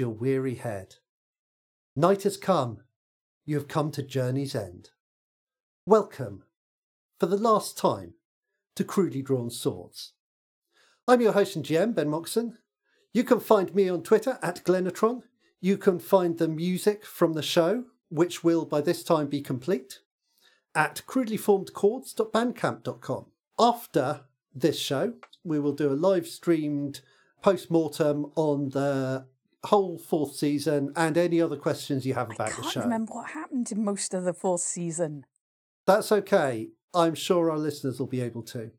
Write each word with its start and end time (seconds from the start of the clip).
your 0.00 0.10
weary 0.10 0.56
head. 0.56 0.96
Night 1.94 2.24
has 2.24 2.36
come, 2.36 2.78
you 3.44 3.54
have 3.56 3.68
come 3.68 3.92
to 3.92 4.02
journey's 4.02 4.54
end. 4.54 4.90
Welcome, 5.86 6.42
for 7.18 7.24
the 7.26 7.36
last 7.36 7.78
time, 7.78 8.14
to 8.76 8.82
Crudely 8.82 9.22
Drawn 9.22 9.50
Swords. 9.50 10.14
I'm 11.06 11.20
your 11.20 11.32
host 11.32 11.54
and 11.56 11.64
GM, 11.64 11.94
Ben 11.94 12.08
Moxon. 12.08 12.56
You 13.12 13.24
can 13.24 13.40
find 13.40 13.74
me 13.74 13.88
on 13.88 14.02
Twitter 14.02 14.38
at 14.42 14.64
Glenatron. 14.64 15.22
You 15.60 15.76
can 15.76 15.98
find 15.98 16.38
the 16.38 16.46
music 16.48 17.04
from 17.04 17.32
the 17.34 17.42
show, 17.42 17.84
which 18.08 18.42
will 18.42 18.64
by 18.64 18.80
this 18.80 19.02
time 19.02 19.26
be 19.26 19.42
complete, 19.42 19.98
at 20.74 21.02
crudelyformedchords.bandcamp.com. 21.06 23.26
After 23.58 24.20
this 24.54 24.78
show, 24.78 25.12
we 25.44 25.58
will 25.58 25.72
do 25.72 25.92
a 25.92 25.94
live 25.94 26.26
streamed 26.26 27.00
post 27.42 27.70
mortem 27.70 28.32
on 28.36 28.70
the 28.70 29.26
whole 29.64 29.98
fourth 29.98 30.34
season 30.36 30.92
and 30.96 31.16
any 31.18 31.40
other 31.40 31.56
questions 31.56 32.06
you 32.06 32.14
have 32.14 32.30
about 32.30 32.48
the 32.48 32.54
show. 32.54 32.58
I 32.60 32.62
can't 32.62 32.72
show. 32.74 32.80
remember 32.82 33.12
what 33.14 33.30
happened 33.30 33.70
in 33.72 33.84
most 33.84 34.14
of 34.14 34.24
the 34.24 34.32
fourth 34.32 34.62
season. 34.62 35.26
That's 35.86 36.10
okay. 36.12 36.70
I'm 36.94 37.14
sure 37.14 37.50
our 37.50 37.58
listeners 37.58 37.98
will 37.98 38.06
be 38.06 38.20
able 38.20 38.42
to. 38.44 38.70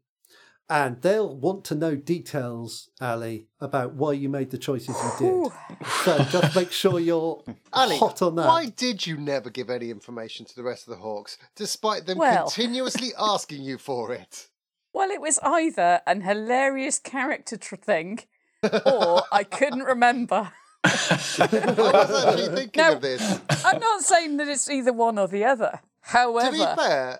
And 0.69 1.01
they'll 1.01 1.35
want 1.35 1.65
to 1.65 1.75
know 1.75 1.95
details, 1.97 2.89
Ali, 3.01 3.47
about 3.59 3.93
why 3.95 4.13
you 4.13 4.29
made 4.29 4.51
the 4.51 4.57
choices 4.57 4.95
you 5.19 5.51
did. 5.51 5.87
So 6.05 6.17
just 6.23 6.55
make 6.55 6.71
sure 6.71 6.97
you're 6.97 7.43
Ali, 7.73 7.97
hot 7.97 8.21
on 8.21 8.35
that. 8.35 8.47
why 8.47 8.67
did 8.67 9.05
you 9.05 9.17
never 9.17 9.49
give 9.49 9.69
any 9.69 9.89
information 9.91 10.45
to 10.45 10.55
the 10.55 10.63
rest 10.63 10.87
of 10.87 10.91
the 10.91 11.01
Hawks, 11.01 11.37
despite 11.57 12.05
them 12.05 12.19
Well. 12.19 12.45
continuously 12.45 13.09
asking 13.19 13.63
you 13.63 13.77
for 13.77 14.13
it? 14.13 14.47
well, 14.93 15.09
it 15.09 15.19
was 15.21 15.39
either 15.43 16.01
an 16.07 16.21
hilarious 16.21 16.99
character 16.99 17.57
tr- 17.57 17.75
thing, 17.75 18.19
or 18.85 19.23
I 19.31 19.43
couldn't 19.43 19.83
remember. 19.83 20.51
I 20.83 21.73
was 21.77 22.25
actually 22.25 22.55
thinking 22.55 22.81
No. 22.83 22.93
of 22.93 23.01
this. 23.01 23.39
I'm 23.65 23.79
not 23.79 24.01
saying 24.01 24.37
that 24.37 24.47
it's 24.47 24.69
either 24.69 24.93
one 24.93 25.19
or 25.19 25.27
the 25.27 25.43
other. 25.45 25.79
However, 26.01 26.55
To 26.57 26.63
However, 26.63 26.75
be 26.75 26.81
fair, 26.81 27.19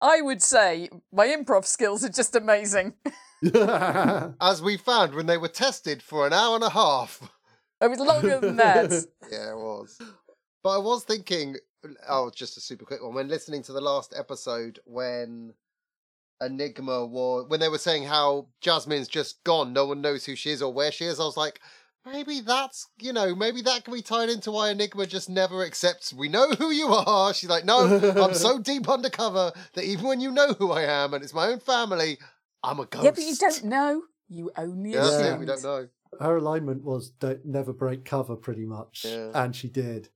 I 0.00 0.20
would 0.22 0.42
say 0.42 0.88
my 1.12 1.26
improv 1.26 1.64
skills 1.66 2.04
are 2.04 2.08
just 2.08 2.34
amazing. 2.34 2.94
as 3.54 4.62
we 4.62 4.76
found 4.76 5.14
when 5.14 5.26
they 5.26 5.36
were 5.36 5.48
tested 5.48 6.02
for 6.02 6.26
an 6.26 6.32
hour 6.32 6.54
and 6.54 6.64
a 6.64 6.70
half. 6.70 7.20
Oh, 7.80 7.86
it 7.86 7.90
was 7.90 7.98
longer 8.00 8.40
than 8.40 8.56
that. 8.56 8.90
Yeah, 9.30 9.50
it 9.52 9.56
was. 9.56 10.00
But 10.62 10.70
I 10.70 10.78
was 10.78 11.04
thinking, 11.04 11.56
oh, 12.08 12.30
just 12.34 12.56
a 12.56 12.60
super 12.60 12.84
quick 12.86 13.02
one. 13.02 13.14
When 13.14 13.28
listening 13.28 13.62
to 13.64 13.72
the 13.72 13.80
last 13.80 14.14
episode, 14.16 14.80
when 14.86 15.52
Enigma 16.40 17.04
was, 17.04 17.46
when 17.48 17.60
they 17.60 17.68
were 17.68 17.78
saying 17.78 18.04
how 18.04 18.46
Jasmine's 18.60 19.08
just 19.08 19.44
gone, 19.44 19.72
no 19.72 19.84
one 19.86 20.00
knows 20.00 20.24
who 20.24 20.34
she 20.36 20.50
is 20.50 20.62
or 20.62 20.72
where 20.72 20.90
she 20.92 21.04
is, 21.04 21.20
I 21.20 21.24
was 21.24 21.36
like, 21.36 21.60
maybe 22.06 22.40
that's, 22.40 22.88
you 22.98 23.12
know, 23.12 23.34
maybe 23.34 23.62
that 23.62 23.84
can 23.84 23.92
be 23.92 24.02
tied 24.02 24.28
into 24.28 24.50
why 24.50 24.70
Enigma 24.70 25.06
just 25.06 25.28
never 25.28 25.64
accepts, 25.64 26.12
we 26.12 26.28
know 26.28 26.50
who 26.52 26.70
you 26.70 26.86
are. 26.88 27.34
She's 27.34 27.50
like, 27.50 27.64
no, 27.64 27.98
I'm 28.16 28.34
so 28.34 28.58
deep 28.62 28.88
undercover 28.88 29.52
that 29.74 29.84
even 29.84 30.06
when 30.06 30.20
you 30.20 30.30
know 30.30 30.52
who 30.54 30.70
I 30.72 30.82
am 30.82 31.12
and 31.14 31.22
it's 31.22 31.34
my 31.34 31.48
own 31.48 31.60
family, 31.60 32.18
I'm 32.62 32.80
a 32.80 32.86
ghost. 32.86 33.04
Yeah, 33.04 33.10
but 33.10 33.22
you 33.22 33.36
don't 33.36 33.64
know. 33.64 34.02
You 34.28 34.50
only 34.56 34.92
Yeah, 34.92 35.02
that's 35.02 35.14
it, 35.14 35.38
we 35.38 35.46
don't 35.46 35.62
know. 35.62 35.88
Her 36.20 36.36
alignment 36.36 36.82
was 36.82 37.10
don't 37.10 37.44
never 37.44 37.72
break 37.72 38.04
cover, 38.04 38.36
pretty 38.36 38.64
much. 38.64 39.04
Yeah. 39.06 39.30
And 39.34 39.54
she 39.54 39.68
did. 39.68 40.08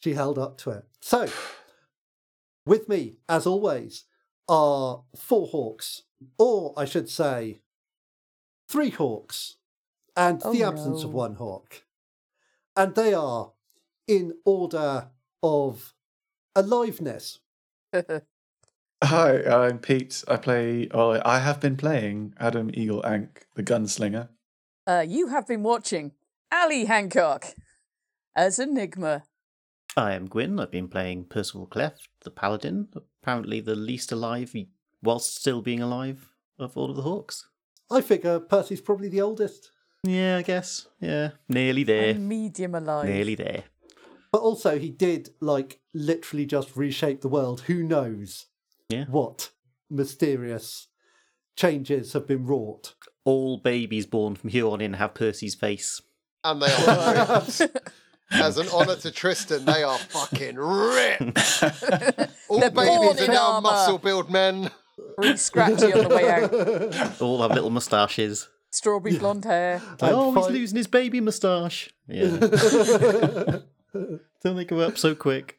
She 0.00 0.14
held 0.14 0.38
up 0.38 0.58
to 0.58 0.70
it. 0.70 0.84
So, 1.00 1.28
with 2.66 2.88
me, 2.88 3.18
as 3.28 3.46
always, 3.46 4.04
are 4.48 5.04
four 5.16 5.46
hawks, 5.46 6.02
or 6.38 6.74
I 6.76 6.84
should 6.84 7.08
say, 7.08 7.60
three 8.68 8.90
hawks, 8.90 9.56
and 10.16 10.40
Oh, 10.44 10.52
the 10.52 10.62
absence 10.64 11.04
of 11.04 11.12
one 11.12 11.34
hawk. 11.34 11.82
And 12.76 12.94
they 12.94 13.14
are 13.14 13.52
in 14.06 14.34
order 14.44 15.08
of 15.42 15.94
aliveness. 16.54 17.38
Hi, 19.02 19.42
I'm 19.44 19.78
Pete. 19.78 20.22
I 20.28 20.36
play, 20.36 20.88
well, 20.92 21.20
I 21.24 21.38
have 21.40 21.60
been 21.60 21.76
playing 21.76 22.34
Adam 22.38 22.70
Eagle 22.74 23.04
Ank, 23.06 23.46
the 23.54 23.62
gunslinger. 23.62 24.28
uh, 24.86 25.04
you 25.06 25.28
have 25.28 25.46
been 25.46 25.62
watching 25.62 26.12
Ali 26.52 26.84
Hancock 26.84 27.46
as 28.36 28.58
Enigma. 28.58 29.22
I 29.96 30.12
am 30.12 30.26
Gwyn. 30.28 30.60
I've 30.60 30.70
been 30.70 30.88
playing 30.88 31.24
Percival 31.24 31.66
Cleft, 31.66 32.08
the 32.24 32.30
paladin, 32.30 32.88
apparently 33.22 33.60
the 33.60 33.74
least 33.74 34.12
alive, 34.12 34.54
whilst 35.02 35.34
still 35.36 35.62
being 35.62 35.80
alive, 35.80 36.30
of 36.58 36.76
all 36.76 36.90
of 36.90 36.96
the 36.96 37.02
Hawks. 37.02 37.48
I 37.90 38.00
figure 38.02 38.38
Percy's 38.38 38.80
probably 38.80 39.08
the 39.08 39.20
oldest. 39.22 39.70
Yeah, 40.04 40.38
I 40.38 40.42
guess. 40.42 40.86
Yeah, 41.00 41.30
nearly 41.48 41.84
there. 41.84 42.10
I'm 42.10 42.26
medium 42.28 42.74
alive. 42.74 43.06
Nearly 43.08 43.34
there. 43.34 43.64
But 44.32 44.42
also, 44.42 44.78
he 44.78 44.90
did, 44.90 45.30
like, 45.40 45.80
literally 45.92 46.46
just 46.46 46.76
reshape 46.76 47.20
the 47.20 47.28
world. 47.28 47.62
Who 47.62 47.82
knows 47.82 48.46
Yeah. 48.88 49.04
what 49.06 49.50
mysterious 49.90 50.86
changes 51.56 52.12
have 52.14 52.26
been 52.26 52.46
wrought? 52.46 52.94
All 53.24 53.58
babies 53.58 54.06
born 54.06 54.36
from 54.36 54.50
here 54.50 54.66
on 54.68 54.80
in 54.80 54.94
have 54.94 55.14
Percy's 55.14 55.54
face. 55.54 56.00
And 56.44 56.62
they 56.62 56.72
are 56.72 57.40
ripped. 57.40 57.62
As 58.32 58.56
an 58.58 58.68
honour 58.68 58.94
to 58.96 59.10
Tristan, 59.10 59.64
they 59.64 59.82
are 59.82 59.98
fucking 59.98 60.54
ripped. 60.54 61.62
All 62.48 62.60
They're 62.60 62.70
born 62.70 62.86
babies 62.86 63.20
are 63.20 63.24
in 63.24 63.30
now 63.32 63.52
armour. 63.54 63.60
muscle 63.70 63.98
build 63.98 64.30
men. 64.30 64.70
Really 65.18 65.36
scratchy 65.36 65.92
on 65.92 66.04
the 66.04 66.14
way 66.14 66.30
out. 66.30 67.20
All 67.20 67.42
have 67.42 67.50
little 67.50 67.70
moustaches. 67.70 68.48
Strawberry 68.70 69.18
blonde 69.18 69.44
hair. 69.44 69.82
And 70.00 70.12
oh, 70.14 70.32
he's 70.32 70.46
fi- 70.46 70.52
losing 70.52 70.76
his 70.76 70.86
baby 70.86 71.20
moustache. 71.20 71.90
Yeah. 72.06 72.36
Don't 74.42 74.56
make 74.56 74.70
him 74.70 74.78
up 74.80 74.96
so 74.96 75.14
quick. 75.14 75.58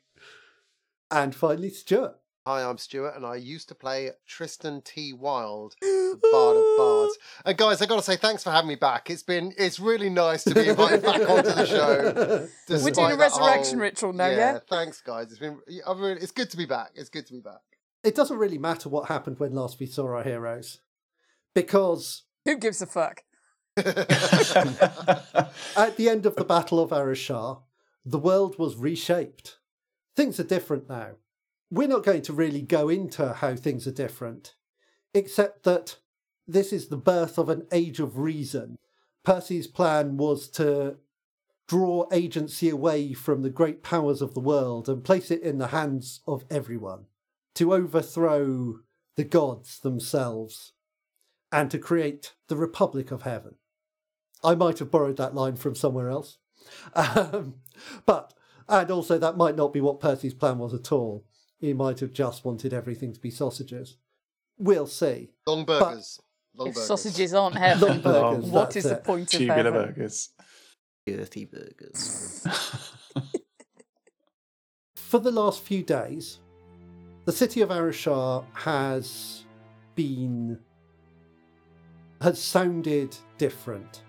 And 1.10 1.36
finally, 1.36 1.70
Stuart. 1.70 2.16
Hi, 2.48 2.64
I'm 2.64 2.80
Stuart, 2.80 3.16
and 3.16 3.24
I 3.24 3.36
used 3.36 3.68
to 3.68 3.76
play 3.76 4.10
Tristan 4.26 4.82
T. 4.82 5.14
Wild, 5.14 5.76
the 5.80 6.20
Bard 6.32 6.58
of 6.58 6.78
Bards. 6.78 7.18
And 7.46 7.56
guys, 7.56 7.84
I 7.84 7.86
got 7.86 7.98
to 7.98 8.02
say 8.02 8.16
thanks 8.16 8.44
for 8.44 8.50
having 8.50 8.68
me 8.70 8.74
back. 8.76 9.12
It's 9.12 9.22
been 9.22 9.54
it's 9.60 9.80
really 9.80 10.10
nice 10.10 10.44
to 10.46 10.56
be 10.56 10.70
invited 10.70 11.04
back 11.04 11.22
onto 11.30 11.52
the 11.52 11.66
show. 11.68 12.14
We're 12.68 12.78
despite 12.78 12.96
doing 12.96 13.12
a 13.12 13.18
resurrection 13.18 13.78
whole- 13.78 13.84
ritual 13.84 14.14
now, 14.14 14.30
yeah? 14.30 14.58
Thanks, 14.68 15.02
guys. 15.02 15.30
It's 15.30 15.40
been 15.40 15.60
I've 15.88 16.00
really, 16.00 16.20
it's 16.20 16.32
good 16.32 16.50
to 16.50 16.58
be 16.58 16.66
back. 16.66 16.92
It's 16.96 17.10
good 17.10 17.28
to 17.28 17.34
be 17.34 17.42
back. 17.42 17.62
It 18.04 18.16
doesn't 18.16 18.38
really 18.38 18.58
matter 18.58 18.90
what 18.90 19.08
happened 19.10 19.40
when 19.40 19.54
last 19.54 19.80
we 19.80 19.86
saw 19.86 20.08
our 20.08 20.24
heroes. 20.24 20.80
Because 21.54 22.24
Who 22.46 22.58
gives 22.58 22.82
a 22.82 22.88
fuck? 22.88 23.22
at 23.78 23.96
the 25.96 26.10
end 26.10 26.26
of 26.26 26.36
the 26.36 26.44
Battle 26.44 26.80
of 26.80 26.90
Arashar, 26.90 27.62
the 28.04 28.20
world 28.20 28.58
was 28.58 28.76
reshaped. 28.76 29.60
Things 30.16 30.40
are 30.40 30.44
different 30.44 30.90
now. 30.90 31.12
We're 31.70 31.88
not 31.88 32.04
going 32.04 32.24
to 32.24 32.34
really 32.34 32.62
go 32.62 32.90
into 32.90 33.34
how 33.34 33.56
things 33.56 33.88
are 33.88 33.92
different, 33.92 34.56
except 35.14 35.64
that 35.64 35.98
this 36.48 36.74
is 36.74 36.88
the 36.88 36.98
birth 36.98 37.38
of 37.38 37.48
an 37.48 37.68
age 37.72 38.00
of 38.00 38.18
reason. 38.18 38.78
Percy's 39.24 39.68
plan 39.68 40.18
was 40.18 40.50
to 40.50 40.98
draw 41.68 42.08
agency 42.12 42.70
away 42.70 43.14
from 43.14 43.44
the 43.44 43.50
great 43.50 43.84
powers 43.84 44.22
of 44.22 44.34
the 44.34 44.42
world 44.42 44.90
and 44.90 45.04
place 45.04 45.32
it 45.32 45.42
in 45.44 45.60
the 45.60 45.68
hands 45.68 46.22
of 46.28 46.44
everyone, 46.50 47.06
to 47.56 47.74
overthrow 47.74 48.80
the 49.16 49.24
gods 49.24 49.80
themselves, 49.80 50.74
and 51.52 51.70
to 51.72 51.78
create 51.78 52.34
the 52.48 52.56
Republic 52.56 53.12
of 53.12 53.24
Heaven. 53.24 53.56
I 54.44 54.56
might 54.56 54.80
have 54.80 54.90
borrowed 54.92 55.18
that 55.18 55.36
line 55.36 55.56
from 55.56 55.76
somewhere 55.76 56.10
else. 56.10 56.38
Um, 56.96 57.56
but, 58.06 58.34
and 58.70 58.90
also 58.92 59.18
that 59.18 59.38
might 59.38 59.56
not 59.56 59.74
be 59.74 59.82
what 59.82 60.00
Percy's 60.00 60.34
plan 60.34 60.58
was 60.60 60.74
at 60.74 60.92
all. 60.92 61.26
He 61.60 61.74
might 61.74 62.00
have 62.00 62.14
just 62.14 62.44
wanted 62.46 62.74
everything 62.74 63.14
to 63.14 63.20
be 63.20 63.30
sausages. 63.32 63.98
We'll 64.58 64.88
see. 64.88 65.32
Long 65.48 65.66
burgers. 65.66 66.20
Long 66.56 66.68
If 66.70 66.74
burgers. 66.76 66.88
sausages 66.88 67.34
aren't 67.34 67.56
heaven, 67.56 67.88
Long 67.88 68.02
burgers, 68.02 68.46
what 68.50 68.62
that's 68.66 68.76
is 68.78 68.84
the 68.86 68.94
it. 68.98 69.04
point 69.04 69.34
of 69.34 69.40
Tubular 69.40 69.56
heaven? 69.64 69.74
burgers. 69.74 70.30
Dirty 71.06 71.46
burgers. 71.46 72.46
For 74.96 75.20
the 75.20 75.32
last 75.32 75.62
few 75.62 75.84
days, 75.84 76.40
the 77.26 77.32
city 77.32 77.62
of 77.62 77.70
Arashar 77.70 78.46
has 78.54 79.44
been 79.96 80.60
has 82.22 82.42
sounded 82.42 83.16
different. 83.38 84.04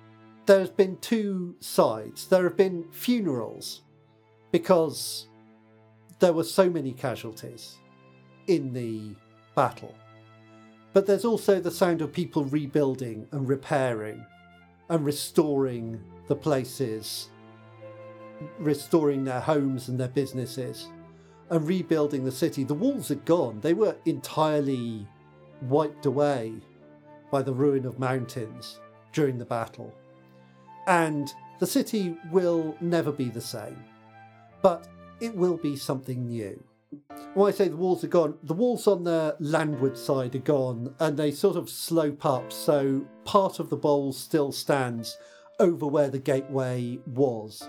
There's 0.45 0.71
been 0.71 0.99
two 0.99 1.57
sides. 1.61 2.27
There 2.27 2.45
have 2.45 2.57
been 2.57 2.85
funerals 2.91 3.83
because 4.51 5.29
there 6.19 6.33
were 6.33 6.45
so 6.45 6.69
many 6.69 6.93
casualties 6.93 7.77
in 8.49 8.73
the 8.73 9.15
battle. 9.55 9.95
But 10.93 11.07
there's 11.07 11.25
also 11.25 11.59
the 11.59 11.71
sound 11.71 12.03
of 12.03 12.13
people 12.13 12.45
rebuilding 12.45 13.27
and 13.33 13.49
repairing 13.49 14.25
and 14.91 15.07
restoring 15.07 15.99
the 16.29 16.37
places, 16.37 17.31
restoring 18.59 19.25
their 19.25 19.41
homes 19.41 19.89
and 19.89 19.99
their 19.99 20.09
businesses, 20.09 20.89
and 21.49 21.67
rebuilding 21.67 22.25
the 22.25 22.33
city. 22.33 22.63
The 22.63 22.75
walls 22.75 23.11
are 23.11 23.17
gone, 23.17 23.61
they 23.61 23.73
were 23.73 23.97
entirely 24.05 25.07
wiped 25.63 26.05
away 26.05 26.61
by 27.33 27.43
the 27.43 27.53
ruin 27.53 27.85
of 27.87 27.99
mountains 27.99 28.79
during 29.13 29.39
the 29.39 29.45
battle. 29.45 29.93
and 30.87 31.33
the 31.61 31.67
city 31.67 32.17
will 32.33 32.77
never 32.81 33.13
be 33.13 33.29
the 33.29 33.41
same, 33.41 33.85
but 34.63 34.89
it 35.21 35.33
will 35.35 35.57
be 35.57 35.77
something 35.77 36.27
new. 36.27 36.61
When 37.35 37.49
I 37.49 37.55
say 37.57 37.69
the 37.69 37.77
walls 37.77 38.03
are 38.03 38.09
gone, 38.09 38.37
the 38.43 38.53
walls 38.55 38.89
on 38.89 39.05
the 39.05 39.37
landward 39.39 39.97
side 39.97 40.35
are 40.35 40.41
gone 40.41 40.93
and 40.99 41.17
they 41.17 41.31
sort 41.31 41.57
of 41.57 41.71
slope 41.71 42.27
up, 42.27 42.53
so 42.53 43.07
part 43.25 43.61
of 43.61 43.71
the 43.71 43.77
bowl 43.77 44.13
still 44.13 44.51
stands 44.51 45.17
over 45.61 45.87
where 45.87 46.11
the 46.11 46.19
gateway 46.19 46.99
was. 47.07 47.63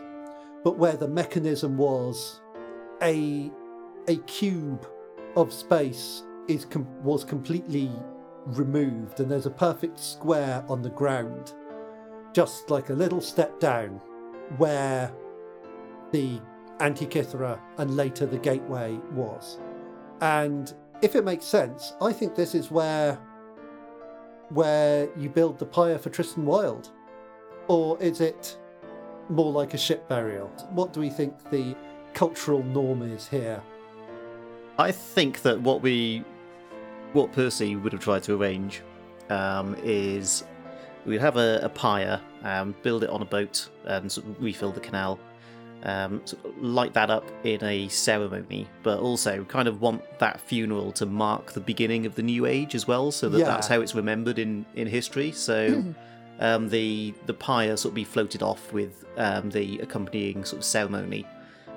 But 0.64 0.80
where 0.80 0.98
the 0.98 1.08
mechanism 1.08 1.78
was, 1.78 2.42
a, 3.02 3.52
a 4.08 4.16
cube 4.26 4.88
of 5.36 5.54
space 5.54 6.24
is 6.48 6.66
com- 6.66 6.88
was 7.04 7.24
completely 7.24 7.92
removed, 8.46 9.20
and 9.20 9.30
there's 9.30 9.46
a 9.46 9.52
perfect 9.52 10.00
square 10.00 10.64
on 10.68 10.82
the 10.82 10.90
ground, 10.90 11.54
just 12.34 12.70
like 12.70 12.90
a 12.90 12.94
little 12.94 13.22
step 13.22 13.60
down, 13.60 14.02
where 14.58 15.12
the 16.12 16.40
Antikythera 16.80 17.60
and 17.78 17.96
later 17.96 18.26
the 18.26 18.38
Gateway 18.38 19.00
was. 19.12 19.60
And 20.22 20.74
if 21.02 21.16
it 21.16 21.24
makes 21.24 21.46
sense, 21.46 21.94
I 22.02 22.14
think 22.14 22.36
this 22.36 22.56
is 22.56 22.72
where 22.72 23.20
where 24.50 25.10
you 25.18 25.30
build 25.30 25.58
the 25.58 25.66
pyre 25.66 25.98
for 25.98 26.10
Tristan 26.10 26.46
Wild, 26.46 26.92
or 27.68 28.02
is 28.02 28.22
it 28.22 28.58
more 29.30 29.52
like 29.52 29.74
a 29.74 29.78
ship 29.78 30.08
burial? 30.08 30.48
What 30.72 30.94
do 30.94 31.00
we 31.00 31.10
think 31.10 31.50
the 31.50 31.76
cultural 32.14 32.62
norm 32.64 33.02
is 33.02 33.28
here? 33.28 33.62
I 34.78 34.92
think 34.92 35.42
that 35.44 35.62
what 35.62 35.82
we, 35.82 36.24
what 37.14 37.32
Percy 37.32 37.76
would 37.76 37.92
have 37.94 38.02
tried 38.02 38.24
to 38.24 38.36
arrange, 38.36 38.82
um, 39.30 39.76
is 39.84 40.44
we'd 41.06 41.22
have 41.22 41.38
a, 41.38 41.60
a 41.64 41.70
pyre, 41.70 42.20
um, 42.44 42.76
build 42.84 43.04
it 43.04 43.10
on 43.10 43.22
a 43.22 43.26
boat, 43.26 43.70
and 43.86 44.12
sort 44.12 44.28
of 44.28 44.42
refill 44.42 44.72
the 44.72 44.80
canal, 44.80 45.20
um, 45.84 46.22
sort 46.26 46.46
of 46.46 46.58
light 46.62 46.94
that 46.94 47.10
up 47.10 47.30
in 47.44 47.64
a 47.64 47.88
ceremony, 47.90 48.68
but 48.84 49.00
also 49.00 49.44
kind 49.46 49.68
of 49.68 49.82
want 49.82 50.02
that 50.20 50.40
funeral 50.42 50.92
to 50.94 51.06
mark 51.06 51.52
the 51.52 51.60
beginning 51.60 52.06
of 52.06 52.16
the 52.16 52.24
new 52.24 52.46
age 52.46 52.74
as 52.76 52.88
well, 52.88 53.12
so 53.12 53.30
that 53.30 53.40
Yeah. 53.40 53.46
that's 53.46 53.68
how 53.68 53.82
it's 53.82 53.96
remembered 53.96 54.40
in 54.40 54.66
in 54.76 54.88
history. 54.88 55.32
So. 55.32 55.84
Um, 56.40 56.68
the 56.68 57.14
the 57.28 57.34
pyre 57.34 57.78
sort 57.78 57.92
of 57.92 57.96
be 57.96 58.04
floated 58.04 58.42
off 58.42 58.74
with 58.74 59.06
um, 59.18 59.52
the 59.52 59.78
accompanying 59.80 60.44
sort 60.44 60.58
of 60.62 60.66
ceremony, 60.66 61.28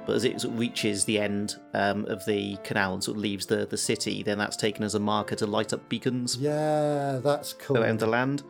but 0.07 0.15
as 0.17 0.25
it 0.25 0.41
sort 0.41 0.55
of 0.55 0.61
reaches 0.61 1.05
the 1.05 1.19
end 1.19 1.57
um, 1.75 2.05
of 2.07 2.25
the 2.27 2.57
canal 2.65 2.95
and 2.95 3.03
sort 3.05 3.17
of 3.17 3.23
leaves 3.23 3.47
the, 3.47 3.67
the 3.67 3.77
city, 3.77 4.23
then 4.23 4.39
that's 4.39 4.57
taken 4.57 4.85
as 4.85 4.95
a 4.95 5.01
marker 5.01 5.35
to 5.37 5.47
light 5.47 5.73
up 5.73 5.89
beacons 5.89 6.37
Yeah, 6.37 7.21
that's 7.23 7.53
cool. 7.55 7.79
around 7.79 7.99
the 7.99 8.07
land, 8.07 8.43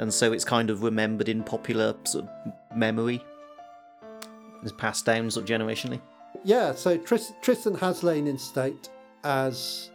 and 0.00 0.12
so 0.12 0.32
it's 0.32 0.44
kind 0.44 0.70
of 0.70 0.82
remembered 0.82 1.28
in 1.28 1.42
popular 1.44 1.94
sort 2.04 2.24
of 2.24 2.52
memory. 2.76 3.22
It's 4.62 4.72
passed 4.72 5.04
down 5.04 5.30
sort 5.30 5.48
of 5.48 5.60
generationally. 5.60 6.00
Yeah, 6.42 6.74
so 6.74 6.96
Tris- 6.96 7.32
Tristan 7.42 7.74
has 7.76 8.02
lain 8.02 8.26
in 8.26 8.38
state 8.38 8.88
as 9.22 9.90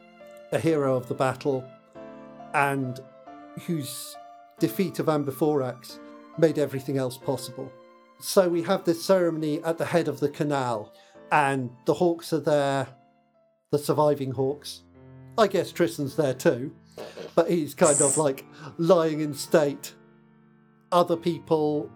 a 0.51 0.59
hero 0.59 0.95
of 0.95 1.07
the 1.07 1.13
battle 1.15 1.63
and 2.53 2.99
whose 3.65 4.15
defeat 4.59 4.99
of 4.99 5.07
Ambiphorax 5.07 5.99
made 6.37 6.57
everything 6.57 6.97
else 6.97 7.17
possible. 7.17 7.71
So 8.19 8.49
we 8.49 8.63
have 8.63 8.83
this 8.83 9.03
ceremony 9.03 9.63
at 9.63 9.77
the 9.77 9.85
head 9.85 10.09
of 10.09 10.19
the 10.19 10.29
canal, 10.29 10.93
and 11.31 11.69
the 11.85 11.93
hawks 11.93 12.33
are 12.33 12.39
there, 12.39 12.87
the 13.71 13.79
surviving 13.79 14.31
hawks. 14.31 14.83
I 15.37 15.47
guess 15.47 15.71
Tristan's 15.71 16.17
there 16.17 16.33
too, 16.33 16.75
but 17.33 17.49
he's 17.49 17.73
kind 17.73 18.01
of 18.01 18.17
like 18.17 18.45
lying 18.77 19.21
in 19.21 19.33
state. 19.33 19.93
Other 20.91 21.15
people 21.15 21.89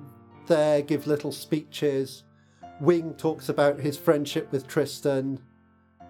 there 0.47 0.81
give 0.81 1.07
little 1.07 1.31
speeches. 1.31 2.23
Wing 2.79 3.13
talks 3.15 3.49
about 3.49 3.79
his 3.79 3.97
friendship 3.97 4.49
with 4.51 4.65
Tristan. 4.65 5.39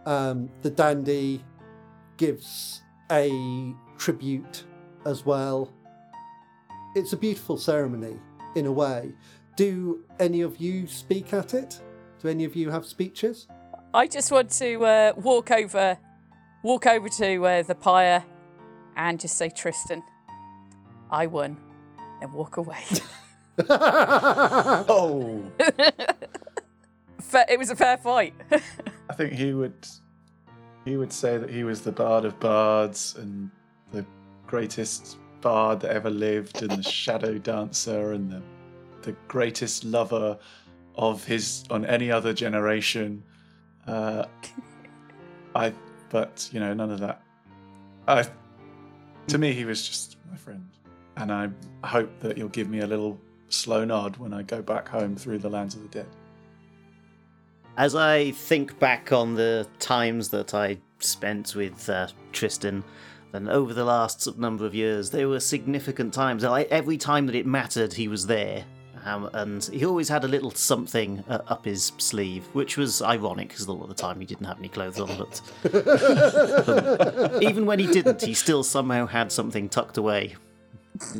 Um, 0.05 0.49
the 0.61 0.69
dandy 0.69 1.43
gives 2.17 2.81
a 3.11 3.73
tribute 3.97 4.63
as 5.05 5.25
well. 5.25 5.73
It's 6.95 7.13
a 7.13 7.17
beautiful 7.17 7.57
ceremony 7.57 8.19
in 8.55 8.67
a 8.67 8.71
way. 8.71 9.13
Do 9.55 10.03
any 10.19 10.41
of 10.41 10.57
you 10.57 10.87
speak 10.87 11.33
at 11.33 11.53
it? 11.53 11.79
Do 12.21 12.27
any 12.27 12.43
of 12.45 12.55
you 12.55 12.69
have 12.71 12.85
speeches? 12.85 13.47
I 13.93 14.07
just 14.07 14.31
want 14.31 14.49
to 14.51 14.83
uh, 14.85 15.13
walk 15.17 15.51
over, 15.51 15.97
walk 16.63 16.87
over 16.87 17.09
to 17.09 17.45
uh, 17.45 17.63
the 17.63 17.75
pyre, 17.75 18.23
and 18.95 19.19
just 19.19 19.37
say, 19.37 19.49
Tristan, 19.49 20.01
I 21.11 21.27
won, 21.27 21.57
and 22.21 22.33
walk 22.33 22.57
away. 22.57 22.83
Oh, 23.69 25.43
Fa- 27.21 27.45
it 27.47 27.59
was 27.59 27.69
a 27.69 27.75
fair 27.75 27.97
fight. 27.97 28.33
I 29.09 29.13
think 29.13 29.33
he 29.33 29.53
would 29.53 29.75
he 30.85 30.97
would 30.97 31.13
say 31.13 31.37
that 31.37 31.49
he 31.49 31.63
was 31.63 31.81
the 31.81 31.91
bard 31.91 32.25
of 32.25 32.39
bards 32.39 33.15
and 33.17 33.51
the 33.91 34.05
greatest 34.47 35.17
bard 35.41 35.79
that 35.81 35.91
ever 35.91 36.09
lived 36.09 36.61
and 36.63 36.71
the 36.71 36.83
shadow 36.83 37.37
dancer 37.37 38.13
and 38.13 38.31
the 38.31 38.41
the 39.03 39.15
greatest 39.27 39.83
lover 39.83 40.37
of 40.95 41.23
his 41.25 41.63
on 41.69 41.85
any 41.85 42.11
other 42.11 42.33
generation. 42.33 43.23
Uh, 43.87 44.25
I 45.55 45.73
but 46.09 46.49
you 46.51 46.59
know 46.59 46.73
none 46.73 46.91
of 46.91 46.99
that. 46.99 47.21
I 48.07 48.25
to 49.27 49.37
me 49.37 49.53
he 49.53 49.65
was 49.65 49.87
just 49.87 50.17
my 50.29 50.37
friend, 50.37 50.69
and 51.17 51.31
I 51.31 51.49
hope 51.83 52.19
that 52.19 52.37
you'll 52.37 52.49
give 52.49 52.69
me 52.69 52.79
a 52.79 52.87
little 52.87 53.19
slow 53.49 53.85
nod 53.85 54.17
when 54.17 54.33
I 54.33 54.43
go 54.43 54.61
back 54.61 54.87
home 54.87 55.15
through 55.15 55.39
the 55.39 55.49
lands 55.49 55.75
of 55.75 55.83
the 55.83 55.89
dead. 55.89 56.07
As 57.75 57.95
I 57.95 58.31
think 58.31 58.77
back 58.77 59.11
on 59.11 59.33
the 59.33 59.67
times 59.79 60.29
that 60.29 60.53
I 60.53 60.77
spent 60.99 61.55
with 61.55 61.89
uh, 61.89 62.07
Tristan, 62.31 62.83
then 63.31 63.49
over 63.49 63.73
the 63.73 63.83
last 63.83 64.37
number 64.37 64.63
of 64.63 64.75
years, 64.75 65.09
there 65.09 65.27
were 65.27 65.39
significant 65.39 66.13
times. 66.13 66.43
Every 66.43 66.97
time 66.97 67.25
that 67.25 67.35
it 67.35 67.47
mattered, 67.47 67.93
he 67.93 68.07
was 68.07 68.27
there. 68.27 68.63
Um, 69.05 69.29
and 69.33 69.63
he 69.65 69.85
always 69.85 70.07
had 70.07 70.23
a 70.23 70.27
little 70.27 70.51
something 70.51 71.23
uh, 71.27 71.39
up 71.47 71.65
his 71.65 71.91
sleeve, 71.97 72.45
which 72.53 72.77
was 72.77 73.01
ironic 73.01 73.49
because 73.49 73.65
a 73.65 73.71
lot 73.71 73.83
of 73.83 73.89
the 73.89 73.95
time 73.95 74.19
he 74.19 74.25
didn't 74.25 74.45
have 74.45 74.59
any 74.59 74.69
clothes 74.69 74.99
on. 74.99 75.09
But, 75.17 75.41
even 77.43 77.65
when 77.65 77.79
he 77.79 77.87
didn't, 77.87 78.21
he 78.21 78.33
still 78.33 78.63
somehow 78.63 79.05
had 79.05 79.31
something 79.31 79.69
tucked 79.69 79.97
away. 79.97 80.35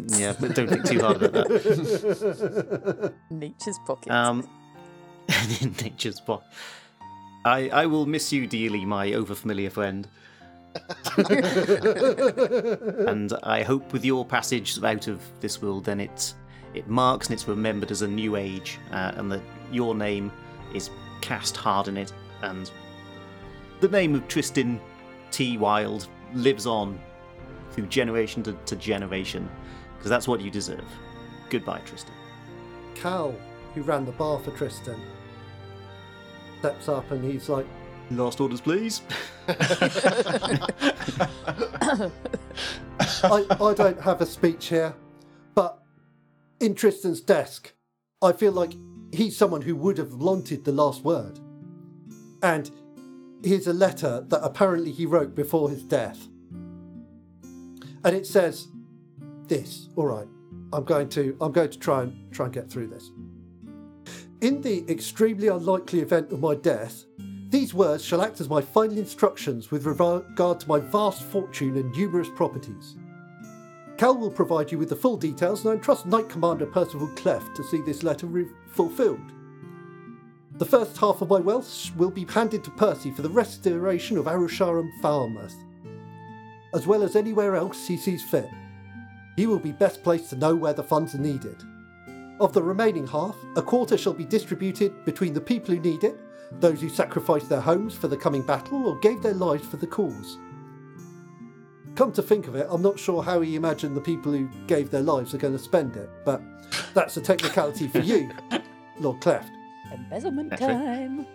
Yeah, 0.08 0.34
but 0.40 0.56
don't 0.56 0.70
think 0.70 0.86
too 0.86 1.02
hard 1.02 1.24
about 1.24 1.50
that. 1.50 3.14
Nature's 3.30 3.80
pocket. 3.86 4.12
Um, 4.12 4.48
in 5.62 5.76
nature's 5.82 6.18
spot. 6.18 6.44
I, 7.46 7.70
I 7.70 7.86
will 7.88 8.06
miss 8.06 8.32
you 8.32 8.48
dearly, 8.48 8.86
my 8.86 9.12
overfamiliar 9.12 9.72
friend. 9.72 10.08
and 13.08 13.34
I 13.44 13.64
hope 13.64 13.94
with 13.94 14.06
your 14.06 14.26
passage 14.26 14.82
out 14.84 15.08
of 15.08 15.22
this 15.40 15.62
world, 15.62 15.86
then 15.86 16.00
it 16.00 16.34
it 16.74 16.88
marks 16.88 17.28
and 17.28 17.34
it's 17.34 17.48
remembered 17.48 17.92
as 17.92 18.02
a 18.02 18.08
new 18.08 18.36
age, 18.36 18.80
uh, 18.92 19.14
and 19.16 19.32
that 19.32 19.42
your 19.72 19.96
name 19.96 20.32
is 20.74 20.90
cast 21.22 21.56
hard 21.56 21.88
in 21.88 21.98
it, 21.98 22.14
and 22.42 22.72
the 23.80 23.88
name 23.88 24.16
of 24.16 24.28
Tristan 24.28 24.80
T. 25.32 25.58
Wild 25.58 26.08
lives 26.34 26.66
on 26.66 27.00
through 27.72 27.88
generation 27.88 28.44
to, 28.44 28.54
to 28.54 28.76
generation, 28.76 29.50
because 29.98 30.10
that's 30.10 30.28
what 30.28 30.42
you 30.42 30.50
deserve. 30.50 30.86
Goodbye, 31.50 31.82
Tristan. 31.86 32.14
Cal, 32.96 33.36
who 33.74 33.82
ran 33.82 34.06
the 34.06 34.12
bar 34.12 34.40
for 34.40 34.52
Tristan, 34.52 35.00
steps 36.60 36.88
up 36.88 37.10
and 37.12 37.24
he's 37.24 37.50
like, 37.50 37.66
Last 38.12 38.42
orders, 38.42 38.62
please. 38.62 39.02
I, 39.48 40.60
I 43.50 43.74
don't 43.74 44.00
have 44.02 44.22
a 44.22 44.26
speech 44.26 44.68
here, 44.68 44.94
but 44.94 45.03
in 46.60 46.76
Tristan's 46.76 47.22
desk, 47.22 47.74
I 48.22 48.32
feel 48.32 48.52
like 48.52 48.74
he's 49.12 49.38
someone 49.38 49.62
who 49.62 49.76
would 49.76 49.98
have 49.98 50.14
wanted 50.14 50.64
the 50.64 50.72
last 50.72 51.04
word. 51.04 51.40
And 52.42 52.70
here's 53.44 53.68
a 53.68 53.74
letter 53.74 54.26
that 54.30 54.44
apparently 54.44 54.92
he 54.92 55.06
wrote 55.06 55.36
before 55.36 55.70
his 55.70 55.84
death. 55.84 56.28
And 58.06 58.16
it 58.16 58.26
says 58.26 58.68
this, 59.48 59.90
all 59.96 60.08
right, 60.08 60.28
I'm 60.72 60.84
going 60.84 61.10
to 61.10 61.38
I'm 61.40 61.52
going 61.52 61.70
to 61.70 61.80
try 61.80 62.04
and 62.04 62.32
try 62.34 62.46
and 62.46 62.54
get 62.54 62.70
through 62.70 62.88
this. 62.88 63.12
In 64.42 64.62
the 64.62 64.84
extremely 64.90 65.48
unlikely 65.48 66.02
event 66.02 66.32
of 66.32 66.40
my 66.40 66.56
death, 66.56 67.06
these 67.50 67.74
words 67.74 68.04
shall 68.04 68.22
act 68.22 68.42
as 68.42 68.50
my 68.50 68.62
final 68.62 68.98
instructions 68.98 69.72
with 69.72 69.86
regard 69.86 70.60
to 70.60 70.68
my 70.68 70.80
vast 70.80 71.22
fortune 71.24 71.78
and 71.78 71.96
numerous 71.96 72.30
properties. 72.36 72.98
Cal 73.98 74.18
will 74.18 74.32
provide 74.32 74.72
you 74.72 74.78
with 74.78 74.90
the 74.90 74.96
full 74.96 75.18
details, 75.18 75.62
and 75.62 75.72
I 75.72 75.74
entrust 75.74 76.06
Knight 76.06 76.30
Commander 76.30 76.66
Percival 76.66 77.08
Cleft 77.16 77.56
to 77.56 77.64
see 77.64 77.82
this 77.82 78.04
letter 78.04 78.26
re- 78.26 78.48
fulfilled. 78.68 79.32
The 80.58 80.66
first 80.66 80.98
half 80.98 81.22
of 81.22 81.30
my 81.30 81.40
wealth 81.40 81.92
will 81.96 82.12
be 82.12 82.26
handed 82.26 82.64
to 82.64 82.72
Percy 82.72 83.12
for 83.12 83.22
the 83.22 83.30
restoration 83.30 84.18
of 84.18 84.26
Arashar 84.26 84.80
and 84.80 85.02
Falmouth, 85.02 85.56
as 86.74 86.88
well 86.88 87.04
as 87.04 87.16
anywhere 87.16 87.56
else 87.56 87.88
he 87.88 87.98
sees 87.98 88.24
fit. 88.24 88.50
He 89.36 89.48
will 89.48 89.60
be 89.60 89.72
best 89.72 90.04
placed 90.04 90.30
to 90.30 90.36
know 90.36 90.56
where 90.56 90.74
the 90.74 90.84
funds 90.84 91.16
are 91.16 91.20
needed. 91.20 91.64
Of 92.40 92.54
the 92.54 92.64
remaining 92.64 93.08
half, 93.08 93.36
a 93.56 93.62
quarter 93.62 93.98
shall 93.98 94.14
be 94.14 94.26
distributed 94.26 95.06
between 95.06 95.34
the 95.34 95.42
people 95.42 95.74
who 95.74 95.82
need 95.82 96.04
it, 96.04 96.18
those 96.60 96.82
who 96.82 96.90
sacrificed 96.90 97.50
their 97.50 97.62
homes 97.62 97.96
for 97.96 98.08
the 98.08 98.18
coming 98.18 98.44
battle 98.44 98.88
or 98.88 99.00
gave 99.00 99.22
their 99.22 99.34
lives 99.34 99.66
for 99.66 99.78
the 99.78 99.88
cause. 99.88 100.38
Come 101.96 102.12
to 102.14 102.24
think 102.24 102.48
of 102.48 102.56
it, 102.56 102.68
I'm 102.70 102.82
not 102.82 102.98
sure 102.98 103.22
how 103.22 103.42
he 103.42 103.56
imagined 103.56 103.96
the 103.96 104.02
people 104.02 104.32
who 104.32 104.50
gave 104.68 104.90
their 104.90 105.02
lives 105.02 105.34
are 105.34 105.38
going 105.38 105.54
to 105.54 105.60
spend 105.60 105.96
it, 105.96 106.10
but 106.26 106.42
that's 106.94 107.18
a 107.18 107.22
technicality 107.22 107.88
for 107.88 108.00
you, 108.00 108.32
Lord 109.00 109.22
Cleft. 109.22 109.52
Embezzlement 109.92 110.58
time. 110.58 111.28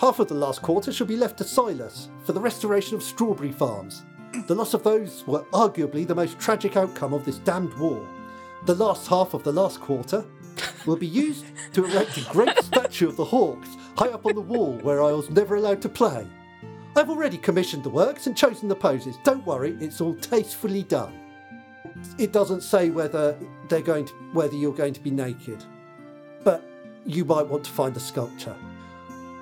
Half 0.00 0.18
of 0.18 0.28
the 0.28 0.34
last 0.34 0.60
quarter 0.60 0.92
shall 0.92 1.06
be 1.06 1.16
left 1.16 1.38
to 1.38 1.44
Silas 1.44 2.10
for 2.24 2.32
the 2.32 2.40
restoration 2.40 2.96
of 2.96 3.02
strawberry 3.02 3.52
farms. 3.52 4.04
The 4.46 4.54
loss 4.54 4.74
of 4.74 4.82
those 4.82 5.26
were 5.26 5.44
arguably 5.52 6.06
the 6.06 6.14
most 6.14 6.38
tragic 6.38 6.76
outcome 6.76 7.14
of 7.14 7.24
this 7.24 7.38
damned 7.38 7.72
war. 7.78 8.06
The 8.66 8.74
last 8.74 9.06
half 9.06 9.32
of 9.32 9.44
the 9.44 9.52
last 9.52 9.80
quarter 9.80 10.24
will 10.84 10.96
be 10.96 11.06
used 11.06 11.46
to 11.72 11.84
erect 11.84 12.18
a 12.18 12.32
great 12.32 12.58
statue 12.62 13.08
of 13.08 13.16
the 13.16 13.24
Hawks 13.24 13.68
high 13.96 14.08
up 14.08 14.26
on 14.26 14.34
the 14.34 14.40
wall 14.40 14.78
where 14.82 15.02
I 15.02 15.12
was 15.12 15.30
never 15.30 15.54
allowed 15.54 15.80
to 15.82 15.88
play. 15.88 16.26
I've 16.96 17.10
already 17.10 17.38
commissioned 17.38 17.82
the 17.82 17.90
works 17.90 18.26
and 18.26 18.36
chosen 18.36 18.68
the 18.68 18.76
poses. 18.76 19.16
Don't 19.24 19.44
worry, 19.44 19.76
it's 19.80 20.00
all 20.00 20.14
tastefully 20.14 20.84
done. 20.84 21.18
It 22.18 22.32
doesn't 22.32 22.62
say 22.62 22.90
whether 22.90 23.36
they're 23.68 23.80
going 23.80 24.04
to, 24.06 24.12
whether 24.32 24.54
you're 24.54 24.72
going 24.72 24.94
to 24.94 25.00
be 25.00 25.10
naked, 25.10 25.64
but 26.44 26.62
you 27.04 27.24
might 27.24 27.46
want 27.46 27.64
to 27.64 27.70
find 27.70 27.96
a 27.96 28.00
sculpture. 28.00 28.56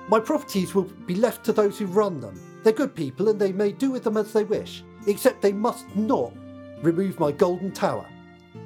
My 0.09 0.19
properties 0.19 0.73
will 0.73 0.83
be 0.83 1.15
left 1.15 1.43
to 1.45 1.53
those 1.53 1.77
who 1.77 1.85
run 1.85 2.19
them. 2.19 2.39
They're 2.63 2.73
good 2.73 2.95
people 2.95 3.29
and 3.29 3.39
they 3.39 3.51
may 3.51 3.71
do 3.71 3.91
with 3.91 4.03
them 4.03 4.17
as 4.17 4.33
they 4.33 4.43
wish, 4.43 4.83
except 5.07 5.41
they 5.41 5.53
must 5.53 5.85
not 5.95 6.33
remove 6.81 7.19
my 7.19 7.31
golden 7.31 7.71
tower. 7.71 8.05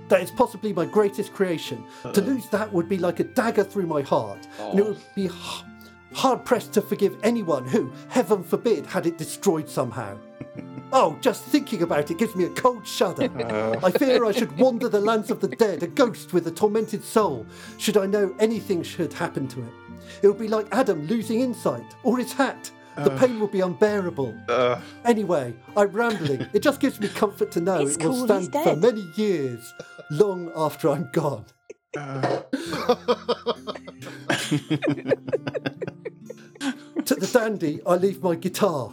That 0.07 0.21
is 0.21 0.31
possibly 0.31 0.71
my 0.73 0.85
greatest 0.85 1.33
creation. 1.33 1.83
To 2.13 2.21
lose 2.21 2.47
that 2.49 2.71
would 2.71 2.87
be 2.87 2.97
like 2.97 3.19
a 3.19 3.25
dagger 3.25 3.63
through 3.63 3.87
my 3.87 4.01
heart, 4.01 4.47
and 4.59 4.79
it 4.79 4.83
oh. 4.83 4.89
would 4.89 5.03
be 5.15 5.29
hard 6.13 6.45
pressed 6.45 6.73
to 6.73 6.81
forgive 6.81 7.17
anyone 7.23 7.67
who, 7.67 7.91
heaven 8.09 8.43
forbid, 8.43 8.85
had 8.85 9.05
it 9.05 9.17
destroyed 9.17 9.69
somehow. 9.69 10.17
Oh, 10.93 11.17
just 11.19 11.43
thinking 11.43 11.81
about 11.81 12.09
it 12.11 12.17
gives 12.17 12.33
me 12.33 12.45
a 12.45 12.49
cold 12.51 12.87
shudder. 12.87 13.23
I 13.83 13.91
fear 13.91 14.23
I 14.23 14.31
should 14.31 14.57
wander 14.57 14.87
the 14.87 15.01
lands 15.01 15.29
of 15.29 15.41
the 15.41 15.49
dead, 15.49 15.83
a 15.83 15.87
ghost 15.87 16.31
with 16.31 16.47
a 16.47 16.51
tormented 16.51 17.03
soul, 17.03 17.45
should 17.77 17.97
I 17.97 18.05
know 18.05 18.33
anything 18.39 18.83
should 18.83 19.11
happen 19.11 19.49
to 19.49 19.59
it. 19.59 19.73
It 20.21 20.27
would 20.29 20.39
be 20.39 20.47
like 20.47 20.65
Adam 20.71 21.05
losing 21.07 21.41
insight, 21.41 21.83
or 22.03 22.17
his 22.17 22.31
hat. 22.31 22.71
The 22.95 23.09
pain 23.17 23.37
would 23.41 23.51
be 23.51 23.59
unbearable. 23.59 24.33
Uh, 24.47 24.79
Anyway, 25.03 25.53
I'm 25.75 25.89
rambling. 25.91 26.47
It 26.53 26.61
just 26.61 26.79
gives 26.79 27.01
me 27.01 27.09
comfort 27.09 27.51
to 27.51 27.59
know 27.59 27.81
It's 27.81 27.97
it 27.97 28.03
will 28.05 28.13
cool, 28.15 28.25
stand 28.25 28.53
for 28.53 28.75
many 28.77 29.05
years, 29.15 29.73
long 30.09 30.53
after 30.55 30.89
I'm 30.89 31.09
gone. 31.11 31.45
Uh, 31.95 32.41
To 37.07 37.15
the 37.15 37.29
dandy, 37.31 37.79
I 37.85 37.95
leave 37.95 38.21
my 38.21 38.35
guitar. 38.35 38.91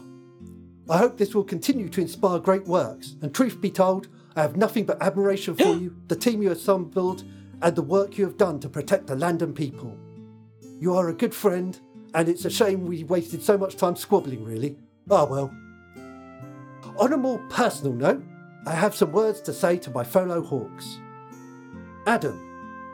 I 0.88 0.98
hope 0.98 1.18
this 1.18 1.34
will 1.34 1.42
continue 1.42 1.88
to 1.88 2.00
inspire 2.00 2.38
great 2.38 2.64
works, 2.64 3.16
and 3.20 3.34
truth 3.34 3.60
be 3.60 3.72
told, 3.72 4.06
I 4.36 4.42
have 4.42 4.56
nothing 4.56 4.84
but 4.84 5.02
admiration 5.02 5.56
for 5.56 5.64
you, 5.74 5.96
the 6.06 6.14
team 6.14 6.40
you 6.40 6.50
have 6.50 6.58
assembled, 6.58 7.24
and 7.60 7.74
the 7.74 7.82
work 7.82 8.16
you 8.16 8.24
have 8.24 8.36
done 8.36 8.60
to 8.60 8.68
protect 8.68 9.08
the 9.08 9.16
land 9.16 9.42
and 9.42 9.52
people. 9.52 9.98
You 10.78 10.94
are 10.94 11.08
a 11.08 11.12
good 11.12 11.34
friend, 11.34 11.76
and 12.14 12.28
it's 12.28 12.44
a 12.44 12.50
shame 12.50 12.86
we 12.86 13.02
wasted 13.02 13.42
so 13.42 13.58
much 13.58 13.74
time 13.74 13.96
squabbling, 13.96 14.44
really. 14.44 14.76
Ah, 15.10 15.24
well. 15.24 15.52
On 16.98 17.12
a 17.12 17.16
more 17.16 17.38
personal 17.48 17.94
note, 17.94 18.22
I 18.64 18.74
have 18.74 18.94
some 18.94 19.10
words 19.10 19.40
to 19.40 19.52
say 19.52 19.76
to 19.78 19.90
my 19.90 20.04
fellow 20.04 20.40
Hawks. 20.40 21.00
Adam, 22.06 22.43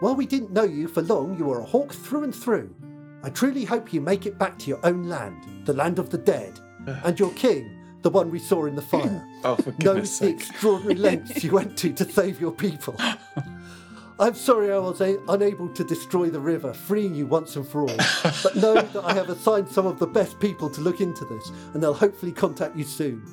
while 0.01 0.15
we 0.15 0.27
didn't 0.27 0.53
know 0.53 0.65
you 0.65 0.89
for 0.89 1.03
long, 1.03 1.39
you 1.39 1.51
are 1.53 1.61
a 1.61 1.65
Hawk 1.65 1.93
through 1.93 2.25
and 2.25 2.35
through. 2.35 2.75
I 3.23 3.29
truly 3.31 3.65
hope 3.65 3.93
you 3.93 4.01
make 4.01 4.25
it 4.27 4.39
back 4.39 4.59
to 4.61 4.69
your 4.69 4.81
own 4.85 5.05
land, 5.05 5.67
the 5.67 5.75
land 5.75 5.99
of 5.99 6.11
the 6.11 6.19
dead, 6.19 6.59
and 6.87 7.19
your 7.19 7.33
king, 7.35 7.79
the 8.03 8.11
one 8.11 8.31
we 8.31 8.39
saw 8.39 8.65
in 8.65 8.75
the 8.75 8.83
fire, 8.93 9.25
oh, 9.45 9.57
for 9.57 9.71
knows 9.73 9.79
goodness 9.79 10.19
the 10.19 10.29
extraordinary 10.29 10.95
lengths 10.99 11.45
you 11.45 11.53
went 11.53 11.77
to 11.79 11.93
to 11.93 12.11
save 12.11 12.41
your 12.41 12.53
people. 12.53 12.97
I'm 14.19 14.35
sorry 14.35 14.71
I 14.71 14.77
was 14.77 15.01
a- 15.01 15.19
unable 15.29 15.69
to 15.71 15.83
destroy 15.83 16.29
the 16.29 16.41
river, 16.41 16.75
freeing 16.75 17.15
you 17.15 17.27
once 17.27 17.57
and 17.57 17.67
for 17.67 17.83
all. 17.83 17.97
But 18.43 18.57
know 18.57 18.75
that 18.75 19.03
I 19.03 19.15
have 19.15 19.31
assigned 19.31 19.69
some 19.71 19.87
of 19.87 19.99
the 19.99 20.07
best 20.07 20.39
people 20.41 20.69
to 20.71 20.81
look 20.83 21.01
into 21.01 21.25
this, 21.25 21.51
and 21.73 21.83
they'll 21.83 21.95
hopefully 21.95 22.33
contact 22.33 22.77
you 22.77 22.85
soon. 22.85 23.25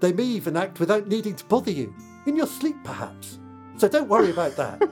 They 0.00 0.12
may 0.12 0.24
even 0.24 0.56
act 0.56 0.80
without 0.80 1.06
needing 1.06 1.36
to 1.36 1.44
bother 1.44 1.70
you, 1.70 1.94
in 2.26 2.34
your 2.36 2.48
sleep 2.48 2.76
perhaps. 2.82 3.38
So 3.76 3.88
don't 3.88 4.08
worry 4.08 4.30
about 4.30 4.56
that. 4.56 4.82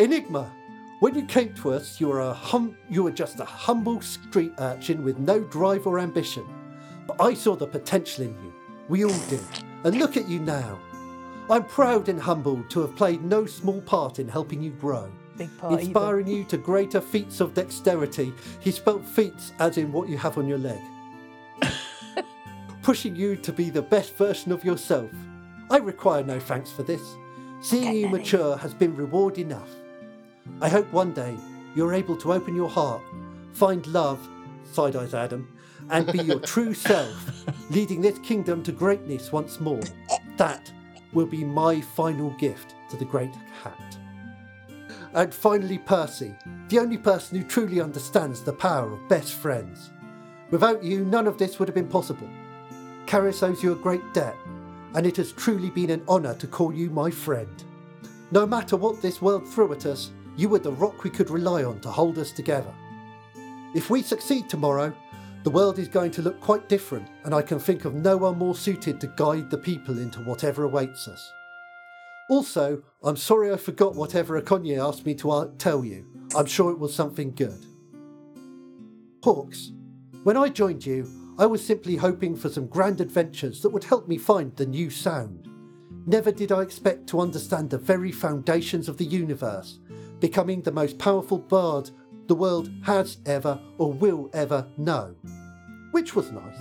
Enigma, 0.00 0.50
when 1.00 1.14
you 1.14 1.26
came 1.26 1.52
to 1.56 1.72
us, 1.72 2.00
you 2.00 2.08
were 2.08 2.20
a 2.20 2.32
hum- 2.32 2.74
you 2.88 3.02
were 3.02 3.10
just 3.10 3.38
a 3.38 3.44
humble 3.44 4.00
street 4.00 4.52
urchin 4.58 5.04
with 5.04 5.18
no 5.18 5.40
drive 5.40 5.86
or 5.86 5.98
ambition. 5.98 6.46
But 7.06 7.20
I 7.20 7.34
saw 7.34 7.54
the 7.54 7.66
potential 7.66 8.24
in 8.24 8.30
you. 8.42 8.52
We 8.88 9.04
all 9.04 9.20
did. 9.28 9.44
And 9.84 9.98
look 9.98 10.16
at 10.16 10.26
you 10.26 10.40
now. 10.40 10.78
I'm 11.50 11.64
proud 11.64 12.08
and 12.08 12.18
humbled 12.18 12.70
to 12.70 12.80
have 12.80 12.96
played 12.96 13.22
no 13.22 13.44
small 13.44 13.82
part 13.82 14.18
in 14.18 14.26
helping 14.26 14.62
you 14.62 14.70
grow. 14.70 15.10
Big 15.36 15.54
party. 15.58 15.76
then. 15.76 15.84
Inspiring 15.84 16.26
you 16.28 16.44
to 16.44 16.56
greater 16.56 17.02
feats 17.02 17.40
of 17.40 17.52
dexterity. 17.52 18.32
He 18.60 18.70
spelt 18.70 19.04
feats 19.04 19.52
as 19.58 19.76
in 19.76 19.92
what 19.92 20.08
you 20.08 20.16
have 20.16 20.38
on 20.38 20.48
your 20.48 20.58
leg. 20.58 20.80
Pushing 22.82 23.14
you 23.14 23.36
to 23.36 23.52
be 23.52 23.68
the 23.68 23.82
best 23.82 24.16
version 24.16 24.50
of 24.50 24.64
yourself. 24.64 25.10
I 25.70 25.76
require 25.76 26.24
no 26.24 26.40
thanks 26.40 26.70
for 26.70 26.84
this. 26.84 27.02
Seeing 27.60 27.94
you 27.96 28.08
mature 28.08 28.56
has 28.56 28.72
been 28.72 28.96
reward 28.96 29.36
enough. 29.36 29.68
I 30.60 30.68
hope 30.68 30.92
one 30.92 31.12
day 31.12 31.36
you're 31.74 31.94
able 31.94 32.16
to 32.16 32.32
open 32.32 32.54
your 32.54 32.68
heart, 32.68 33.02
find 33.52 33.86
love, 33.86 34.18
side 34.64 34.96
eyes 34.96 35.14
Adam, 35.14 35.48
and 35.90 36.10
be 36.10 36.22
your 36.22 36.40
true 36.40 36.74
self, 36.88 37.44
leading 37.70 38.00
this 38.00 38.18
kingdom 38.20 38.62
to 38.64 38.72
greatness 38.72 39.32
once 39.32 39.60
more. 39.60 39.82
That 40.36 40.72
will 41.12 41.26
be 41.26 41.44
my 41.44 41.80
final 41.80 42.30
gift 42.38 42.74
to 42.90 42.96
the 42.96 43.04
great 43.04 43.34
hat. 43.62 43.98
And 45.12 45.34
finally, 45.34 45.78
Percy, 45.78 46.34
the 46.68 46.78
only 46.78 46.98
person 46.98 47.38
who 47.38 47.44
truly 47.44 47.80
understands 47.80 48.42
the 48.42 48.52
power 48.52 48.92
of 48.92 49.08
best 49.08 49.34
friends. 49.34 49.90
Without 50.50 50.84
you, 50.84 51.04
none 51.04 51.26
of 51.26 51.36
this 51.36 51.58
would 51.58 51.68
have 51.68 51.74
been 51.74 51.88
possible. 51.88 52.28
Caris 53.06 53.42
owes 53.42 53.62
you 53.62 53.72
a 53.72 53.76
great 53.76 54.14
debt, 54.14 54.36
and 54.94 55.06
it 55.06 55.16
has 55.16 55.32
truly 55.32 55.70
been 55.70 55.90
an 55.90 56.04
honour 56.08 56.34
to 56.34 56.46
call 56.46 56.72
you 56.72 56.90
my 56.90 57.10
friend. 57.10 57.64
No 58.30 58.46
matter 58.46 58.76
what 58.76 59.02
this 59.02 59.20
world 59.20 59.48
threw 59.48 59.72
at 59.72 59.86
us, 59.86 60.12
you 60.36 60.48
were 60.48 60.58
the 60.58 60.72
rock 60.72 61.04
we 61.04 61.10
could 61.10 61.30
rely 61.30 61.64
on 61.64 61.80
to 61.80 61.90
hold 61.90 62.18
us 62.18 62.32
together. 62.32 62.72
If 63.74 63.90
we 63.90 64.02
succeed 64.02 64.48
tomorrow, 64.48 64.92
the 65.42 65.50
world 65.50 65.78
is 65.78 65.88
going 65.88 66.10
to 66.12 66.22
look 66.22 66.40
quite 66.40 66.68
different, 66.68 67.08
and 67.24 67.34
I 67.34 67.42
can 67.42 67.58
think 67.58 67.84
of 67.84 67.94
no 67.94 68.16
one 68.16 68.36
more 68.36 68.54
suited 68.54 69.00
to 69.00 69.14
guide 69.16 69.50
the 69.50 69.58
people 69.58 69.98
into 69.98 70.20
whatever 70.20 70.64
awaits 70.64 71.08
us. 71.08 71.32
Also, 72.28 72.82
I'm 73.02 73.16
sorry 73.16 73.52
I 73.52 73.56
forgot 73.56 73.94
whatever 73.94 74.40
Akonye 74.40 74.78
asked 74.78 75.06
me 75.06 75.14
to 75.16 75.30
uh, 75.30 75.48
tell 75.58 75.84
you. 75.84 76.06
I'm 76.36 76.46
sure 76.46 76.70
it 76.70 76.78
was 76.78 76.94
something 76.94 77.32
good. 77.34 77.66
Hawks, 79.24 79.72
when 80.22 80.36
I 80.36 80.48
joined 80.48 80.84
you, 80.84 81.08
I 81.38 81.46
was 81.46 81.64
simply 81.64 81.96
hoping 81.96 82.36
for 82.36 82.50
some 82.50 82.66
grand 82.66 83.00
adventures 83.00 83.62
that 83.62 83.70
would 83.70 83.84
help 83.84 84.06
me 84.06 84.18
find 84.18 84.54
the 84.54 84.66
new 84.66 84.90
sound. 84.90 85.48
Never 86.06 86.30
did 86.30 86.52
I 86.52 86.60
expect 86.60 87.06
to 87.08 87.20
understand 87.20 87.70
the 87.70 87.78
very 87.78 88.12
foundations 88.12 88.88
of 88.88 88.98
the 88.98 89.04
universe, 89.04 89.78
becoming 90.20 90.62
the 90.62 90.72
most 90.72 90.98
powerful 90.98 91.38
bard 91.38 91.90
the 92.26 92.34
world 92.34 92.70
has 92.84 93.18
ever 93.26 93.60
or 93.78 93.92
will 93.92 94.30
ever 94.32 94.66
know. 94.76 95.14
Which 95.90 96.14
was 96.14 96.30
nice. 96.30 96.58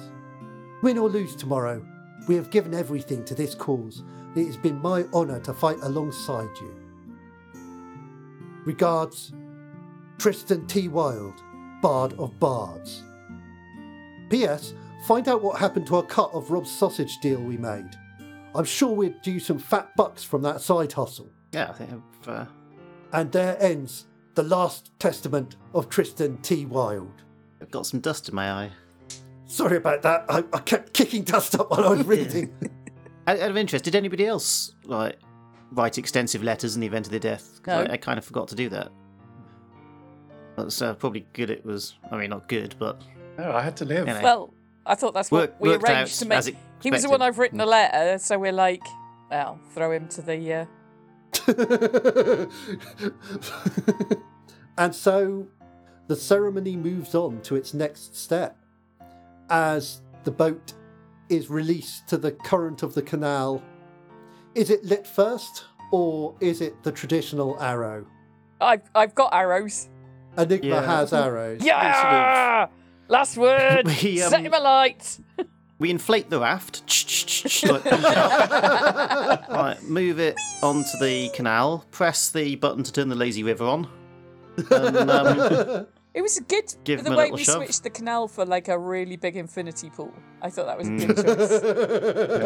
Win 0.82 0.98
or 0.98 1.10
lose 1.10 1.36
tomorrow, 1.36 1.86
we 2.28 2.36
have 2.36 2.50
given 2.50 2.74
everything 2.74 3.24
to 3.26 3.36
this 3.36 3.54
cause. 3.54 4.04
It 4.36 4.46
has 4.46 4.58
been 4.58 4.82
my 4.82 5.04
honour 5.14 5.40
to 5.42 5.54
fight 5.54 5.78
alongside 5.82 6.50
you. 6.62 6.76
Regards, 8.66 9.34
Tristan 10.18 10.68
T. 10.68 10.88
Wild, 10.88 11.42
Bard 11.82 12.14
of 12.20 12.40
Bards. 12.40 13.04
P.S. 14.30 14.74
Find 15.08 15.28
out 15.28 15.42
what 15.42 15.60
happened 15.60 15.88
to 15.88 15.98
a 15.98 16.04
cut 16.04 16.30
of 16.34 16.52
Rob's 16.52 16.72
sausage 16.72 17.18
deal 17.20 17.42
we 17.42 17.58
made. 17.58 17.90
I'm 18.54 18.66
sure 18.66 18.90
we'd 18.90 19.22
do 19.22 19.40
some 19.40 19.60
fat 19.60 19.96
bucks 19.96 20.24
from 20.24 20.42
that 20.44 20.62
side 20.62 20.94
hustle. 20.94 21.30
Yeah, 21.54 21.70
I 21.70 21.74
think 21.74 21.92
I've, 21.92 22.28
uh, 22.28 22.46
And 23.14 23.32
there 23.32 23.58
ends 23.62 24.06
the 24.36 24.44
last 24.44 24.92
testament 25.00 25.56
of 25.74 25.90
Tristan 25.90 26.38
T. 26.38 26.66
Wild. 26.66 27.24
I've 27.62 27.72
got 27.72 27.86
some 27.86 28.00
dust 28.00 28.30
in 28.30 28.36
my 28.36 28.52
eye. 28.52 28.72
Sorry 29.48 29.78
about 29.78 30.02
that. 30.04 30.26
I, 30.30 30.44
I 30.54 30.60
kept 30.60 30.94
kicking 30.94 31.24
dust 31.24 31.60
up 31.60 31.72
while 31.72 31.86
I 31.86 31.90
was 31.90 32.06
reading. 32.06 32.54
Out 33.28 33.40
out 33.42 33.52
of 33.52 33.58
interest, 33.58 33.86
did 33.86 33.96
anybody 33.96 34.26
else 34.26 34.74
like 34.86 35.18
write 35.72 36.00
extensive 36.00 36.42
letters 36.42 36.74
in 36.74 36.82
the 36.82 36.88
event 36.88 37.06
of 37.06 37.12
their 37.12 37.20
death? 37.20 37.60
'Cause 37.62 37.86
No. 37.86 37.92
I, 37.92 37.94
I 37.94 37.98
kind 37.98 38.18
of 38.18 38.26
forgot 38.26 38.48
to 38.48 38.56
do 38.56 38.70
that. 38.70 38.90
That's 40.58 40.82
uh, 40.82 40.94
probably 40.96 41.28
good. 41.34 41.50
It 41.52 41.64
was. 41.66 41.96
I 42.12 42.18
mean, 42.18 42.32
not 42.32 42.48
good, 42.48 42.76
but 42.80 43.02
No, 43.38 43.52
I 43.52 43.62
had 43.62 43.78
to 43.78 43.86
live. 43.86 44.08
You 44.08 44.14
know. 44.16 44.22
Well, 44.22 44.54
I 44.86 44.96
thought 44.96 45.14
that's 45.14 45.30
what 45.30 45.52
Work- 45.52 45.56
we 45.60 45.70
worked 45.70 45.84
arranged 45.84 46.14
out 46.14 46.20
to 46.20 46.26
make. 46.28 46.38
as 46.40 46.52
He 46.82 46.90
was 46.92 47.04
the 47.04 47.10
one. 47.10 47.22
I've 47.22 47.38
written 47.38 47.60
a 47.62 47.66
letter, 47.66 48.18
so 48.18 48.38
we're 48.40 48.52
like, 48.52 48.82
well, 49.30 49.60
throw 49.74 49.92
him 49.92 50.08
to 50.10 50.22
the 50.22 50.54
uh, 50.54 50.66
and 54.78 54.94
so 54.96 55.48
the 56.08 56.16
ceremony 56.16 56.76
moves 56.76 57.16
on 57.16 57.42
to 57.42 57.56
its 57.56 57.74
next 57.74 58.16
step 58.16 58.58
as 59.50 60.02
the 60.24 60.32
boat 60.32 60.74
is 61.30 61.50
released 61.50 62.08
to 62.10 62.18
the 62.18 62.32
current 62.32 62.84
of 62.84 62.94
the 62.94 63.02
canal. 63.02 63.62
Is 64.56 64.70
it 64.70 64.84
lit 64.84 65.06
first 65.06 65.66
or 65.92 66.36
is 66.40 66.62
it 66.62 66.82
the 66.84 66.92
traditional 66.92 67.60
arrow? 67.62 68.06
I've 68.62 68.90
I've 68.96 69.16
got 69.16 69.34
arrows. 69.34 69.90
Enigma 70.38 70.70
Yeah. 70.70 70.86
has 70.86 71.14
arrows. 71.14 71.62
Yeah. 71.64 72.68
Last 73.08 73.38
word. 73.38 73.88
We, 74.04 74.22
um, 74.22 74.30
Set 74.30 74.42
him 74.42 74.54
alight. 74.54 75.20
We 75.80 75.90
inflate 75.90 76.30
the 76.30 76.40
raft, 76.42 76.82
like, 77.64 77.86
right, 79.50 79.78
move 79.84 80.20
it 80.20 80.36
onto 80.62 80.90
the 81.00 81.30
canal, 81.34 81.86
press 81.92 82.30
the 82.32 82.56
button 82.58 82.84
to 82.84 82.92
turn 82.92 83.08
the 83.08 83.16
lazy 83.16 83.44
river 83.44 83.64
on, 83.66 83.88
and 84.72 85.10
um, 85.10 85.88
It 86.14 86.22
was 86.24 86.40
good. 86.48 86.74
Give 86.84 87.02
the 87.04 87.12
him 87.12 87.14
a 87.14 87.18
way 87.18 87.32
we 87.32 87.44
shove. 87.44 87.58
switched 87.58 87.84
the 87.84 87.92
canal 87.92 88.28
for 88.28 88.44
like 88.44 88.68
a 88.68 88.78
really 88.78 89.16
big 89.16 89.38
infinity 89.38 89.92
pool. 89.92 90.12
I 90.42 90.50
thought 90.50 90.66
that 90.66 90.78
was 90.78 90.88
a 90.88 90.92
Mm. 90.92 91.08
good 91.08 91.16
choice. 91.16 91.62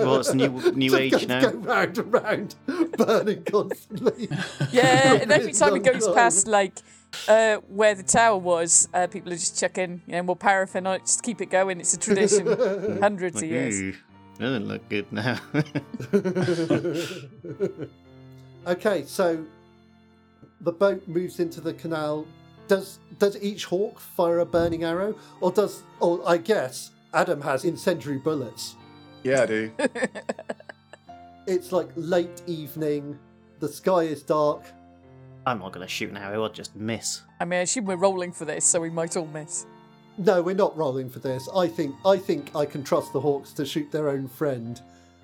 well, 0.05 0.19
it's 0.19 0.33
new 0.33 0.49
new 0.73 0.89
Just 0.91 1.01
age 1.01 1.11
goes- 1.13 1.27
now. 1.27 1.41
Go 1.49 1.57
round 1.59 1.97
and 1.97 2.13
round, 2.13 2.55
burning 2.97 3.43
constantly. 3.45 4.27
Yeah, 4.71 5.13
and 5.13 5.31
every 5.31 5.53
time 5.53 5.75
it 5.77 5.83
goes 5.83 6.07
past 6.09 6.45
like 6.45 6.79
uh, 7.27 7.57
where 7.67 7.95
the 7.95 8.03
tower 8.03 8.37
was, 8.37 8.87
uh, 8.93 9.07
people 9.07 9.31
are 9.31 9.35
just 9.35 9.59
chucking, 9.59 10.01
you 10.07 10.13
know, 10.13 10.23
more 10.23 10.35
paraffin 10.35 10.87
on 10.87 10.95
it, 10.95 11.01
just 11.05 11.23
keep 11.23 11.41
it 11.41 11.49
going. 11.49 11.79
It's 11.79 11.93
a 11.93 11.99
tradition, 11.99 12.47
hundreds 13.01 13.35
Like, 13.35 13.45
of 13.45 13.49
years. 13.49 13.81
ooh, 13.81 13.93
doesn't 14.39 14.67
look 14.67 14.87
good 14.89 15.11
now. 15.11 15.39
okay, 18.67 19.03
so 19.05 19.45
the 20.61 20.71
boat 20.71 21.07
moves 21.07 21.39
into 21.39 21.61
the 21.61 21.73
canal. 21.73 22.25
Does 22.67 22.99
does 23.19 23.41
each 23.43 23.65
hawk 23.65 23.99
fire 23.99 24.39
a 24.39 24.45
burning 24.45 24.83
arrow, 24.83 25.15
or 25.41 25.51
does? 25.51 25.83
Or 25.99 26.21
I 26.27 26.37
guess 26.37 26.91
Adam 27.13 27.41
has 27.41 27.65
incendiary 27.65 28.17
bullets. 28.19 28.75
Yeah, 29.23 29.43
I 29.43 29.45
do. 29.45 29.71
It's 31.45 31.73
like 31.73 31.89
late 31.97 32.41
evening. 32.47 33.19
The 33.59 33.67
sky 33.67 34.03
is 34.03 34.23
dark. 34.23 34.63
I'm 35.45 35.59
not 35.59 35.73
going 35.73 35.85
to 35.85 35.91
shoot 35.91 36.09
an 36.09 36.17
arrow. 36.17 36.43
I'll 36.43 36.49
just 36.49 36.75
miss. 36.75 37.21
I 37.39 37.45
mean, 37.45 37.59
I 37.59 37.63
assume 37.63 37.85
we're 37.85 37.95
rolling 37.95 38.31
for 38.31 38.45
this, 38.45 38.65
so 38.65 38.79
we 38.79 38.89
might 38.89 39.17
all 39.17 39.27
miss. 39.27 39.65
No, 40.17 40.41
we're 40.41 40.55
not 40.55 40.77
rolling 40.77 41.09
for 41.09 41.19
this. 41.19 41.49
I 41.55 41.67
think 41.67 41.95
I 42.05 42.17
think 42.17 42.55
I 42.55 42.65
can 42.65 42.83
trust 42.83 43.13
the 43.13 43.19
hawks 43.19 43.51
to 43.53 43.65
shoot 43.65 43.91
their 43.91 44.09
own 44.09 44.27
friend. 44.27 44.79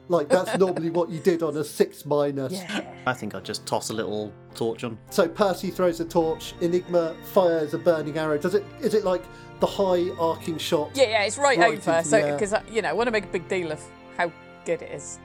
Like 0.07 0.27
that's 0.27 0.57
normally 0.59 0.89
what 0.89 1.09
you 1.09 1.19
did 1.19 1.43
on 1.43 1.55
a 1.57 1.63
six 1.63 2.05
minus. 2.05 2.53
Yeah. 2.53 2.91
I 3.05 3.13
think 3.13 3.35
I'll 3.35 3.41
just 3.41 3.65
toss 3.67 3.91
a 3.91 3.93
little 3.93 4.33
torch 4.55 4.83
on. 4.83 4.97
So 5.11 5.27
Percy 5.27 5.69
throws 5.69 5.99
a 5.99 6.05
torch. 6.05 6.55
Enigma 6.61 7.15
fires 7.33 7.75
a 7.75 7.77
burning 7.77 8.17
arrow. 8.17 8.39
Does 8.39 8.55
it? 8.55 8.65
Is 8.81 8.95
it 8.95 9.03
like 9.03 9.23
the 9.59 9.67
high 9.67 10.09
arcing 10.19 10.57
shot? 10.57 10.89
Yeah, 10.95 11.03
yeah, 11.03 11.23
it's 11.23 11.37
right, 11.37 11.59
Right 11.59 11.77
over. 11.77 12.03
So, 12.03 12.17
the 12.17 12.27
air. 12.27 12.33
because 12.33 12.53
uh, 12.53 12.63
you 12.71 12.81
know, 12.81 12.89
I 12.89 12.93
want 12.93 13.07
to 13.07 13.11
make 13.11 13.25
a 13.25 13.27
big 13.27 13.47
deal 13.47 13.71
of 13.71 13.81
how 14.17 14.31
good 14.65 14.81
it 14.81 14.91
is. 14.91 15.19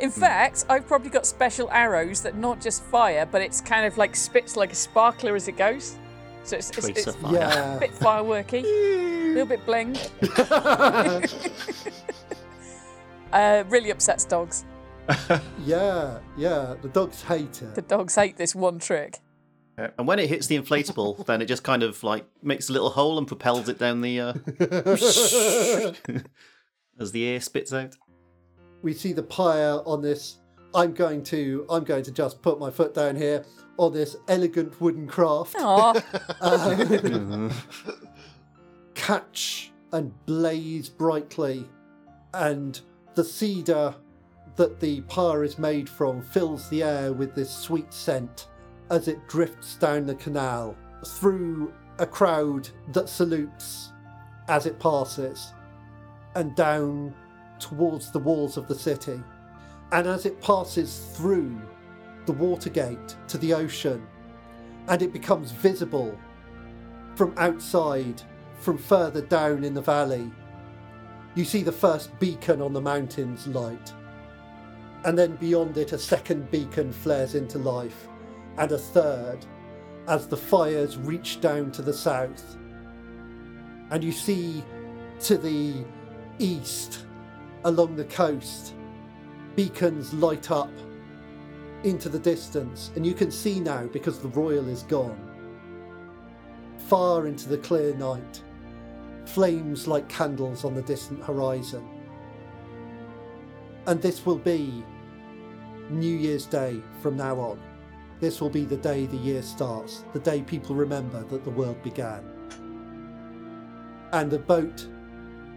In 0.00 0.10
Hmm. 0.10 0.20
fact, 0.20 0.64
I've 0.68 0.86
probably 0.86 1.10
got 1.10 1.24
special 1.26 1.70
arrows 1.70 2.20
that 2.22 2.36
not 2.36 2.60
just 2.60 2.82
fire, 2.84 3.26
but 3.30 3.40
it's 3.42 3.60
kind 3.60 3.86
of 3.86 3.96
like 3.96 4.16
spits 4.16 4.56
like 4.56 4.72
a 4.72 4.74
sparkler 4.74 5.34
as 5.36 5.46
it 5.48 5.56
goes. 5.56 5.96
So 6.42 6.56
it's, 6.56 6.70
it's, 6.70 6.78
Tracer 6.80 7.10
it's 7.10 7.18
fire. 7.18 7.76
a 7.76 7.80
bit 7.80 7.92
fireworky, 7.94 8.64
a 8.64 9.32
little 9.32 9.46
bit 9.46 9.64
bling. 9.64 9.96
uh, 13.32 13.64
really 13.68 13.90
upsets 13.90 14.24
dogs. 14.24 14.64
yeah, 15.64 16.18
yeah. 16.36 16.74
The 16.82 16.88
dogs 16.88 17.22
hate 17.22 17.62
it. 17.62 17.74
The 17.74 17.82
dogs 17.82 18.14
hate 18.14 18.36
this 18.36 18.54
one 18.54 18.78
trick. 18.78 19.18
And 19.76 20.06
when 20.06 20.20
it 20.20 20.28
hits 20.28 20.46
the 20.46 20.56
inflatable, 20.56 21.26
then 21.26 21.42
it 21.42 21.46
just 21.46 21.64
kind 21.64 21.82
of 21.82 22.02
like 22.04 22.24
makes 22.42 22.68
a 22.68 22.72
little 22.72 22.90
hole 22.90 23.18
and 23.18 23.26
propels 23.26 23.68
it 23.68 23.76
down 23.78 24.02
the 24.02 24.20
uh, 24.20 24.32
as 27.00 27.10
the 27.12 27.26
air 27.26 27.40
spits 27.40 27.72
out. 27.72 27.96
We 28.84 28.92
see 28.92 29.14
the 29.14 29.22
pyre 29.22 29.80
on 29.86 30.02
this. 30.02 30.36
I'm 30.74 30.92
going 30.92 31.24
to. 31.24 31.66
I'm 31.70 31.84
going 31.84 32.04
to 32.04 32.12
just 32.12 32.42
put 32.42 32.60
my 32.60 32.70
foot 32.70 32.94
down 32.94 33.16
here 33.16 33.44
on 33.78 33.92
this 33.92 34.14
elegant 34.28 34.80
wooden 34.80 35.08
craft. 35.08 35.56
Um, 36.40 37.50
catch 38.94 39.72
and 39.92 40.12
blaze 40.26 40.88
brightly, 40.88 41.66
and 42.34 42.80
the 43.14 43.24
cedar 43.24 43.94
that 44.56 44.78
the 44.78 45.00
pyre 45.02 45.42
is 45.42 45.58
made 45.58 45.88
from 45.88 46.22
fills 46.22 46.68
the 46.68 46.82
air 46.82 47.12
with 47.12 47.34
this 47.34 47.50
sweet 47.50 47.92
scent 47.92 48.48
as 48.90 49.08
it 49.08 49.26
drifts 49.26 49.76
down 49.76 50.06
the 50.06 50.14
canal 50.14 50.76
through 51.06 51.72
a 51.98 52.06
crowd 52.06 52.68
that 52.88 53.08
salutes 53.08 53.92
as 54.48 54.66
it 54.66 54.78
passes 54.78 55.52
and 56.36 56.54
down 56.54 57.14
towards 57.64 58.10
the 58.10 58.18
walls 58.18 58.56
of 58.56 58.68
the 58.68 58.74
city. 58.74 59.22
And 59.90 60.06
as 60.06 60.26
it 60.26 60.40
passes 60.42 61.08
through 61.14 61.58
the 62.26 62.32
Watergate 62.32 63.16
to 63.28 63.38
the 63.38 63.54
ocean, 63.54 64.06
and 64.88 65.00
it 65.00 65.12
becomes 65.12 65.50
visible 65.50 66.18
from 67.14 67.32
outside, 67.38 68.20
from 68.58 68.76
further 68.76 69.22
down 69.22 69.64
in 69.64 69.72
the 69.72 69.80
valley, 69.80 70.30
you 71.34 71.44
see 71.44 71.62
the 71.62 71.72
first 71.72 72.16
beacon 72.20 72.60
on 72.60 72.72
the 72.72 72.80
mountains 72.80 73.46
light. 73.46 73.92
And 75.04 75.18
then 75.18 75.36
beyond 75.36 75.76
it, 75.78 75.92
a 75.92 75.98
second 75.98 76.50
beacon 76.50 76.92
flares 76.92 77.34
into 77.34 77.58
life, 77.58 78.08
and 78.58 78.70
a 78.72 78.78
third 78.78 79.38
as 80.06 80.26
the 80.26 80.36
fires 80.36 80.98
reach 80.98 81.40
down 81.40 81.70
to 81.72 81.82
the 81.82 81.94
south. 81.94 82.56
And 83.90 84.04
you 84.04 84.12
see 84.12 84.62
to 85.20 85.38
the 85.38 85.84
east, 86.38 87.03
along 87.64 87.96
the 87.96 88.04
coast, 88.04 88.74
beacons 89.56 90.12
light 90.14 90.50
up 90.50 90.70
into 91.82 92.08
the 92.08 92.18
distance, 92.18 92.90
and 92.96 93.06
you 93.06 93.14
can 93.14 93.30
see 93.30 93.60
now 93.60 93.86
because 93.86 94.18
the 94.18 94.28
royal 94.28 94.68
is 94.68 94.82
gone. 94.84 95.18
Far 96.88 97.26
into 97.26 97.48
the 97.48 97.58
clear 97.58 97.94
night, 97.94 98.42
flames 99.24 99.86
like 99.86 100.08
candles 100.08 100.64
on 100.64 100.74
the 100.74 100.82
distant 100.82 101.22
horizon. 101.22 101.86
And 103.86 104.00
this 104.00 104.24
will 104.24 104.38
be 104.38 104.84
New 105.90 106.16
Year's 106.16 106.46
Day 106.46 106.82
from 107.02 107.16
now 107.16 107.38
on. 107.38 107.60
This 108.20 108.40
will 108.40 108.50
be 108.50 108.64
the 108.64 108.76
day 108.76 109.06
the 109.06 109.16
year 109.16 109.42
starts, 109.42 110.04
the 110.12 110.20
day 110.20 110.42
people 110.42 110.74
remember 110.74 111.24
that 111.24 111.44
the 111.44 111.50
world 111.50 111.82
began. 111.82 112.24
And 114.12 114.30
the 114.30 114.38
boat 114.38 114.86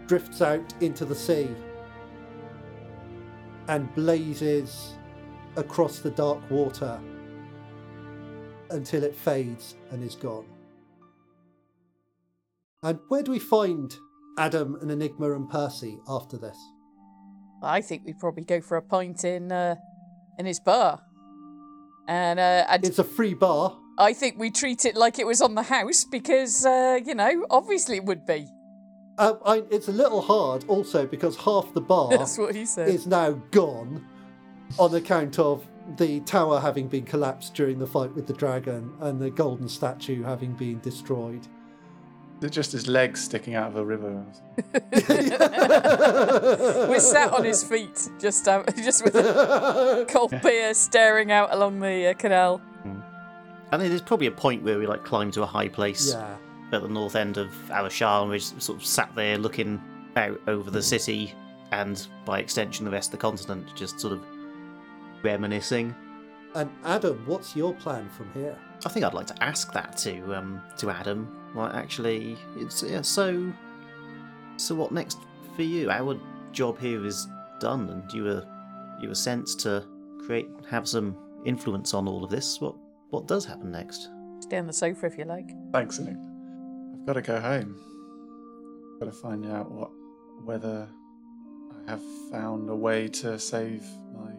drifts 0.06 0.42
out 0.42 0.74
into 0.80 1.04
the 1.04 1.14
sea 1.14 1.48
and 3.68 3.94
blazes 3.94 4.94
across 5.56 5.98
the 6.00 6.10
dark 6.10 6.38
water 6.50 6.98
until 8.70 9.02
it 9.04 9.14
fades 9.14 9.76
and 9.90 10.02
is 10.02 10.14
gone. 10.14 10.46
And 12.82 12.98
where 13.08 13.22
do 13.22 13.30
we 13.30 13.38
find 13.38 13.94
Adam 14.38 14.76
and 14.80 14.90
Enigma 14.90 15.34
and 15.34 15.48
Percy 15.48 15.98
after 16.08 16.36
this? 16.36 16.56
I 17.62 17.80
think 17.80 18.02
we 18.06 18.12
probably 18.14 18.44
go 18.44 18.60
for 18.60 18.76
a 18.76 18.82
pint 18.82 19.24
in 19.24 19.50
uh, 19.50 19.74
in 20.38 20.46
his 20.46 20.60
bar, 20.60 21.02
and 22.06 22.38
uh, 22.38 22.64
I'd, 22.68 22.84
It's 22.84 23.00
a 23.00 23.04
free 23.04 23.34
bar. 23.34 23.76
I 23.98 24.12
think 24.12 24.38
we 24.38 24.52
treat 24.52 24.84
it 24.84 24.96
like 24.96 25.18
it 25.18 25.26
was 25.26 25.42
on 25.42 25.56
the 25.56 25.64
house 25.64 26.04
because 26.04 26.64
uh, 26.64 27.00
you 27.04 27.16
know, 27.16 27.44
obviously 27.50 27.96
it 27.96 28.04
would 28.04 28.24
be. 28.26 28.46
Uh, 29.18 29.34
I, 29.44 29.64
it's 29.70 29.88
a 29.88 29.92
little 29.92 30.22
hard 30.22 30.64
also 30.68 31.04
because 31.04 31.36
half 31.36 31.74
the 31.74 31.80
bar 31.80 32.08
That's 32.10 32.38
what 32.38 32.54
he 32.54 32.64
said. 32.64 32.88
is 32.88 33.06
now 33.06 33.32
gone 33.50 34.06
on 34.78 34.94
account 34.94 35.40
of 35.40 35.66
the 35.96 36.20
tower 36.20 36.60
having 36.60 36.86
been 36.86 37.04
collapsed 37.04 37.54
during 37.54 37.78
the 37.78 37.86
fight 37.86 38.14
with 38.14 38.26
the 38.28 38.32
dragon 38.32 38.92
and 39.00 39.20
the 39.20 39.30
golden 39.30 39.68
statue 39.68 40.22
having 40.22 40.52
been 40.52 40.78
destroyed. 40.80 41.46
They're 42.40 42.48
just 42.48 42.70
his 42.70 42.86
legs 42.86 43.20
sticking 43.20 43.56
out 43.56 43.70
of 43.70 43.76
a 43.76 43.84
river. 43.84 44.24
We're 46.88 47.00
sat 47.00 47.32
on 47.32 47.42
his 47.44 47.64
feet, 47.64 48.08
just 48.20 48.46
uh, 48.46 48.62
just 48.76 49.02
with 49.02 49.16
a 49.16 50.06
cold 50.08 50.32
beer 50.42 50.72
staring 50.74 51.32
out 51.32 51.52
along 51.52 51.80
the 51.80 52.10
uh, 52.10 52.14
canal. 52.14 52.60
I 53.72 53.76
think 53.76 53.90
there's 53.90 54.00
probably 54.00 54.28
a 54.28 54.32
point 54.32 54.62
where 54.62 54.78
we 54.78 54.86
like 54.86 55.04
climb 55.04 55.32
to 55.32 55.42
a 55.42 55.46
high 55.46 55.68
place 55.68 56.12
yeah. 56.12 56.36
At 56.72 56.82
the 56.82 56.88
north 56.88 57.16
end 57.16 57.36
of 57.36 57.50
Arashar 57.68 58.22
and 58.22 58.30
we 58.30 58.38
just 58.38 58.60
sort 58.60 58.78
of 58.78 58.86
sat 58.86 59.14
there 59.14 59.38
looking 59.38 59.82
out 60.16 60.40
over 60.46 60.70
the 60.70 60.82
city 60.82 61.34
and 61.72 62.06
by 62.24 62.40
extension 62.40 62.84
the 62.84 62.90
rest 62.90 63.08
of 63.08 63.12
the 63.12 63.18
continent, 63.18 63.68
just 63.74 64.00
sort 64.00 64.12
of 64.12 64.22
reminiscing. 65.22 65.94
And 66.54 66.70
Adam, 66.84 67.22
what's 67.26 67.54
your 67.54 67.74
plan 67.74 68.08
from 68.10 68.30
here? 68.32 68.56
I 68.84 68.88
think 68.88 69.04
I'd 69.04 69.14
like 69.14 69.26
to 69.26 69.42
ask 69.42 69.72
that 69.72 69.96
to 69.98 70.34
um 70.34 70.62
to 70.78 70.90
Adam. 70.90 71.28
Like, 71.54 71.74
actually, 71.74 72.36
it's 72.56 72.82
yeah, 72.82 73.02
so. 73.02 73.52
So 74.56 74.74
what 74.74 74.92
next 74.92 75.18
for 75.56 75.62
you? 75.62 75.90
Our 75.90 76.18
job 76.52 76.78
here 76.78 77.04
is 77.04 77.28
done, 77.60 77.88
and 77.90 78.12
you 78.12 78.24
were 78.24 78.46
you 79.00 79.08
were 79.08 79.14
sent 79.14 79.46
to 79.60 79.84
create 80.24 80.48
have 80.68 80.88
some 80.88 81.16
influence 81.44 81.94
on 81.94 82.08
all 82.08 82.24
of 82.24 82.30
this, 82.30 82.60
what 82.60 82.74
what 83.10 83.26
does 83.26 83.44
happen 83.44 83.70
next? 83.70 84.08
Stay 84.40 84.58
on 84.58 84.66
the 84.66 84.72
sofa 84.72 85.06
if 85.06 85.18
you 85.18 85.24
like. 85.24 85.50
Thanks, 85.72 85.98
Nick. 85.98 86.16
I've 87.08 87.14
got 87.14 87.24
to 87.24 87.32
go 87.32 87.40
home. 87.40 87.74
Got 89.00 89.06
to 89.06 89.12
find 89.12 89.46
out 89.50 89.70
what 89.70 89.90
whether 90.44 90.86
I 91.72 91.90
have 91.90 92.02
found 92.30 92.68
a 92.68 92.76
way 92.76 93.08
to 93.08 93.38
save 93.38 93.82
my. 94.12 94.30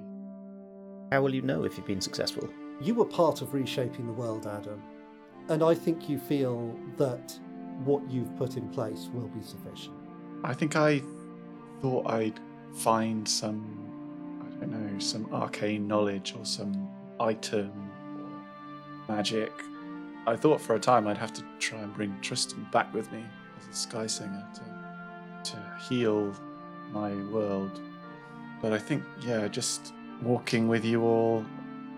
How 1.12 1.24
will 1.24 1.34
you 1.34 1.42
know 1.42 1.64
if 1.64 1.78
you've 1.78 1.88
been 1.88 2.00
successful? 2.00 2.48
You 2.80 2.94
were 2.94 3.06
part 3.06 3.42
of 3.42 3.56
reshaping 3.56 4.06
the 4.06 4.14
world, 4.14 4.46
Adam, 4.46 4.84
and 5.48 5.64
I 5.64 5.74
think 5.74 6.08
you 6.08 6.20
feel 6.20 6.76
that 6.98 7.40
what 7.86 8.08
you've 8.08 8.38
put 8.38 8.56
in 8.56 8.70
place 8.70 9.10
will 9.16 9.30
be 9.30 9.42
sufficient. 9.42 9.96
I 10.44 10.54
think 10.54 10.76
I 10.76 11.02
thought 11.82 12.06
I'd 12.06 12.40
find 12.76 13.28
some, 13.28 14.46
I 14.46 14.60
don't 14.60 14.70
know, 14.70 15.00
some 15.00 15.28
arcane 15.34 15.88
knowledge 15.88 16.36
or 16.38 16.46
some 16.46 16.88
item 17.20 17.72
or 18.20 19.16
magic. 19.16 19.52
I 20.28 20.36
thought 20.36 20.62
for 20.62 20.76
a 20.76 20.80
time 20.80 21.08
I'd 21.08 21.18
have 21.18 21.34
to 21.34 21.44
try 21.60 21.80
and 21.80 21.94
bring 21.94 22.16
Tristan 22.22 22.68
back 22.72 22.94
with 22.94 23.12
me 23.12 23.26
as 23.60 23.68
a 23.68 23.74
sky 23.74 24.08
singer 24.08 24.46
to, 24.56 25.52
to 25.52 25.58
heal 25.88 26.34
my 26.92 27.14
world. 27.32 27.80
But 28.62 28.74
I 28.74 28.80
think, 28.80 29.04
yeah, 29.22 29.48
just 29.48 29.94
walking 30.22 30.68
with 30.68 30.84
you 30.84 31.04
all, 31.04 31.46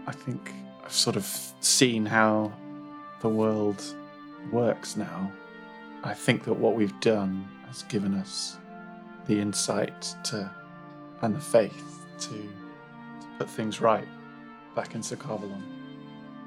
I 0.07 0.11
think 0.11 0.53
I've 0.83 0.93
sort 0.93 1.15
of 1.15 1.25
seen 1.59 2.05
how 2.05 2.51
the 3.21 3.29
world 3.29 3.83
works 4.51 4.95
now. 4.95 5.31
I 6.03 6.13
think 6.13 6.43
that 6.45 6.53
what 6.53 6.75
we've 6.75 6.99
done 6.99 7.47
has 7.67 7.83
given 7.83 8.13
us 8.15 8.57
the 9.27 9.39
insight 9.39 10.15
to 10.23 10.49
and 11.21 11.35
the 11.35 11.39
faith 11.39 12.05
to, 12.19 12.29
to 12.29 13.27
put 13.37 13.49
things 13.49 13.79
right 13.81 14.07
back 14.75 14.95
in 14.95 15.01
Sarkavalon. 15.01 15.80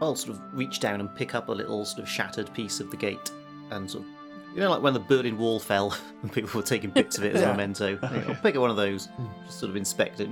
I'll 0.03 0.17
sort 0.17 0.37
of 0.37 0.43
reach 0.53 0.81
down 0.81 1.01
and 1.01 1.15
pick 1.15 1.35
up 1.35 1.49
a 1.49 1.53
little 1.53 1.85
sort 1.85 2.03
of 2.03 2.09
shattered 2.09 2.53
piece 2.55 2.81
of 2.81 2.91
the 2.91 2.97
gate 2.97 3.31
and 3.71 3.91
sort 3.91 4.05
of, 4.05 4.11
you 4.55 4.61
know, 4.61 4.71
like 4.71 4.83
when 4.83 4.93
the 4.95 5.01
Berlin 5.01 5.39
Wall 5.39 5.59
fell 5.61 5.97
and 6.23 6.33
people 6.33 6.51
were 6.61 6.67
taking 6.67 6.91
bits 6.91 7.17
of 7.19 7.25
it 7.25 7.35
as 7.35 7.41
a 7.43 7.45
Yeah. 7.45 7.51
memento. 7.53 7.99
I'll 8.29 8.35
pick 8.37 8.55
up 8.57 8.61
one 8.61 8.71
of 8.71 8.77
those, 8.77 9.09
just 9.47 9.61
sort 9.61 9.71
of 9.71 9.77
inspect 9.77 10.21
it. 10.21 10.29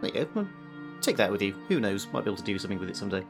There 0.00 0.10
you 0.14 0.24
go. 0.34 0.46
Take 1.00 1.16
that 1.16 1.30
with 1.32 1.42
you. 1.42 1.54
Who 1.68 1.80
knows? 1.80 2.06
Might 2.12 2.24
be 2.24 2.30
able 2.30 2.36
to 2.38 2.42
do 2.44 2.58
something 2.58 2.78
with 2.78 2.88
it 2.90 2.96
someday. 2.96 3.24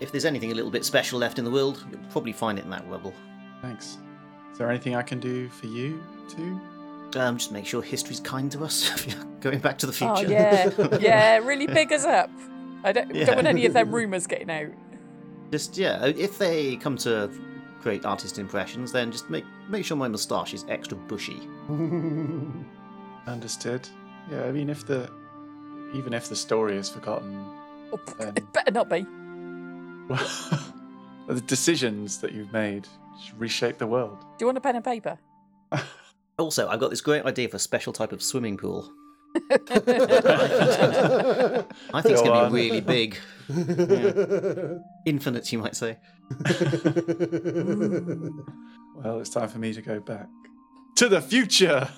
If 0.00 0.12
there's 0.12 0.24
anything 0.24 0.52
a 0.52 0.54
little 0.54 0.70
bit 0.70 0.84
special 0.84 1.18
left 1.18 1.38
in 1.38 1.44
the 1.44 1.50
world, 1.50 1.84
you'll 1.90 2.00
probably 2.10 2.32
find 2.32 2.58
it 2.58 2.64
in 2.64 2.70
that 2.70 2.88
rubble. 2.88 3.12
Thanks. 3.62 3.98
Is 4.52 4.58
there 4.58 4.70
anything 4.70 4.94
I 4.96 5.02
can 5.02 5.18
do 5.20 5.48
for 5.48 5.66
you 5.66 6.02
too? 6.28 6.60
Um, 7.16 7.36
just 7.38 7.52
make 7.52 7.66
sure 7.66 7.82
history's 7.82 8.20
kind 8.20 8.50
to 8.52 8.64
us. 8.64 8.90
if 8.94 9.06
you're 9.14 9.24
Going 9.40 9.58
back 9.60 9.78
to 9.78 9.86
the 9.86 9.92
future. 9.92 10.12
Oh 10.16 10.20
yeah, 10.22 10.98
yeah, 11.00 11.36
really 11.38 11.66
big 11.66 11.92
us 11.92 12.04
up. 12.04 12.30
I 12.84 12.92
don't, 12.92 13.14
Yeah. 13.14 13.24
don't 13.26 13.36
want 13.36 13.46
any 13.48 13.66
of 13.66 13.72
them 13.72 13.90
rumours 13.94 14.26
getting 14.26 14.50
out. 14.50 14.68
Just 15.50 15.76
yeah, 15.78 16.04
if 16.06 16.38
they 16.38 16.76
come 16.76 16.96
to 16.98 17.30
create 17.80 18.04
artist 18.04 18.38
impressions, 18.38 18.92
then 18.92 19.10
just 19.12 19.30
make 19.30 19.44
make 19.68 19.84
sure 19.84 19.96
my 19.96 20.08
moustache 20.08 20.52
is 20.54 20.64
extra 20.68 20.96
bushy. 20.96 21.40
Understood. 23.26 23.88
Yeah, 24.30 24.44
I 24.44 24.52
mean, 24.52 24.68
if 24.70 24.86
the 24.86 25.10
even 25.94 26.12
if 26.12 26.28
the 26.28 26.36
story 26.36 26.76
is 26.76 26.88
forgotten, 26.88 27.44
Oh, 27.92 27.96
p- 27.96 28.24
Um, 28.24 28.32
it 28.36 28.52
better 28.52 28.70
not 28.72 28.88
be. 28.90 29.06
the 31.28 31.40
decisions 31.46 32.18
that 32.18 32.32
you've 32.32 32.52
made 32.52 32.86
should 33.24 33.38
reshape 33.40 33.78
the 33.78 33.86
world. 33.86 34.18
Do 34.20 34.26
you 34.40 34.46
want 34.46 34.58
a 34.58 34.60
pen 34.60 34.76
and 34.76 34.84
paper? 34.84 35.18
Also, 36.38 36.68
I've 36.68 36.78
got 36.80 36.90
this 36.90 37.00
great 37.00 37.24
idea 37.24 37.48
for 37.48 37.56
a 37.56 37.60
special 37.60 37.92
type 37.92 38.12
of 38.12 38.22
swimming 38.22 38.56
pool. 38.56 38.92
I 39.50 39.58
think 42.02 42.14
it's 42.14 42.22
going 42.22 42.44
to 42.44 42.48
be 42.50 42.54
really 42.54 42.80
big, 42.80 43.18
Yeah. 43.48 44.78
infinite, 45.04 45.52
you 45.52 45.58
might 45.58 45.76
say. 45.76 45.98
Well, 49.00 49.20
it's 49.20 49.30
time 49.30 49.48
for 49.48 49.58
me 49.58 49.72
to 49.74 49.80
go 49.80 50.00
back 50.00 50.26
to 50.96 51.08
the 51.08 51.20
future, 51.20 51.88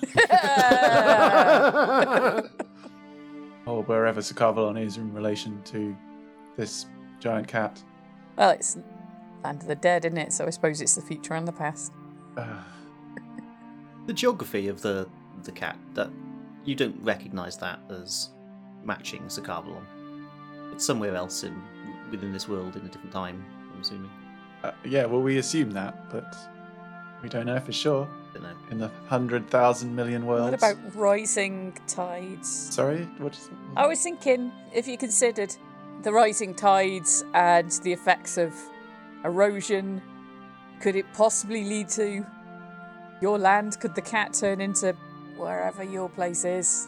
or 3.65 3.81
wherever 3.83 4.21
Sarkavalon 4.21 4.79
is 4.79 4.97
in 4.97 5.11
relation 5.11 5.63
to 5.63 5.97
this 6.57 6.85
giant 7.19 7.47
cat. 7.47 7.81
well, 8.37 8.51
it's 8.51 8.77
land 9.43 9.63
of 9.63 9.67
the 9.67 9.73
dead, 9.75 10.05
isn't 10.05 10.17
it? 10.19 10.31
So 10.31 10.45
I 10.45 10.51
suppose 10.51 10.79
it's 10.79 10.93
the 10.93 11.01
future 11.01 11.33
and 11.33 11.47
the 11.47 11.51
past. 11.51 11.91
Uh, 12.37 12.61
The 14.05 14.13
geography 14.13 14.67
of 14.67 14.83
the 14.83 15.07
the 15.43 15.51
cat 15.51 15.77
that 15.95 16.11
you 16.65 16.75
don't 16.75 16.95
recognise 17.01 17.57
that 17.57 17.79
as 17.89 18.29
matching 18.83 19.23
Sarkavalon. 19.23 19.83
It's 20.71 20.85
somewhere 20.85 21.15
else 21.15 21.43
in 21.43 21.61
within 22.09 22.31
this 22.33 22.47
world 22.47 22.75
in 22.75 22.81
a 22.81 22.89
different 22.89 23.11
time. 23.11 23.43
I'm 23.73 23.81
assuming. 23.81 24.09
uh, 24.63 24.71
yeah, 24.83 25.05
well, 25.05 25.21
we 25.21 25.37
assume 25.37 25.71
that, 25.71 26.09
but 26.11 26.35
we 27.23 27.29
don't 27.29 27.45
know 27.45 27.59
for 27.59 27.71
sure. 27.71 28.07
don't 28.33 28.43
know. 28.43 28.55
In 28.69 28.77
the 28.77 28.91
hundred 29.07 29.49
thousand 29.49 29.95
million 29.95 30.25
worlds. 30.25 30.61
What 30.61 30.71
about 30.73 30.95
rising 30.95 31.77
tides? 31.87 32.49
Sorry, 32.49 33.03
what 33.17 33.35
is 33.35 33.47
it? 33.47 33.53
I 33.75 33.87
was 33.87 34.01
thinking 34.01 34.51
if 34.73 34.87
you 34.87 34.97
considered 34.97 35.55
the 36.03 36.11
rising 36.11 36.53
tides 36.55 37.23
and 37.33 37.71
the 37.83 37.93
effects 37.93 38.37
of 38.37 38.53
erosion, 39.23 40.01
could 40.79 40.95
it 40.95 41.05
possibly 41.13 41.63
lead 41.63 41.89
to 41.89 42.25
your 43.21 43.37
land? 43.37 43.79
Could 43.79 43.95
the 43.95 44.01
cat 44.01 44.33
turn 44.33 44.61
into 44.61 44.95
wherever 45.41 45.83
your 45.83 46.09
place 46.09 46.45
is? 46.45 46.87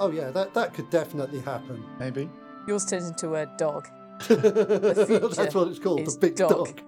oh 0.00 0.10
yeah, 0.10 0.30
that 0.30 0.52
that 0.54 0.74
could 0.74 0.90
definitely 0.90 1.40
happen. 1.40 1.84
Maybe. 1.98 2.28
Yours 2.66 2.84
turns 2.84 3.08
into 3.08 3.34
a 3.36 3.46
dog. 3.58 3.88
That's 4.28 5.54
what 5.54 5.68
it's 5.68 5.78
called, 5.78 6.00
is 6.00 6.16
the 6.16 6.20
big 6.20 6.34
dog. 6.36 6.50
dog. 6.50 6.80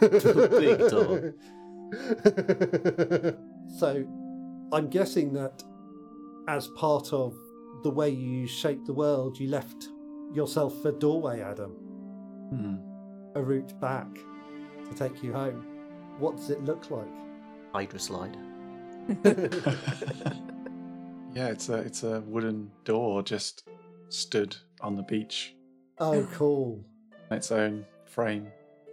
big 0.00 0.78
dog. 0.88 1.34
so, 3.78 4.04
I'm 4.72 4.88
guessing 4.88 5.32
that 5.34 5.62
as 6.48 6.68
part 6.68 7.12
of 7.12 7.34
the 7.82 7.90
way 7.90 8.08
you 8.10 8.46
shaped 8.46 8.86
the 8.86 8.92
world, 8.94 9.38
you 9.38 9.48
left 9.48 9.88
yourself 10.32 10.84
a 10.84 10.92
doorway, 10.92 11.40
Adam, 11.40 11.72
Hmm. 12.50 12.76
a 13.34 13.42
route 13.42 13.78
back 13.80 14.08
to 14.88 14.94
take 14.94 15.22
you 15.22 15.32
home. 15.32 15.66
What 16.18 16.36
does 16.36 16.50
it 16.50 16.62
look 16.64 16.90
like? 16.90 17.08
Hydra 17.72 17.98
slide. 17.98 18.36
yeah, 21.34 21.48
it's 21.48 21.68
a 21.68 21.74
it's 21.76 22.02
a 22.02 22.20
wooden 22.22 22.70
door 22.84 23.22
just 23.22 23.68
stood 24.08 24.56
on 24.80 24.96
the 24.96 25.02
beach, 25.02 25.54
Oh, 25.98 26.26
cool. 26.34 26.84
on 27.30 27.36
its 27.36 27.50
own 27.52 27.84
frame. 28.04 28.48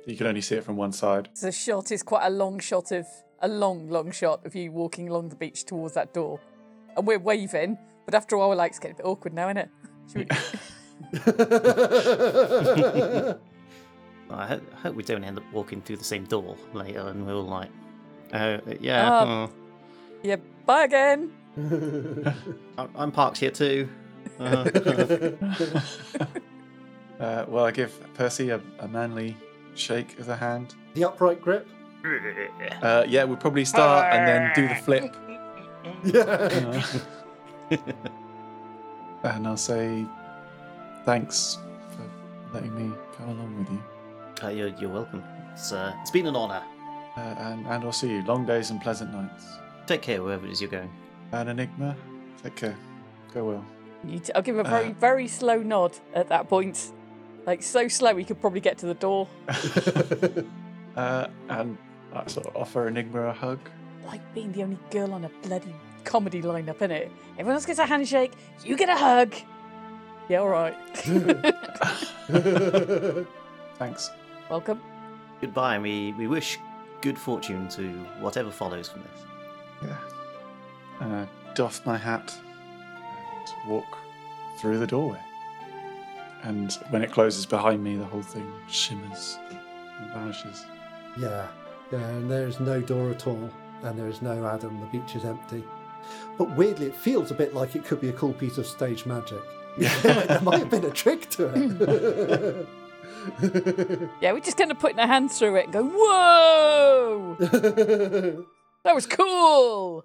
You 0.06 0.18
can 0.18 0.28
only 0.28 0.42
see 0.42 0.56
it 0.56 0.64
from 0.64 0.76
one 0.76 0.92
side. 0.92 1.30
The 1.40 1.52
shot 1.52 1.92
is 1.92 2.04
quite 2.04 2.26
a 2.26 2.30
long 2.30 2.60
shot 2.60 2.92
of 2.92 3.06
a 3.40 3.48
long, 3.48 3.90
long 3.90 4.12
shot 4.12 4.46
of 4.46 4.56
you 4.56 4.72
walking 4.72 5.10
along 5.10 5.30
the 5.30 5.36
beach 5.36 5.66
towards 5.66 5.94
that 5.96 6.14
door, 6.14 6.40
and 6.98 7.08
we're 7.08 7.20
waving. 7.20 7.78
But 8.06 8.16
after 8.16 8.36
a 8.36 8.40
while, 8.40 8.50
we're 8.50 8.56
like, 8.56 8.72
it's 8.72 8.80
getting 8.80 8.96
a 8.96 8.98
bit 8.98 9.06
awkward 9.06 9.34
now, 9.34 9.48
isn't 9.48 9.58
it? 9.58 9.70
Should 10.12 10.18
we- 10.18 10.28
I 14.30 14.48
hope, 14.48 14.64
I 14.74 14.78
hope 14.82 14.96
we 14.96 15.04
don't 15.04 15.24
end 15.24 15.38
up 15.38 15.44
walking 15.54 15.82
through 15.82 15.98
the 15.98 16.04
same 16.04 16.26
door 16.26 16.58
later, 16.74 17.08
and 17.08 17.26
we're 17.26 17.36
all 17.36 17.44
like, 17.44 17.70
"Oh, 18.34 18.60
yeah, 18.82 19.10
Uh, 19.20 19.26
oh, 19.26 19.50
yeah, 20.24 20.38
bye 20.66 20.86
again. 20.86 21.32
I'm- 22.78 22.90
I'm 22.96 23.12
parked 23.12 23.38
here 23.38 23.52
too." 23.52 23.88
Uh, 24.40 24.70
Uh, 27.20 27.46
well, 27.48 27.64
I 27.64 27.72
give 27.72 27.94
Percy 28.16 28.50
a, 28.50 28.60
a 28.80 28.88
manly 28.88 29.38
shake 29.76 30.18
of 30.20 30.26
the 30.26 30.36
hand. 30.36 30.76
the 30.96 31.06
upright 31.06 31.40
grip? 31.42 31.68
Uh, 32.82 33.06
yeah, 33.08 33.24
we'll 33.24 33.38
probably 33.38 33.64
start 33.64 34.12
and 34.14 34.28
then 34.28 34.52
do 34.56 34.68
the 34.68 34.76
flip. 34.76 35.16
Yeah. 36.04 36.84
Uh, 39.24 39.30
and 39.30 39.48
I'll 39.48 39.56
say 39.56 40.06
thanks 41.06 41.58
for 41.92 42.54
letting 42.54 42.76
me 42.76 42.94
come 43.18 43.30
along 43.30 43.58
with 43.60 43.70
you. 43.72 43.82
uh, 44.46 44.50
you're, 44.52 44.68
you're 44.80 44.90
welcome. 44.90 45.24
It's 45.54 45.72
uh, 45.72 45.94
it's 46.02 46.12
been 46.12 46.26
an 46.28 46.36
honour. 46.36 46.62
Uh, 47.16 47.22
and, 47.22 47.66
and 47.68 47.84
I'll 47.86 47.94
see 47.94 48.10
you. 48.10 48.22
Long 48.24 48.46
days 48.46 48.70
and 48.70 48.82
pleasant 48.82 49.14
nights. 49.14 49.46
Take 49.88 50.02
care 50.02 50.22
wherever 50.24 50.46
it 50.46 50.52
is 50.52 50.62
you're 50.62 50.70
going. 50.72 50.90
And 51.32 51.50
Enigma, 51.50 51.96
take 52.42 52.56
care. 52.56 52.76
Go 53.34 53.44
well. 53.46 53.66
You 54.06 54.20
t- 54.20 54.34
I'll 54.34 54.42
give 54.42 54.58
a 54.58 54.64
very, 54.64 54.90
Uh. 54.90 54.94
very 55.00 55.28
slow 55.28 55.62
nod 55.64 55.98
at 56.14 56.30
that 56.30 56.50
point. 56.50 56.92
Like, 57.46 57.64
so 57.64 57.88
slow 57.88 58.16
he 58.16 58.24
could 58.24 58.40
probably 58.40 58.60
get 58.62 58.78
to 58.80 58.86
the 58.86 58.94
door. 58.94 59.28
uh, 60.96 61.28
and 61.50 61.78
I 62.14 62.28
sort 62.28 62.48
of 62.48 62.56
offer 62.56 62.88
Enigma 62.88 63.28
a 63.28 63.34
hug. 63.34 63.60
Like 64.06 64.22
being 64.34 64.52
the 64.52 64.64
only 64.64 64.78
girl 64.92 65.14
on 65.14 65.26
a 65.26 65.30
bloody 65.42 65.74
comedy 66.04 66.42
lineup, 66.42 66.78
innit? 66.80 67.10
Everyone 67.34 67.56
else 67.56 67.66
gets 67.66 67.80
a 67.80 67.86
handshake, 67.86 68.34
you 68.64 68.76
get 68.78 68.90
a 68.90 68.96
hug. 68.96 69.34
Yeah, 70.30 70.42
alright. 70.42 70.76
Thanks. 73.78 74.10
Welcome. 74.50 74.80
Goodbye, 75.42 75.76
and 75.76 75.84
we, 75.84 76.14
we 76.14 76.28
wish 76.28 76.58
good 77.02 77.18
fortune 77.18 77.68
to 77.70 77.90
whatever 78.22 78.52
follows 78.52 78.90
from 78.90 79.02
this. 79.04 79.24
Yeah. 81.04 81.22
Uh, 81.22 81.26
doff 81.56 81.86
my 81.86 81.98
hat 81.98 82.34
and 82.46 83.70
walk 83.70 83.98
through 84.58 84.80
the 84.80 84.88
doorway. 84.88 85.20
And 86.44 86.74
when 86.90 87.04
it 87.04 87.12
closes 87.12 87.46
behind 87.46 87.84
me, 87.84 87.96
the 87.96 88.06
whole 88.06 88.22
thing 88.22 88.52
shimmers 88.68 89.38
and 90.00 90.12
vanishes. 90.12 90.66
Yeah, 91.18 91.48
yeah, 91.92 92.00
and 92.00 92.30
there's 92.30 92.60
no 92.60 92.82
door 92.82 93.12
at 93.12 93.28
all, 93.28 93.50
and 93.84 93.98
there 93.98 94.08
is 94.08 94.22
no 94.22 94.46
Adam. 94.46 94.80
The 94.80 94.88
beach 94.88 95.16
is 95.16 95.26
empty. 95.26 95.64
But 96.38 96.56
weirdly, 96.58 96.88
it 96.88 96.96
feels 96.96 97.32
a 97.32 97.34
bit 97.34 97.54
like 97.54 97.76
it 97.76 97.86
could 97.86 98.02
be 98.02 98.10
a 98.10 98.14
cool 98.14 98.34
piece 98.34 98.58
of 98.58 98.66
stage 98.66 99.06
magic. 99.06 99.42
there 99.78 100.42
might 100.42 100.60
have 100.60 100.70
been 100.70 100.86
a 100.86 100.92
trick 100.92 101.30
to 101.32 101.52
it. 101.54 102.68
Yeah, 104.20 104.34
we're 104.34 104.42
just 104.42 104.58
kind 104.58 104.70
of 104.70 104.80
putting 104.80 105.00
our 105.00 105.08
hands 105.08 105.40
through 105.40 105.56
it 105.56 105.64
and 105.66 105.74
go, 105.74 105.84
whoa! 105.86 107.38
That 108.84 108.96
was 108.96 109.06
cool! 109.06 110.04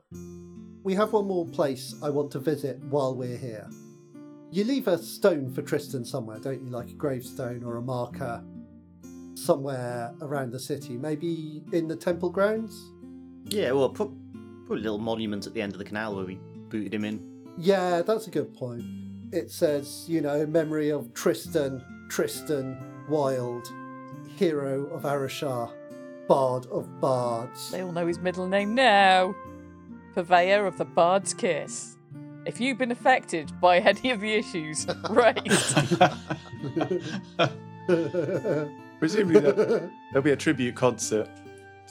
We 0.88 0.94
have 0.94 1.12
one 1.12 1.26
more 1.26 1.44
place 1.44 1.94
I 2.02 2.08
want 2.08 2.30
to 2.30 2.38
visit 2.38 2.78
while 2.84 3.14
we're 3.14 3.36
here. 3.36 3.68
You 4.50 4.64
leave 4.64 4.88
a 4.88 4.96
stone 4.96 5.52
for 5.52 5.60
Tristan 5.60 6.02
somewhere, 6.02 6.38
don't 6.38 6.64
you? 6.64 6.70
Like 6.70 6.88
a 6.88 6.94
gravestone 6.94 7.62
or 7.62 7.76
a 7.76 7.82
marker 7.82 8.42
somewhere 9.34 10.14
around 10.22 10.50
the 10.50 10.58
city, 10.58 10.96
maybe 10.96 11.62
in 11.74 11.88
the 11.88 11.94
temple 11.94 12.30
grounds? 12.30 12.90
Yeah, 13.44 13.72
well, 13.72 13.90
put, 13.90 14.10
put 14.66 14.78
a 14.78 14.80
little 14.80 14.96
monument 14.96 15.46
at 15.46 15.52
the 15.52 15.60
end 15.60 15.72
of 15.72 15.78
the 15.78 15.84
canal 15.84 16.16
where 16.16 16.24
we 16.24 16.40
booted 16.70 16.94
him 16.94 17.04
in. 17.04 17.20
Yeah, 17.58 18.00
that's 18.00 18.26
a 18.26 18.30
good 18.30 18.54
point. 18.54 18.82
It 19.30 19.50
says, 19.50 20.06
you 20.08 20.22
know, 20.22 20.46
memory 20.46 20.88
of 20.88 21.12
Tristan, 21.12 21.84
Tristan 22.08 22.78
Wild, 23.10 23.70
hero 24.36 24.86
of 24.86 25.02
Arashar, 25.02 25.70
bard 26.28 26.64
of 26.68 26.98
bards. 26.98 27.72
They 27.72 27.82
all 27.82 27.92
know 27.92 28.06
his 28.06 28.20
middle 28.20 28.48
name 28.48 28.74
now. 28.74 29.34
Purveyor 30.22 30.66
of 30.66 30.76
the 30.78 30.84
Bard's 30.84 31.32
Kiss. 31.32 31.96
If 32.44 32.60
you've 32.60 32.76
been 32.76 32.90
affected 32.90 33.52
by 33.60 33.78
any 33.78 34.10
of 34.10 34.20
the 34.20 34.34
issues, 34.34 34.84
right? 35.10 35.38
Presumably, 38.98 39.38
there- 39.40 39.88
there'll 40.10 40.24
be 40.24 40.32
a 40.32 40.36
tribute 40.36 40.74
concert 40.74 41.28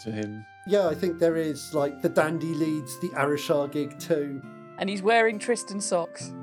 to 0.03 0.11
him. 0.11 0.45
yeah, 0.67 0.89
I 0.89 0.93
think 0.93 1.19
there 1.19 1.37
is 1.37 1.73
like 1.73 2.01
the 2.01 2.09
dandy 2.09 2.53
leads 2.53 2.99
the 2.99 3.07
Arashar 3.11 3.71
gig 3.71 3.97
too. 3.97 4.41
and 4.77 4.89
he's 4.89 5.01
wearing 5.01 5.39
Tristan 5.39 5.79
socks. 5.79 6.33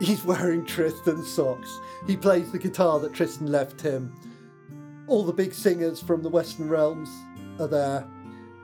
He's 0.00 0.24
wearing 0.24 0.64
Tristan 0.64 1.24
socks. 1.24 1.76
He 2.06 2.16
plays 2.16 2.52
the 2.52 2.58
guitar 2.60 3.00
that 3.00 3.12
Tristan 3.14 3.50
left 3.50 3.80
him. 3.80 4.14
All 5.08 5.24
the 5.24 5.32
big 5.32 5.52
singers 5.52 6.00
from 6.00 6.22
the 6.22 6.28
Western 6.30 6.68
realms 6.68 7.08
are 7.58 7.66
there, 7.66 8.06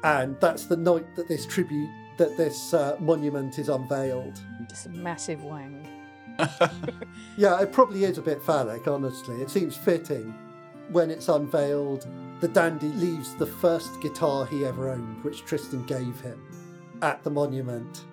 and 0.04 0.38
that's 0.40 0.66
the 0.66 0.76
night 0.76 1.16
that 1.16 1.26
this 1.26 1.44
tribute, 1.44 1.90
that 2.18 2.36
this 2.36 2.74
uh, 2.74 2.96
monument 3.00 3.58
is 3.58 3.68
unveiled. 3.68 4.38
Just 4.68 4.86
a 4.86 4.90
massive 4.90 5.42
wang. 5.42 5.86
Yeah, 7.36 7.60
it 7.60 7.72
probably 7.72 8.02
is 8.02 8.18
a 8.18 8.22
bit 8.22 8.42
phallic, 8.42 8.88
honestly. 8.88 9.40
It 9.40 9.48
seems 9.48 9.76
fitting 9.76 10.34
when 10.90 11.08
it's 11.08 11.28
unveiled. 11.28 12.06
The 12.40 12.48
dandy 12.48 12.88
leaves 12.88 13.34
the 13.36 13.46
first 13.46 14.00
guitar 14.00 14.44
he 14.44 14.64
ever 14.64 14.90
owned, 14.90 15.22
which 15.22 15.44
Tristan 15.44 15.84
gave 15.86 16.20
him, 16.20 16.40
at 17.00 17.22
the 17.22 17.30
monument. 17.30 18.04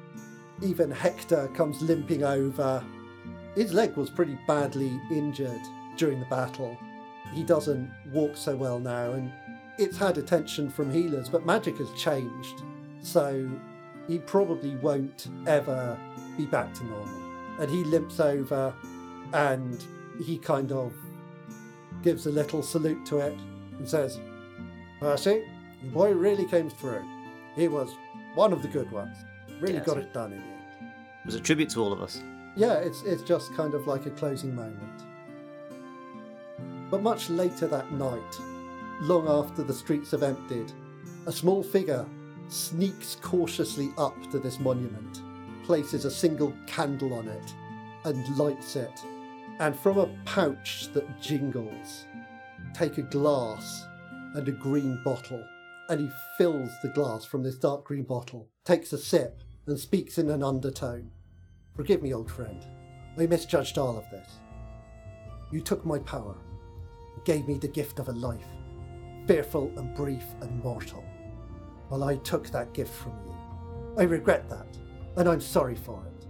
Even 0.61 0.91
Hector 0.91 1.47
comes 1.55 1.81
limping 1.81 2.23
over. 2.23 2.83
His 3.55 3.73
leg 3.73 3.95
was 3.95 4.11
pretty 4.11 4.37
badly 4.47 4.99
injured 5.11 5.61
during 5.97 6.19
the 6.19 6.27
battle. 6.27 6.77
He 7.33 7.43
doesn't 7.43 7.91
walk 8.11 8.37
so 8.37 8.55
well 8.55 8.79
now, 8.79 9.13
and 9.13 9.31
it's 9.79 9.97
had 9.97 10.19
attention 10.19 10.69
from 10.69 10.91
healers, 10.91 11.29
but 11.29 11.45
magic 11.47 11.77
has 11.79 11.91
changed. 11.93 12.61
So 13.01 13.49
he 14.07 14.19
probably 14.19 14.75
won't 14.77 15.27
ever 15.47 15.97
be 16.37 16.45
back 16.45 16.73
to 16.75 16.83
normal. 16.85 17.21
And 17.59 17.69
he 17.71 17.83
limps 17.83 18.19
over 18.19 18.73
and 19.33 19.83
he 20.23 20.37
kind 20.37 20.71
of 20.71 20.93
gives 22.03 22.25
a 22.27 22.31
little 22.31 22.61
salute 22.61 23.05
to 23.07 23.19
it 23.19 23.37
and 23.77 23.87
says, 23.87 24.19
Percy, 24.99 25.43
the 25.83 25.89
boy 25.89 26.11
really 26.11 26.45
came 26.45 26.69
through. 26.69 27.03
He 27.55 27.67
was 27.67 27.89
one 28.35 28.51
of 28.53 28.61
the 28.61 28.67
good 28.67 28.91
ones. 28.91 29.17
Really 29.61 29.75
Yes. 29.75 29.85
got 29.85 29.97
it 29.97 30.13
done 30.13 30.33
in 30.33 30.39
the 30.39 30.45
end. 30.45 30.91
It 31.21 31.25
was 31.25 31.35
a 31.35 31.39
tribute 31.39 31.69
to 31.71 31.81
all 31.81 31.93
of 31.93 32.01
us. 32.01 32.21
Yeah, 32.57 32.75
it's 32.75 33.01
it's 33.03 33.21
just 33.23 33.53
kind 33.55 33.73
of 33.73 33.87
like 33.87 34.05
a 34.05 34.09
closing 34.11 34.53
moment. 34.55 35.03
But 36.89 37.01
much 37.01 37.29
later 37.29 37.67
that 37.67 37.91
night, 37.91 38.39
long 39.01 39.27
after 39.27 39.63
the 39.63 39.73
streets 39.73 40.11
have 40.11 40.23
emptied, 40.23 40.71
a 41.25 41.31
small 41.31 41.63
figure 41.63 42.05
sneaks 42.47 43.15
cautiously 43.21 43.91
up 43.97 44.15
to 44.31 44.39
this 44.39 44.59
monument, 44.59 45.21
places 45.63 46.05
a 46.05 46.11
single 46.11 46.53
candle 46.67 47.13
on 47.13 47.27
it, 47.27 47.53
and 48.03 48.37
lights 48.37 48.75
it. 48.75 49.01
And 49.59 49.77
from 49.77 49.97
a 49.97 50.09
pouch 50.25 50.89
that 50.93 51.21
jingles, 51.21 52.05
take 52.73 52.97
a 52.97 53.03
glass 53.03 53.85
and 54.35 54.47
a 54.47 54.51
green 54.51 55.01
bottle, 55.03 55.43
and 55.89 56.01
he 56.01 56.09
fills 56.37 56.69
the 56.81 56.89
glass 56.89 57.25
from 57.25 57.43
this 57.43 57.55
dark 57.55 57.85
green 57.85 58.03
bottle, 58.03 58.49
takes 58.63 58.91
a 58.93 58.97
sip, 58.97 59.41
and 59.67 59.79
speaks 59.79 60.17
in 60.17 60.29
an 60.29 60.43
undertone. 60.43 61.11
Forgive 61.75 62.01
me, 62.01 62.13
old 62.13 62.29
friend. 62.29 62.65
I 63.17 63.25
misjudged 63.25 63.77
all 63.77 63.97
of 63.97 64.09
this. 64.11 64.39
You 65.51 65.61
took 65.61 65.85
my 65.85 65.99
power, 65.99 66.35
gave 67.23 67.47
me 67.47 67.57
the 67.57 67.67
gift 67.67 67.99
of 67.99 68.09
a 68.09 68.13
life, 68.13 68.47
fearful 69.25 69.71
and 69.77 69.95
brief 69.95 70.23
and 70.41 70.63
mortal. 70.63 71.03
Well, 71.89 72.03
I 72.03 72.17
took 72.17 72.49
that 72.49 72.73
gift 72.73 72.93
from 72.93 73.13
you. 73.25 73.35
I 73.97 74.03
regret 74.03 74.49
that, 74.49 74.67
and 75.17 75.29
I'm 75.29 75.41
sorry 75.41 75.75
for 75.75 76.03
it. 76.05 76.25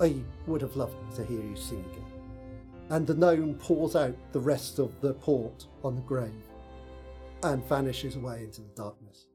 I 0.00 0.16
would 0.46 0.62
have 0.62 0.76
loved 0.76 1.14
to 1.16 1.24
hear 1.24 1.40
you 1.40 1.56
sing 1.56 1.84
again. 1.92 2.04
And 2.90 3.06
the 3.06 3.14
gnome 3.14 3.54
pours 3.54 3.94
out 3.94 4.16
the 4.32 4.40
rest 4.40 4.78
of 4.78 5.00
the 5.00 5.14
port 5.14 5.66
on 5.84 5.94
the 5.94 6.02
grave 6.02 6.32
and 7.42 7.64
vanishes 7.68 8.16
away 8.16 8.44
into 8.44 8.62
the 8.62 8.68
darkness. 8.74 9.26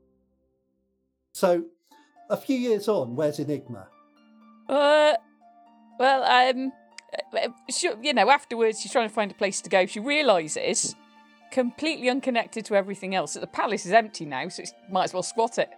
So, 1.33 1.65
a 2.29 2.37
few 2.37 2.57
years 2.57 2.87
on, 2.87 3.15
where's 3.15 3.39
Enigma? 3.39 3.87
Uh, 4.67 5.13
well, 5.99 6.23
um, 6.23 6.71
uh, 7.33 7.47
she, 7.69 7.89
you 8.01 8.13
know, 8.13 8.29
afterwards 8.29 8.81
she's 8.81 8.91
trying 8.91 9.07
to 9.07 9.13
find 9.13 9.31
a 9.31 9.35
place 9.35 9.61
to 9.61 9.69
go. 9.69 9.85
She 9.85 9.99
realizes, 9.99 10.95
completely 11.51 12.09
unconnected 12.09 12.65
to 12.65 12.75
everything 12.75 13.15
else, 13.15 13.33
the 13.33 13.47
palace 13.47 13.85
is 13.85 13.91
empty 13.91 14.25
now, 14.25 14.47
so 14.49 14.63
it 14.63 14.71
might 14.89 15.05
as 15.05 15.13
well 15.13 15.23
squat 15.23 15.57
it. 15.57 15.69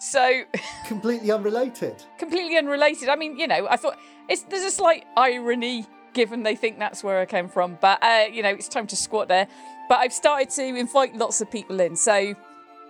So, 0.00 0.42
Completely 0.86 1.30
unrelated. 1.32 2.02
completely 2.18 2.56
unrelated. 2.56 3.08
I 3.08 3.16
mean, 3.16 3.38
you 3.38 3.46
know, 3.46 3.66
I 3.68 3.76
thought 3.76 3.98
it's 4.28 4.42
there's 4.44 4.62
a 4.64 4.70
slight 4.70 5.04
irony 5.16 5.86
given 6.14 6.42
they 6.42 6.56
think 6.56 6.78
that's 6.78 7.02
where 7.04 7.20
I 7.20 7.26
came 7.26 7.48
from, 7.48 7.78
but 7.80 8.02
uh, 8.02 8.26
you 8.30 8.42
know, 8.42 8.50
it's 8.50 8.68
time 8.68 8.86
to 8.88 8.96
squat 8.96 9.28
there. 9.28 9.46
But 9.88 9.98
I've 9.98 10.12
started 10.12 10.50
to 10.50 10.62
invite 10.64 11.16
lots 11.16 11.40
of 11.40 11.50
people 11.50 11.80
in, 11.80 11.96
so 11.96 12.34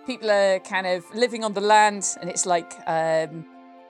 people 0.05 0.29
are 0.29 0.59
kind 0.59 0.85
of 0.85 1.03
living 1.15 1.43
on 1.43 1.53
the 1.53 1.61
land, 1.61 2.05
and 2.21 2.29
it's 2.29 2.45
like 2.45 2.73
um, 2.87 3.45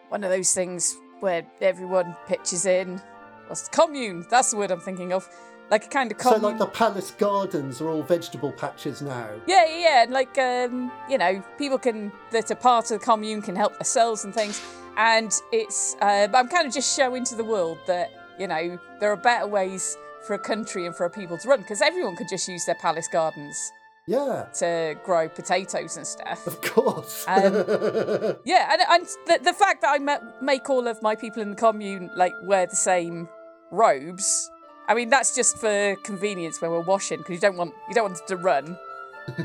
one 0.10 0.23
of 0.23 0.29
those 0.29 0.53
things 0.53 0.95
where 1.19 1.45
everyone 1.62 2.15
pitches 2.27 2.65
in. 2.65 3.01
What's 3.47 3.63
the 3.67 3.71
commune? 3.71 4.25
That's 4.29 4.51
the 4.51 4.58
word 4.58 4.71
I'm 4.71 4.79
thinking 4.79 5.12
of. 5.12 5.27
Like 5.69 5.86
a 5.86 5.89
kind 5.89 6.12
of 6.12 6.19
So, 6.21 6.38
like 6.38 6.58
the 6.58 6.65
palace 6.65 7.12
gardens 7.12 7.79
are 7.82 7.89
all 7.89 8.01
vegetable 8.01 8.51
patches 8.51 9.01
now. 9.01 9.29
Yeah, 9.45 9.65
yeah, 9.67 9.77
yeah. 9.77 10.03
And 10.03 10.12
like, 10.12 10.38
um, 10.38 10.91
you 11.10 11.17
know, 11.17 11.43
people 11.58 11.77
can 11.77 12.12
that 12.32 12.49
are 12.49 12.55
part 12.55 12.89
of 12.91 12.99
the 12.99 13.05
commune 13.05 13.41
can 13.41 13.55
help 13.55 13.73
themselves 13.77 14.23
and 14.25 14.34
things. 14.34 14.62
And 14.97 15.32
it's, 15.51 15.95
uh, 16.01 16.27
I'm 16.34 16.47
kind 16.47 16.67
of 16.67 16.73
just 16.73 16.95
showing 16.95 17.23
to 17.25 17.36
the 17.36 17.43
world 17.43 17.77
that 17.88 18.10
you 18.39 18.47
know 18.47 18.79
there 18.99 19.12
are 19.12 19.15
better 19.17 19.47
ways 19.47 19.95
for 20.25 20.34
a 20.34 20.39
country 20.39 20.86
and 20.86 20.95
for 20.95 21.05
a 21.05 21.10
people 21.10 21.38
to 21.38 21.47
run 21.47 21.60
because 21.62 21.82
everyone 21.82 22.15
could 22.15 22.27
just 22.29 22.47
use 22.47 22.65
their 22.65 22.75
palace 22.75 23.08
gardens 23.08 23.71
Yeah, 24.08 24.47
to 24.55 24.95
grow 25.05 25.29
potatoes 25.29 25.95
and 25.97 26.05
stuff. 26.08 26.45
of 26.47 26.60
course. 26.62 27.25
Um, 27.27 27.53
Yeah, 28.45 28.69
and, 28.73 28.82
and 28.89 29.05
the, 29.27 29.39
the 29.43 29.53
fact 29.53 29.82
that 29.82 29.99
I 30.01 30.19
make 30.41 30.69
all 30.69 30.88
of 30.88 31.01
my 31.01 31.15
people 31.15 31.41
in 31.41 31.51
the 31.51 31.55
commune 31.55 32.10
like 32.15 32.34
wear 32.43 32.65
the 32.65 32.75
same 32.75 33.29
robes. 33.71 34.49
I 34.89 34.95
mean, 34.95 35.10
that's 35.10 35.36
just 35.36 35.60
for 35.60 35.95
convenience 36.04 36.60
when 36.62 36.71
we're 36.71 36.82
washing 36.82 37.19
because 37.19 37.34
you 37.36 37.39
don't 37.39 37.56
want 37.56 37.73
you 37.88 37.93
don't 37.93 38.06
want 38.06 38.17
them 38.17 38.38
to 38.38 38.43
run. 38.43 38.78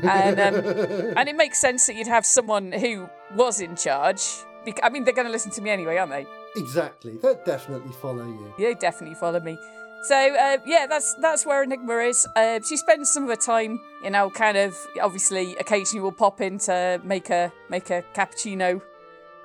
And 0.01 0.39
um, 0.39 0.55
and 1.17 1.29
it 1.29 1.35
makes 1.37 1.59
sense 1.59 1.85
that 1.85 1.95
you'd 1.95 2.07
have 2.07 2.25
someone 2.25 2.71
who 2.71 3.07
was 3.35 3.61
in 3.61 3.75
charge. 3.75 4.21
bec- 4.65 4.79
I 4.81 4.89
mean, 4.89 5.03
they're 5.03 5.13
going 5.13 5.27
to 5.27 5.31
listen 5.31 5.51
to 5.51 5.61
me 5.61 5.69
anyway, 5.69 5.97
aren't 5.97 6.11
they? 6.11 6.25
exactly. 6.57 7.17
They'll 7.17 7.43
definitely 7.45 7.91
follow 8.01 8.25
you. 8.25 8.53
Yeah, 8.57 8.73
definitely 8.73 9.15
follow 9.15 9.39
me. 9.39 9.57
So 10.03 10.15
uh, 10.15 10.57
yeah, 10.65 10.87
that's 10.87 11.13
that's 11.21 11.45
where 11.45 11.61
Enigma 11.63 11.97
is. 11.99 12.27
Uh, 12.35 12.59
she 12.67 12.77
spends 12.77 13.11
some 13.11 13.23
of 13.23 13.29
her 13.29 13.35
time, 13.35 13.79
you 14.03 14.09
know, 14.09 14.29
kind 14.31 14.57
of 14.57 14.75
obviously 15.01 15.55
occasionally 15.57 16.01
will 16.01 16.11
pop 16.11 16.41
in 16.41 16.57
to 16.59 16.99
make 17.03 17.29
a 17.29 17.51
make 17.69 17.91
a 17.91 18.03
cappuccino 18.15 18.81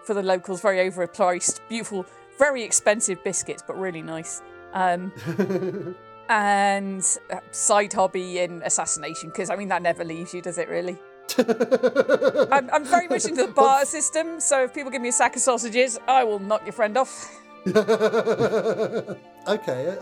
for 0.05 0.15
the 0.15 0.23
locals, 0.23 0.63
very 0.63 0.79
overpriced, 0.91 1.61
beautiful, 1.69 2.07
very 2.39 2.63
expensive 2.63 3.23
biscuits, 3.23 3.63
but 3.67 3.79
really 3.79 4.03
nice. 4.03 4.41
Um, 4.73 5.13
and 6.31 7.05
uh, 7.31 7.41
side 7.51 7.93
hobby 7.93 8.39
in 8.39 8.63
assassination 8.63 9.31
because 9.31 9.51
I 9.51 9.57
mean 9.57 9.69
that 9.69 9.83
never 9.83 10.05
leaves 10.05 10.33
you, 10.33 10.41
does 10.41 10.59
it 10.59 10.69
really? 10.69 10.97
I'm, 11.39 12.71
I'm 12.71 12.85
very 12.85 13.09
much 13.09 13.25
into 13.25 13.47
the 13.47 13.53
barter 13.55 13.87
system, 13.87 14.41
so 14.41 14.65
if 14.65 14.75
people 14.75 14.91
give 14.91 15.03
me 15.03 15.11
a 15.11 15.13
sack 15.13 15.37
of 15.37 15.43
sausages, 15.43 15.99
I 16.09 16.25
will 16.25 16.39
knock 16.39 16.63
your 16.65 16.73
friend 16.73 16.97
off. 16.97 17.37
okay, 17.67 19.17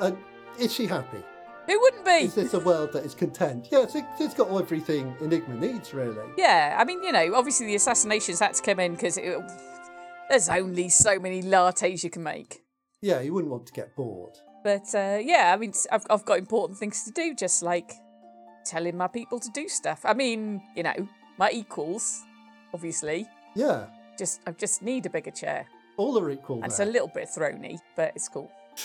and 0.00 0.16
is 0.58 0.72
she 0.72 0.86
happy? 0.86 1.22
Who 1.66 1.78
wouldn't 1.80 2.04
be? 2.04 2.12
Is 2.12 2.34
this 2.34 2.54
a 2.54 2.60
world 2.60 2.92
that 2.94 3.04
is 3.04 3.14
content? 3.14 3.68
Yes, 3.70 3.94
it, 3.94 4.04
it's 4.18 4.32
got 4.32 4.50
everything 4.50 5.14
Enigma 5.20 5.54
needs, 5.56 5.92
really. 5.92 6.26
Yeah, 6.38 6.76
I 6.78 6.84
mean, 6.84 7.02
you 7.02 7.12
know, 7.12 7.34
obviously 7.34 7.66
the 7.66 7.74
assassinations 7.74 8.40
had 8.40 8.54
to 8.54 8.62
come 8.62 8.80
in 8.80 8.92
because 8.94 9.18
there's 10.30 10.48
only 10.48 10.88
so 10.88 11.18
many 11.18 11.42
lattes 11.42 12.02
you 12.02 12.08
can 12.10 12.22
make. 12.22 12.62
Yeah, 13.02 13.20
you 13.20 13.34
wouldn't 13.34 13.52
want 13.52 13.66
to 13.66 13.72
get 13.72 13.94
bored. 13.94 14.38
But 14.64 14.94
uh, 14.94 15.18
yeah, 15.22 15.52
I 15.54 15.56
mean, 15.56 15.72
I've, 15.92 16.04
I've 16.10 16.24
got 16.24 16.38
important 16.38 16.78
things 16.78 17.04
to 17.04 17.10
do, 17.12 17.34
just 17.34 17.62
like 17.62 17.92
telling 18.64 18.96
my 18.96 19.06
people 19.06 19.38
to 19.40 19.50
do 19.50 19.68
stuff. 19.68 20.00
I 20.04 20.14
mean, 20.14 20.60
you 20.76 20.82
know, 20.82 21.08
my 21.38 21.50
equals, 21.50 22.22
obviously. 22.74 23.26
Yeah, 23.54 23.86
Just 24.18 24.40
I 24.46 24.52
just 24.52 24.82
need 24.82 25.06
a 25.06 25.10
bigger 25.10 25.30
chair. 25.30 25.66
all 25.96 26.18
are 26.18 26.30
equal. 26.30 26.62
It's 26.64 26.80
a 26.80 26.84
little 26.84 27.08
bit 27.08 27.28
throny, 27.28 27.78
but 27.96 28.12
it's 28.14 28.28
cool. 28.28 28.50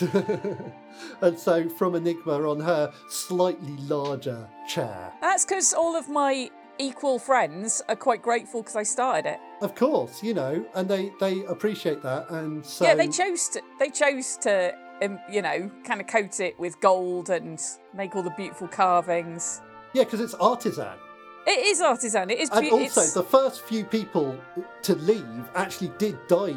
and 1.20 1.38
so 1.38 1.68
from 1.68 1.94
Enigma 1.94 2.48
on 2.48 2.60
her 2.60 2.92
slightly 3.08 3.76
larger 3.86 4.48
chair. 4.68 5.12
That's 5.20 5.44
because 5.44 5.72
all 5.74 5.96
of 5.96 6.08
my 6.08 6.50
equal 6.78 7.18
friends 7.20 7.82
are 7.88 7.94
quite 7.94 8.22
grateful 8.22 8.62
because 8.62 8.74
I 8.76 8.82
started 8.82 9.26
it. 9.28 9.38
Of 9.60 9.74
course, 9.74 10.22
you 10.22 10.34
know, 10.34 10.64
and 10.74 10.88
they 10.88 11.12
they 11.20 11.44
appreciate 11.44 12.02
that, 12.02 12.30
and 12.30 12.64
so 12.64 12.84
Yeah, 12.84 12.94
they 12.94 13.08
chose 13.08 13.48
to. 13.50 13.62
They 13.78 13.90
chose 13.90 14.36
to, 14.38 14.74
um, 15.04 15.18
you 15.30 15.42
know, 15.42 15.70
kind 15.84 16.00
of 16.00 16.06
coat 16.06 16.40
it 16.40 16.58
with 16.58 16.80
gold 16.80 17.30
and 17.30 17.60
make 17.94 18.14
all 18.16 18.22
the 18.22 18.30
beautiful 18.30 18.68
carvings. 18.68 19.60
yeah, 19.92 20.04
because 20.04 20.20
it's 20.20 20.34
artisan. 20.34 20.98
It 21.46 21.66
is 21.66 21.80
artisan. 21.82 22.30
It 22.30 22.38
is. 22.40 22.50
And 22.50 22.60
be- 22.62 22.70
also, 22.70 22.82
it's- 23.02 23.12
the 23.14 23.22
first 23.22 23.62
few 23.62 23.84
people 23.84 24.38
to 24.82 24.94
leave 24.96 25.48
actually 25.54 25.92
did 25.98 26.16
die 26.26 26.56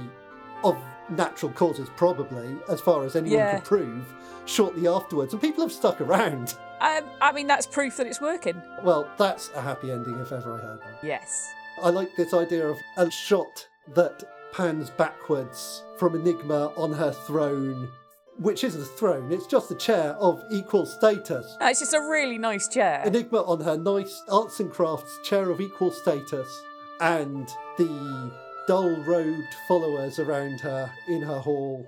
of 0.63 0.77
natural 1.09 1.51
causes, 1.51 1.89
probably, 1.95 2.57
as 2.69 2.79
far 2.81 3.03
as 3.05 3.15
anyone 3.15 3.37
Yeah. 3.37 3.55
could 3.55 3.65
prove, 3.65 4.05
shortly 4.45 4.87
afterwards. 4.87 5.33
And 5.33 5.41
people 5.41 5.63
have 5.63 5.71
stuck 5.73 5.99
around. 6.01 6.55
um, 6.79 7.03
I 7.21 7.31
mean, 7.31 7.47
that's 7.47 7.65
proof 7.67 7.97
that 7.97 8.07
it's 8.07 8.21
working. 8.21 8.61
Well, 8.83 9.09
that's 9.17 9.49
a 9.55 9.61
happy 9.61 9.91
ending 9.91 10.19
if 10.19 10.31
ever 10.31 10.53
I 10.55 10.57
heard 10.57 10.79
one. 10.79 10.93
Yes. 11.03 11.49
I 11.83 11.89
like 11.89 12.15
this 12.15 12.33
idea 12.33 12.67
of 12.67 12.77
a 12.97 13.09
shot 13.11 13.67
that 13.93 14.23
pans 14.53 14.89
backwards 14.89 15.83
from 15.97 16.15
Enigma 16.15 16.71
on 16.77 16.93
her 16.93 17.11
throne, 17.11 17.89
which 18.37 18.63
isn't 18.63 18.81
a 18.81 18.85
throne, 18.85 19.31
it's 19.31 19.47
just 19.47 19.71
a 19.71 19.75
chair 19.75 20.15
of 20.19 20.43
equal 20.49 20.85
status. 20.85 21.57
No, 21.59 21.67
it's 21.67 21.79
just 21.79 21.93
a 21.93 22.01
really 22.01 22.37
nice 22.37 22.67
chair. 22.67 23.03
Enigma 23.05 23.43
on 23.43 23.61
her 23.61 23.77
nice 23.77 24.23
arts 24.29 24.59
and 24.59 24.71
crafts 24.71 25.19
chair 25.23 25.49
of 25.49 25.59
equal 25.61 25.91
status, 25.91 26.63
and 26.99 27.47
the 27.77 28.31
dull 28.67 28.95
robed 29.03 29.53
followers 29.67 30.19
around 30.19 30.59
her 30.61 30.91
in 31.07 31.21
her 31.21 31.39
hall, 31.39 31.85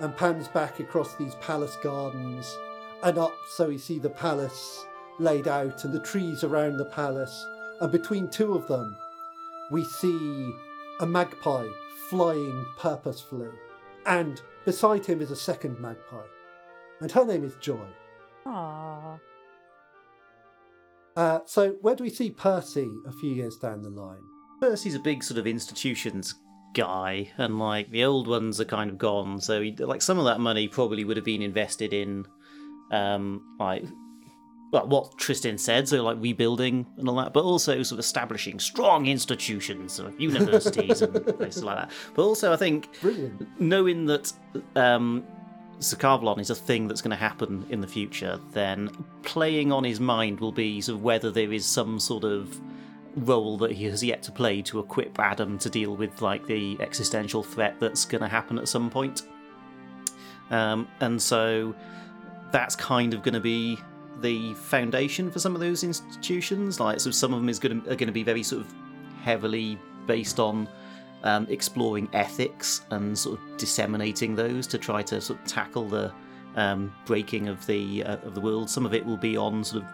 and 0.00 0.16
pans 0.16 0.48
back 0.48 0.80
across 0.80 1.14
these 1.16 1.34
palace 1.36 1.76
gardens 1.82 2.56
and 3.02 3.18
up 3.18 3.34
so 3.48 3.68
we 3.68 3.78
see 3.78 3.98
the 3.98 4.10
palace 4.10 4.84
laid 5.18 5.48
out 5.48 5.84
and 5.84 5.92
the 5.92 6.00
trees 6.00 6.44
around 6.44 6.76
the 6.76 6.84
palace, 6.86 7.46
and 7.80 7.92
between 7.92 8.28
two 8.28 8.54
of 8.54 8.66
them, 8.68 8.96
we 9.70 9.84
see 9.84 10.52
a 11.00 11.06
magpie 11.06 11.68
flying 12.08 12.66
purposefully, 12.78 13.50
and 14.06 14.40
beside 14.64 15.06
him 15.06 15.20
is 15.20 15.30
a 15.30 15.36
second 15.36 15.78
magpie, 15.80 16.26
and 17.00 17.10
her 17.12 17.24
name 17.24 17.44
is 17.44 17.54
Joy. 17.60 17.86
Aww. 18.46 19.20
Uh, 21.16 21.40
so, 21.44 21.72
where 21.80 21.96
do 21.96 22.04
we 22.04 22.10
see 22.10 22.30
Percy 22.30 22.88
a 23.06 23.12
few 23.12 23.32
years 23.32 23.56
down 23.56 23.82
the 23.82 23.90
line? 23.90 24.22
Percy's 24.60 24.94
a 24.94 25.00
big 25.00 25.22
sort 25.22 25.38
of 25.38 25.46
institutions 25.46 26.34
guy, 26.74 27.30
and 27.36 27.58
like 27.58 27.90
the 27.90 28.04
old 28.04 28.28
ones 28.28 28.60
are 28.60 28.64
kind 28.64 28.90
of 28.90 28.98
gone. 28.98 29.40
So 29.40 29.60
he, 29.60 29.74
like 29.76 30.02
some 30.02 30.18
of 30.18 30.24
that 30.26 30.40
money 30.40 30.68
probably 30.68 31.04
would 31.04 31.16
have 31.16 31.26
been 31.26 31.42
invested 31.42 31.92
in, 31.92 32.26
um, 32.92 33.56
like. 33.58 33.84
Well, 34.70 34.86
what 34.86 35.18
Tristan 35.18 35.58
said, 35.58 35.88
so 35.88 36.02
like 36.02 36.16
rebuilding 36.20 36.86
and 36.96 37.08
all 37.08 37.16
that, 37.16 37.32
but 37.32 37.42
also 37.42 37.82
sort 37.82 37.92
of 37.92 37.98
establishing 37.98 38.60
strong 38.60 39.06
institutions, 39.06 39.98
like 39.98 40.18
universities 40.20 41.02
and 41.02 41.12
places 41.38 41.64
like 41.64 41.76
that. 41.76 41.90
But 42.14 42.22
also, 42.22 42.52
I 42.52 42.56
think 42.56 42.88
Brilliant. 43.00 43.60
knowing 43.60 44.06
that 44.06 44.32
um, 44.76 45.24
Zakarvalon 45.80 46.38
is 46.38 46.50
a 46.50 46.54
thing 46.54 46.86
that's 46.86 47.00
going 47.02 47.10
to 47.10 47.16
happen 47.16 47.66
in 47.70 47.80
the 47.80 47.88
future, 47.88 48.38
then 48.52 48.90
playing 49.22 49.72
on 49.72 49.82
his 49.82 49.98
mind 49.98 50.38
will 50.38 50.52
be 50.52 50.80
sort 50.80 50.98
of 50.98 51.02
whether 51.02 51.30
there 51.30 51.52
is 51.52 51.66
some 51.66 51.98
sort 51.98 52.22
of 52.22 52.60
role 53.16 53.56
that 53.58 53.72
he 53.72 53.86
has 53.86 54.04
yet 54.04 54.22
to 54.22 54.30
play 54.30 54.62
to 54.62 54.78
equip 54.78 55.18
Adam 55.18 55.58
to 55.58 55.68
deal 55.68 55.96
with 55.96 56.22
like 56.22 56.46
the 56.46 56.80
existential 56.80 57.42
threat 57.42 57.74
that's 57.80 58.04
going 58.04 58.22
to 58.22 58.28
happen 58.28 58.58
at 58.58 58.68
some 58.68 58.88
point. 58.88 59.22
Um, 60.50 60.86
and 61.00 61.20
so 61.20 61.74
that's 62.52 62.76
kind 62.76 63.14
of 63.14 63.22
going 63.22 63.34
to 63.34 63.40
be 63.40 63.78
the 64.20 64.54
foundation 64.54 65.30
for 65.30 65.38
some 65.38 65.54
of 65.54 65.60
those 65.60 65.84
institutions. 65.84 66.80
Like, 66.80 67.00
so 67.00 67.10
some 67.10 67.32
of 67.32 67.40
them 67.40 67.48
is 67.48 67.58
going 67.58 67.82
to, 67.82 67.90
are 67.90 67.96
going 67.96 68.06
to 68.08 68.12
be 68.12 68.22
very 68.22 68.42
sort 68.42 68.62
of 68.62 68.74
heavily 69.22 69.78
based 70.06 70.40
on 70.40 70.68
um, 71.22 71.46
exploring 71.50 72.08
ethics 72.12 72.82
and 72.90 73.16
sort 73.16 73.38
of 73.38 73.56
disseminating 73.56 74.34
those 74.34 74.66
to 74.68 74.78
try 74.78 75.02
to 75.02 75.20
sort 75.20 75.38
of 75.38 75.44
tackle 75.46 75.88
the 75.88 76.12
um, 76.56 76.92
breaking 77.04 77.48
of 77.48 77.64
the 77.66 78.02
uh, 78.04 78.16
of 78.18 78.34
the 78.34 78.40
world. 78.40 78.68
Some 78.68 78.86
of 78.86 78.94
it 78.94 79.04
will 79.04 79.16
be 79.16 79.36
on 79.36 79.62
sort 79.62 79.84
of 79.84 79.90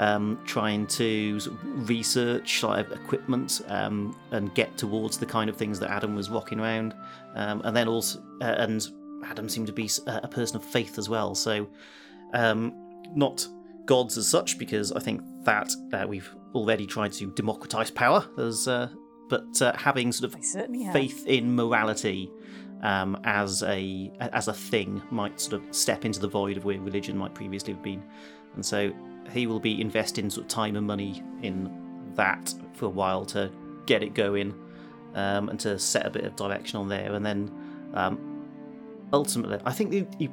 um, 0.00 0.38
trying 0.44 0.86
to 0.88 1.38
sort 1.38 1.56
of 1.56 1.88
research 1.88 2.62
like 2.62 2.90
equipment 2.90 3.60
um, 3.68 4.16
and 4.32 4.52
get 4.54 4.76
towards 4.76 5.18
the 5.18 5.26
kind 5.26 5.48
of 5.48 5.56
things 5.56 5.78
that 5.80 5.90
Adam 5.90 6.14
was 6.14 6.30
rocking 6.30 6.60
around, 6.60 6.94
um, 7.36 7.60
and 7.64 7.76
then 7.76 7.88
also 7.88 8.20
uh, 8.40 8.56
and 8.58 8.88
Adam 9.24 9.48
seemed 9.48 9.66
to 9.66 9.72
be 9.72 9.88
a 10.06 10.28
person 10.28 10.56
of 10.56 10.64
faith 10.64 10.98
as 10.98 11.08
well. 11.08 11.34
So 11.34 11.68
um, 12.32 12.74
not 13.14 13.46
gods 13.86 14.16
as 14.18 14.28
such, 14.28 14.58
because 14.58 14.92
I 14.92 15.00
think 15.00 15.22
that 15.44 15.70
uh, 15.92 16.06
we've 16.08 16.34
already 16.54 16.86
tried 16.86 17.12
to 17.14 17.30
democratize 17.32 17.90
power 17.90 18.26
as. 18.38 18.68
Uh, 18.68 18.88
but 19.28 19.62
uh, 19.62 19.72
having 19.76 20.12
sort 20.12 20.34
of 20.34 20.44
faith 20.92 21.26
in 21.26 21.56
morality 21.56 22.30
um, 22.82 23.18
as 23.24 23.62
a 23.62 24.12
as 24.20 24.48
a 24.48 24.52
thing 24.52 25.02
might 25.10 25.40
sort 25.40 25.54
of 25.54 25.74
step 25.74 26.04
into 26.04 26.20
the 26.20 26.28
void 26.28 26.56
of 26.56 26.64
where 26.64 26.78
religion 26.78 27.16
might 27.16 27.34
previously 27.34 27.72
have 27.72 27.82
been, 27.82 28.02
and 28.54 28.64
so 28.64 28.92
he 29.32 29.46
will 29.46 29.60
be 29.60 29.80
investing 29.80 30.28
sort 30.28 30.44
of 30.44 30.48
time 30.48 30.76
and 30.76 30.86
money 30.86 31.22
in 31.42 31.72
that 32.14 32.54
for 32.74 32.86
a 32.86 32.90
while 32.90 33.24
to 33.24 33.50
get 33.86 34.02
it 34.02 34.14
going 34.14 34.54
um, 35.14 35.48
and 35.48 35.58
to 35.60 35.78
set 35.78 36.06
a 36.06 36.10
bit 36.10 36.24
of 36.24 36.36
direction 36.36 36.78
on 36.78 36.86
there, 36.88 37.14
and 37.14 37.24
then 37.24 37.50
um, 37.94 38.44
ultimately, 39.12 39.58
I 39.64 39.72
think 39.72 39.90
the, 39.90 40.06
he, 40.18 40.28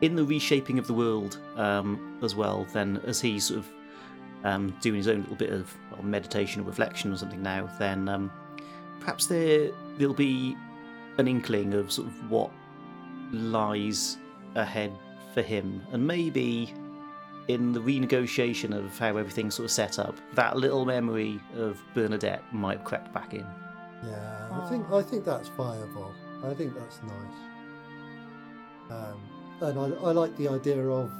in 0.00 0.16
the 0.16 0.24
reshaping 0.24 0.78
of 0.78 0.86
the 0.86 0.94
world 0.94 1.38
um, 1.56 2.18
as 2.22 2.34
well, 2.34 2.66
then 2.72 3.00
as 3.06 3.20
he's 3.20 3.44
sort 3.44 3.60
of 3.60 3.68
um, 4.44 4.76
doing 4.80 4.96
his 4.96 5.08
own 5.08 5.20
little 5.20 5.36
bit 5.36 5.50
of 5.50 5.74
meditation 6.02 6.60
or 6.60 6.64
reflection 6.64 7.12
or 7.12 7.16
something 7.16 7.42
now, 7.42 7.68
then 7.78 8.08
um, 8.08 8.30
perhaps 9.00 9.26
there 9.26 9.70
there'll 9.96 10.14
be 10.14 10.56
an 11.18 11.28
inkling 11.28 11.74
of 11.74 11.90
sort 11.92 12.08
of 12.08 12.30
what 12.30 12.50
lies 13.32 14.18
ahead 14.54 14.92
for 15.32 15.42
him, 15.42 15.82
and 15.92 16.06
maybe 16.06 16.72
in 17.48 17.72
the 17.72 17.80
renegotiation 17.80 18.74
of 18.76 18.98
how 18.98 19.16
everything's 19.16 19.54
sort 19.54 19.64
of 19.64 19.70
set 19.70 19.98
up, 19.98 20.16
that 20.34 20.56
little 20.56 20.84
memory 20.84 21.40
of 21.56 21.80
Bernadette 21.94 22.42
might 22.52 22.82
crept 22.84 23.12
back 23.12 23.34
in. 23.34 23.46
Yeah, 24.04 24.48
I 24.52 24.68
think 24.68 24.90
I 24.90 25.02
think 25.02 25.24
that's 25.24 25.48
viable. 25.48 26.12
I 26.42 26.54
think 26.54 26.74
that's 26.74 27.00
nice. 27.02 27.38
Um, 28.90 29.20
and 29.60 29.78
I, 29.78 29.84
I 30.06 30.12
like 30.12 30.36
the 30.36 30.48
idea 30.48 30.86
of 30.88 31.10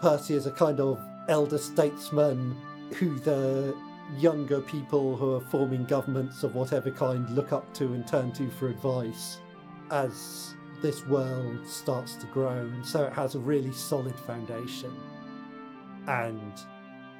Percy 0.00 0.34
as 0.34 0.46
a 0.46 0.50
kind 0.50 0.80
of 0.80 1.00
elder 1.28 1.58
statesman 1.58 2.56
who 2.94 3.18
the 3.20 3.74
younger 4.18 4.60
people 4.60 5.16
who 5.16 5.34
are 5.34 5.40
forming 5.40 5.84
governments 5.84 6.42
of 6.42 6.54
whatever 6.54 6.90
kind 6.90 7.28
look 7.30 7.52
up 7.52 7.72
to 7.74 7.92
and 7.92 8.06
turn 8.06 8.32
to 8.32 8.48
for 8.50 8.68
advice 8.68 9.38
as 9.90 10.54
this 10.82 11.06
world 11.06 11.66
starts 11.66 12.16
to 12.16 12.26
grow. 12.26 12.58
And 12.58 12.84
so 12.84 13.04
it 13.04 13.12
has 13.12 13.34
a 13.34 13.38
really 13.38 13.72
solid 13.72 14.18
foundation. 14.18 14.92
And 16.08 16.52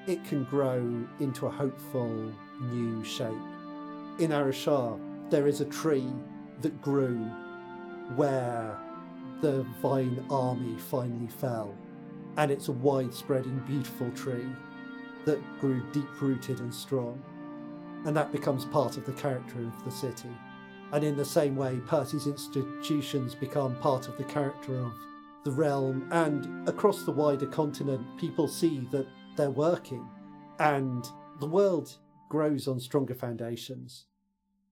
it 0.07 0.25
can 0.25 0.45
grow 0.45 1.07
into 1.21 1.47
a 1.47 1.51
hopeful 1.51 2.33
new 2.61 3.05
shape. 3.05 3.29
In 4.19 4.31
Arashar, 4.31 4.99
there 5.31 5.47
is 5.47 5.61
a 5.61 5.67
tree 5.67 6.13
that 6.63 6.81
grew 6.83 7.19
where 8.17 8.77
the 9.41 9.65
Vine 9.81 10.25
army 10.31 10.77
finally 10.77 11.29
fell. 11.29 11.75
And 12.37 12.51
it's 12.51 12.69
a 12.69 12.73
widespreading, 12.73 13.59
beautiful 13.67 14.11
tree 14.13 14.49
that 15.25 15.41
grew 15.61 15.83
deep 15.93 16.21
rooted 16.21 16.61
and 16.61 16.75
strong. 16.75 17.23
And 18.07 18.17
that 18.17 18.33
becomes 18.33 18.65
part 18.65 18.97
of 18.97 19.05
the 19.05 19.13
character 19.13 19.59
of 19.61 19.85
the 19.85 19.91
city. 19.91 20.31
And 20.93 21.05
in 21.05 21.17
the 21.17 21.25
same 21.25 21.57
way, 21.57 21.81
Percy's 21.87 22.27
institutions 22.27 23.35
become 23.35 23.77
part 23.77 24.09
of 24.09 24.17
the 24.17 24.25
character 24.25 24.79
of 24.79 24.93
the 25.45 25.53
realm. 25.53 26.09
And 26.11 26.69
across 26.69 27.05
the 27.05 27.13
wider 27.13 27.47
continent, 27.47 28.07
people 28.19 28.49
see 28.49 28.89
that 28.91 29.07
they're 29.37 29.51
working. 29.51 30.09
And 30.59 31.07
the 31.41 31.47
world 31.47 31.97
grows 32.29 32.69
on 32.69 32.81
stronger 32.81 33.15
foundations 33.15 34.07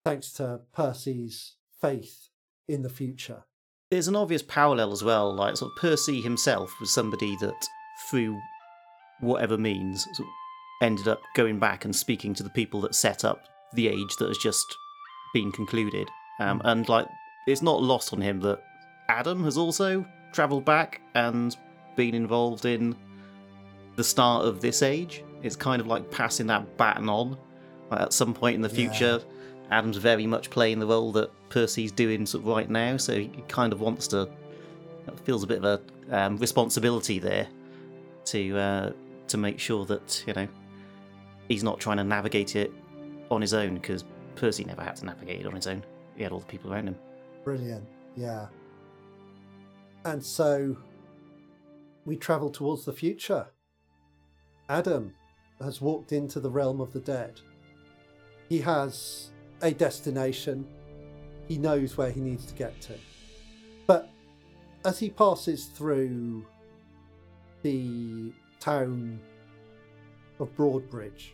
thanks 0.04 0.32
to 0.32 0.60
Percy's 0.72 1.56
faith 1.80 2.30
in 2.66 2.82
the 2.82 2.88
future. 2.88 3.44
There's 3.90 4.08
an 4.08 4.16
obvious 4.16 4.42
parallel 4.42 4.92
as 4.92 5.02
well, 5.02 5.34
like 5.34 5.56
sort 5.56 5.72
of 5.72 5.78
Percy 5.78 6.20
himself 6.20 6.74
was 6.78 6.92
somebody 6.92 7.36
that 7.36 7.68
through 8.10 8.38
whatever 9.20 9.56
means, 9.56 10.04
sort 10.04 10.28
of 10.28 10.34
ended 10.82 11.08
up 11.08 11.20
going 11.34 11.58
back 11.58 11.84
and 11.84 11.96
speaking 11.96 12.34
to 12.34 12.42
the 12.42 12.50
people 12.50 12.80
that 12.82 12.94
set 12.94 13.24
up 13.24 13.44
the 13.72 13.88
age 13.88 14.16
that 14.18 14.28
has 14.28 14.38
just 14.38 14.66
been 15.32 15.50
concluded. 15.52 16.08
Um, 16.38 16.60
and 16.64 16.88
like, 16.88 17.08
it's 17.46 17.62
not 17.62 17.82
lost 17.82 18.12
on 18.12 18.20
him 18.20 18.40
that 18.40 18.62
Adam 19.08 19.42
has 19.44 19.56
also 19.56 20.04
travelled 20.32 20.64
back 20.64 21.00
and 21.14 21.56
been 21.96 22.14
involved 22.14 22.66
in 22.66 22.94
the 23.96 24.04
start 24.04 24.44
of 24.44 24.60
this 24.60 24.82
age. 24.82 25.24
It's 25.42 25.56
kind 25.56 25.80
of 25.80 25.86
like 25.86 26.10
passing 26.10 26.46
that 26.48 26.76
baton 26.76 27.08
on. 27.08 27.38
Like 27.90 28.02
at 28.02 28.12
some 28.12 28.34
point 28.34 28.54
in 28.54 28.60
the 28.60 28.68
Yeah. 28.68 29.30
Adam's 29.70 29.96
very 29.98 30.26
much 30.26 30.50
playing 30.50 30.78
the 30.78 30.86
role 30.86 31.12
that 31.12 31.30
Percy's 31.50 31.92
doing 31.92 32.26
sort 32.26 32.42
of 32.42 32.48
right 32.48 32.68
now, 32.68 32.96
so 32.96 33.14
he 33.18 33.28
kind 33.48 33.72
of 33.72 33.80
wants 33.80 34.08
to. 34.08 34.28
feels 35.24 35.42
a 35.42 35.46
bit 35.46 35.62
of 35.62 35.64
a 36.10 36.16
um, 36.16 36.36
responsibility 36.38 37.18
there 37.18 37.48
to 38.26 38.58
uh, 38.58 38.92
to 39.28 39.36
make 39.36 39.58
sure 39.58 39.84
that 39.86 40.24
you 40.26 40.32
know 40.32 40.48
he's 41.48 41.62
not 41.62 41.80
trying 41.80 41.98
to 41.98 42.04
navigate 42.04 42.56
it 42.56 42.72
on 43.30 43.40
his 43.40 43.54
own 43.54 43.74
because 43.74 44.04
Percy 44.36 44.64
never 44.64 44.82
had 44.82 44.96
to 44.96 45.06
navigate 45.06 45.40
it 45.40 45.46
on 45.46 45.54
his 45.54 45.66
own. 45.66 45.82
He 46.16 46.22
had 46.22 46.32
all 46.32 46.40
the 46.40 46.46
people 46.46 46.72
around 46.72 46.88
him. 46.88 46.96
Brilliant. 47.44 47.86
Yeah. 48.16 48.46
And 50.04 50.24
so 50.24 50.76
we 52.04 52.16
travel 52.16 52.50
towards 52.50 52.84
the 52.84 52.92
future. 52.92 53.48
Adam 54.68 55.14
has 55.60 55.80
walked 55.80 56.12
into 56.12 56.40
the 56.40 56.50
realm 56.50 56.80
of 56.80 56.92
the 56.92 57.00
dead. 57.00 57.40
He 58.48 58.60
has 58.60 59.30
a 59.62 59.72
destination. 59.72 60.66
He 61.46 61.58
knows 61.58 61.96
where 61.96 62.10
he 62.10 62.20
needs 62.20 62.46
to 62.46 62.54
get 62.54 62.80
to. 62.82 62.94
But 63.86 64.10
as 64.84 64.98
he 64.98 65.10
passes 65.10 65.66
through 65.66 66.44
the 67.62 68.32
town 68.60 69.20
of 70.38 70.54
Broadbridge, 70.56 71.30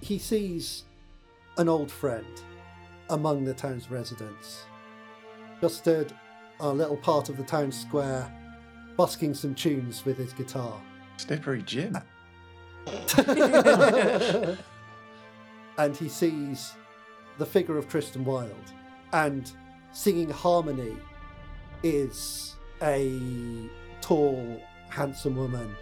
he 0.00 0.18
sees 0.18 0.84
an 1.58 1.68
old 1.68 1.90
friend 1.90 2.26
among 3.10 3.44
the 3.44 3.54
town's 3.54 3.90
residents. 3.90 4.64
Just 5.60 5.78
stood 5.78 6.12
on 6.60 6.74
a 6.74 6.78
little 6.78 6.96
part 6.96 7.28
of 7.28 7.36
the 7.36 7.42
town 7.42 7.72
square, 7.72 8.32
busking 8.96 9.34
some 9.34 9.54
tunes 9.54 10.04
with 10.04 10.16
his 10.16 10.32
guitar. 10.32 10.80
Slippery 11.16 11.62
Jim. 11.62 11.98
and 15.78 15.96
he 15.96 16.08
sees 16.08 16.74
the 17.38 17.46
figure 17.46 17.76
of 17.78 17.88
Tristan 17.88 18.24
Wild, 18.24 18.72
and 19.12 19.50
singing 19.92 20.30
harmony 20.30 20.96
is 21.82 22.56
a 22.82 23.68
tall, 24.00 24.60
handsome 24.88 25.36
woman 25.36 25.74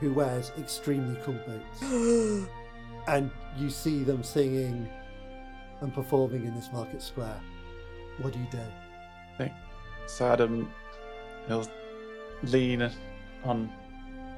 who 0.00 0.12
wears 0.12 0.52
extremely 0.58 1.20
cool 1.22 1.38
boots. 1.46 2.48
and 3.08 3.30
you 3.58 3.70
see 3.70 4.02
them 4.02 4.22
singing 4.22 4.88
and 5.80 5.94
performing 5.94 6.44
in 6.44 6.54
this 6.54 6.70
market 6.72 7.02
square. 7.02 7.40
What 8.20 8.32
do 8.32 8.38
you 8.38 8.46
do? 8.50 8.58
So 10.10 10.26
Adam, 10.26 10.68
he'll 11.46 11.66
lean 12.42 12.82
on, 12.82 12.92
on 13.44 13.70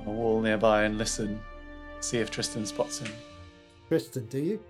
a 0.07 0.11
wall 0.11 0.41
nearby 0.41 0.85
and 0.85 0.99
listen, 0.99 1.41
see 2.01 2.19
if 2.19 2.31
Tristan 2.31 2.67
spots 2.67 2.99
him. 2.99 3.11
Tristan, 3.89 4.27
do 4.27 4.39
you? 4.39 4.61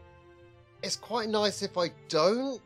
It's 0.82 0.96
quite 0.96 1.28
nice 1.28 1.62
if 1.62 1.78
I 1.78 1.90
don't. 2.08 2.60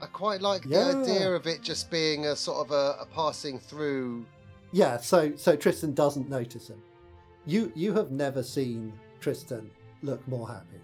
I 0.00 0.06
quite 0.06 0.40
like 0.40 0.64
Yeah. 0.64 0.92
the 0.92 0.98
idea 0.98 1.32
of 1.32 1.46
it 1.46 1.62
just 1.62 1.90
being 1.90 2.26
a 2.26 2.36
sort 2.36 2.66
of 2.66 2.70
a, 2.72 2.96
a 3.02 3.06
passing 3.06 3.58
through. 3.58 4.24
Yeah, 4.72 4.96
so 4.98 5.34
so 5.36 5.56
Tristan 5.56 5.94
doesn't 5.94 6.28
notice 6.28 6.68
him. 6.68 6.80
You 7.46 7.72
you 7.74 7.92
have 7.94 8.10
never 8.10 8.42
seen 8.42 8.92
Tristan 9.20 9.70
look 10.02 10.26
more 10.28 10.46
happy. 10.48 10.80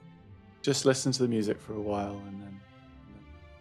Just 0.63 0.85
listen 0.85 1.13
to 1.13 1.23
the 1.23 1.29
music 1.29 1.61
for 1.61 1.75
a 1.75 1.81
while 1.81 2.17
and 2.27 2.43
then, 2.43 2.61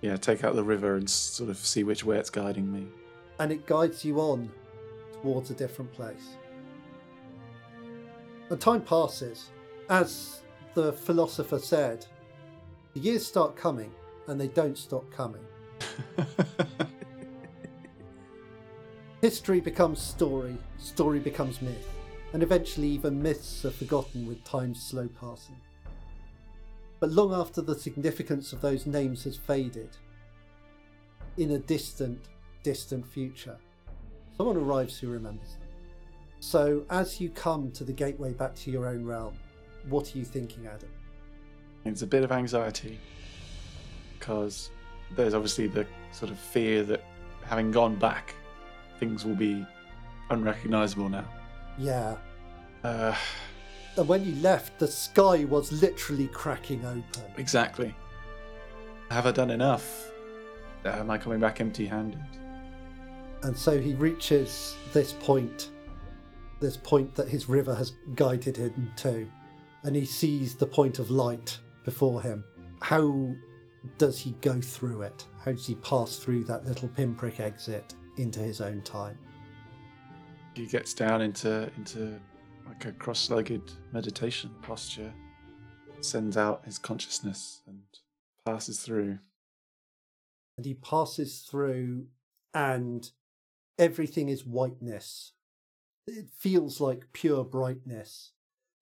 yeah, 0.02 0.16
take 0.16 0.44
out 0.46 0.56
the 0.56 0.64
river 0.64 0.96
and 0.96 1.10
sort 1.10 1.50
of 1.50 1.58
see 1.58 1.84
which 1.84 2.04
way 2.06 2.18
it's 2.18 2.30
guiding 2.30 2.72
me. 2.72 2.88
And 3.40 3.52
it 3.52 3.66
guides 3.68 4.06
you 4.06 4.20
on 4.20 4.50
towards 5.22 5.52
a 5.52 5.54
different 5.54 5.92
place. 5.92 6.38
And 8.50 8.60
time 8.60 8.82
passes. 8.82 9.50
As 9.90 10.42
the 10.76 10.94
philosopher 10.94 11.60
said, 11.60 12.06
the 12.94 13.00
years 13.00 13.26
start 13.26 13.56
coming 13.56 13.92
and 14.28 14.40
they 14.40 14.48
don't 14.48 14.78
stop 14.78 15.10
coming. 15.12 15.44
History 19.22 19.60
becomes 19.60 20.02
story, 20.02 20.58
story 20.78 21.20
becomes 21.20 21.62
myth, 21.62 21.88
and 22.34 22.44
eventually 22.44 22.88
even 22.90 23.22
myths 23.22 23.66
are 23.66 23.72
forgotten 23.72 24.28
with 24.28 24.44
time's 24.44 24.82
slow 24.82 25.08
passing. 25.20 25.56
But 27.00 27.12
long 27.12 27.34
after 27.34 27.62
the 27.62 27.76
significance 27.76 28.54
of 28.54 28.62
those 28.62 28.86
names 28.86 29.24
has 29.24 29.38
faded, 29.38 29.90
in 31.38 31.52
a 31.52 31.60
distant, 31.60 32.20
distant 32.64 33.08
future, 33.08 33.58
someone 34.38 34.58
arrives 34.58 35.00
who 35.00 35.10
remembers 35.10 35.54
them. 35.54 35.68
So 36.40 36.86
as 36.90 37.20
you 37.20 37.30
come 37.30 37.72
to 37.72 37.84
the 37.84 37.94
gateway 37.94 38.34
back 38.34 38.56
to 38.56 38.72
your 38.72 38.88
own 38.88 39.04
realm, 39.06 39.36
what 39.90 40.14
are 40.14 40.18
you 40.18 40.26
thinking, 40.26 40.68
Adam? 40.68 40.90
It's 41.86 42.02
a 42.02 42.08
bit 42.08 42.24
of 42.24 42.32
anxiety 42.32 43.00
because 44.18 44.70
there's 45.16 45.34
obviously 45.34 45.68
the 45.68 45.86
sort 46.12 46.32
of 46.32 46.40
fear 46.40 46.84
that 46.84 47.04
having 47.46 47.72
gone 47.72 47.96
back, 47.96 48.34
things 49.00 49.26
will 49.26 49.36
be 49.36 49.66
unrecognizable 50.30 51.10
now. 51.10 51.26
Yeah. 51.78 52.16
Uh, 52.84 53.16
And 53.98 54.08
when 54.08 54.24
you 54.26 54.34
left, 54.42 54.80
the 54.80 54.88
sky 54.88 55.44
was 55.44 55.72
literally 55.82 56.28
cracking 56.28 56.84
open. 56.86 57.24
exactly. 57.38 57.94
Have 59.12 59.28
I 59.28 59.32
done 59.32 59.52
enough? 59.52 60.10
Uh, 60.86 60.90
am 60.90 61.12
I 61.12 61.18
coming 61.18 61.40
back 61.40 61.62
empty 61.62 61.86
handed? 61.86 62.24
And 63.44 63.56
so 63.58 63.80
he 63.80 63.94
reaches 63.94 64.76
this 64.94 65.14
point, 65.14 65.70
this 66.62 66.78
point 66.78 67.14
that 67.16 67.28
his 67.28 67.50
river 67.50 67.76
has 67.76 67.92
guided 68.16 68.56
him 68.58 68.92
to, 68.98 69.28
and 69.84 69.96
he 69.96 70.06
sees 70.06 70.56
the 70.56 70.66
point 70.66 70.98
of 70.98 71.12
light 71.12 71.60
before 71.84 72.22
him. 72.22 72.44
How 72.82 73.34
does 73.98 74.20
he 74.20 74.32
go 74.42 74.60
through 74.62 75.02
it? 75.04 75.26
How 75.44 75.52
does 75.52 75.68
he 75.68 75.76
pass 75.76 76.18
through 76.18 76.46
that 76.46 76.66
little 76.66 76.88
pinprick 76.90 77.40
exit 77.40 77.94
into 78.18 78.40
his 78.40 78.62
own 78.62 78.82
time? 78.82 79.18
He 80.54 80.66
gets 80.66 80.94
down 80.94 81.22
into 81.22 81.70
into 81.78 82.20
like 82.68 82.86
a 82.86 82.92
cross-legged 82.94 83.72
meditation 83.92 84.52
posture, 84.62 85.14
sends 86.02 86.38
out 86.38 86.64
his 86.66 86.78
consciousness 86.78 87.62
and 87.68 87.82
passes 88.46 88.80
through. 88.80 89.20
and 90.58 90.66
he 90.66 90.74
passes 90.74 91.40
through 91.50 92.08
and 92.54 93.12
everything 93.80 94.30
is 94.30 94.46
whiteness 94.46 95.34
it 96.06 96.28
feels 96.38 96.80
like 96.82 97.14
pure 97.14 97.44
brightness 97.44 98.32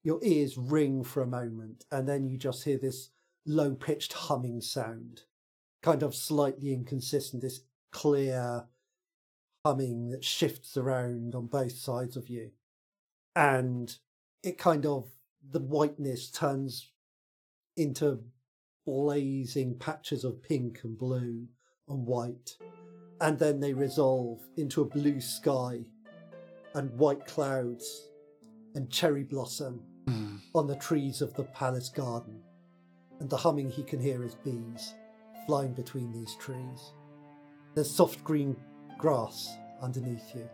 your 0.03 0.19
ears 0.23 0.57
ring 0.57 1.03
for 1.03 1.21
a 1.21 1.27
moment 1.27 1.85
and 1.91 2.07
then 2.07 2.25
you 2.25 2.37
just 2.37 2.63
hear 2.63 2.77
this 2.77 3.09
low 3.45 3.73
pitched 3.75 4.13
humming 4.13 4.61
sound 4.61 5.21
kind 5.81 6.03
of 6.03 6.15
slightly 6.15 6.73
inconsistent 6.73 7.41
this 7.41 7.61
clear 7.91 8.65
humming 9.65 10.09
that 10.09 10.23
shifts 10.23 10.77
around 10.77 11.35
on 11.35 11.47
both 11.47 11.73
sides 11.73 12.15
of 12.15 12.29
you. 12.29 12.51
And 13.35 13.93
it 14.43 14.57
kind 14.57 14.85
of 14.85 15.09
the 15.51 15.59
whiteness 15.59 16.29
turns 16.29 16.91
into 17.77 18.23
blazing 18.85 19.77
patches 19.77 20.23
of 20.23 20.41
pink 20.43 20.79
and 20.83 20.97
blue 20.97 21.47
and 21.87 22.05
white, 22.05 22.57
and 23.19 23.37
then 23.37 23.59
they 23.59 23.73
resolve 23.73 24.39
into 24.57 24.81
a 24.81 24.85
blue 24.85 25.21
sky 25.21 25.81
and 26.73 26.91
white 26.97 27.25
clouds 27.25 28.09
and 28.75 28.89
cherry 28.89 29.23
blossom 29.23 29.81
on 30.53 30.67
the 30.67 30.75
trees 30.75 31.21
of 31.21 31.33
the 31.33 31.43
palace 31.43 31.89
garden. 31.89 32.41
And 33.19 33.29
the 33.29 33.37
humming 33.37 33.69
he 33.69 33.83
can 33.83 33.99
hear 33.99 34.23
is 34.23 34.35
bees 34.35 34.95
flying 35.45 35.73
between 35.73 36.11
these 36.11 36.35
trees. 36.35 36.93
There's 37.73 37.89
soft 37.89 38.23
green 38.23 38.55
grass 38.97 39.49
underneath 39.81 40.35
you. 40.35 40.49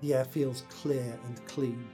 The 0.00 0.14
air 0.14 0.24
feels 0.24 0.64
clear 0.68 1.18
and 1.26 1.46
clean, 1.46 1.84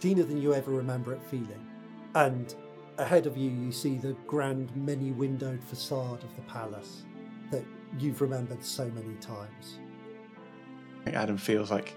cleaner 0.00 0.24
than 0.24 0.42
you 0.42 0.54
ever 0.54 0.70
remember 0.70 1.12
it 1.12 1.22
feeling. 1.22 1.66
And 2.14 2.54
ahead 2.98 3.26
of 3.26 3.36
you, 3.36 3.50
you 3.50 3.72
see 3.72 3.96
the 3.96 4.12
grand, 4.26 4.74
many 4.76 5.12
windowed 5.12 5.62
facade 5.62 6.22
of 6.24 6.34
the 6.36 6.42
palace 6.42 7.04
that 7.50 7.64
you've 7.98 8.20
remembered 8.20 8.64
so 8.64 8.86
many 8.90 9.14
times. 9.16 9.78
Adam 11.06 11.36
feels 11.36 11.70
like 11.70 11.94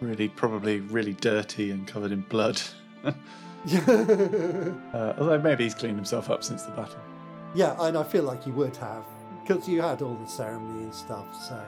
really, 0.00 0.28
probably 0.28 0.80
really 0.80 1.14
dirty 1.14 1.70
and 1.70 1.86
covered 1.86 2.12
in 2.12 2.22
blood. 2.22 2.60
Uh, 3.66 5.14
although 5.18 5.38
maybe 5.42 5.64
he's 5.64 5.74
cleaned 5.74 5.96
himself 5.96 6.30
up 6.30 6.44
since 6.44 6.62
the 6.62 6.70
battle. 6.72 7.00
yeah, 7.54 7.74
and 7.80 7.98
I 7.98 8.04
feel 8.04 8.22
like 8.22 8.46
you 8.46 8.52
would 8.52 8.76
have, 8.76 9.04
because 9.42 9.68
you 9.68 9.82
had 9.82 10.00
all 10.00 10.14
the 10.14 10.26
ceremony 10.26 10.84
and 10.84 10.94
stuff, 10.94 11.26
so. 11.34 11.60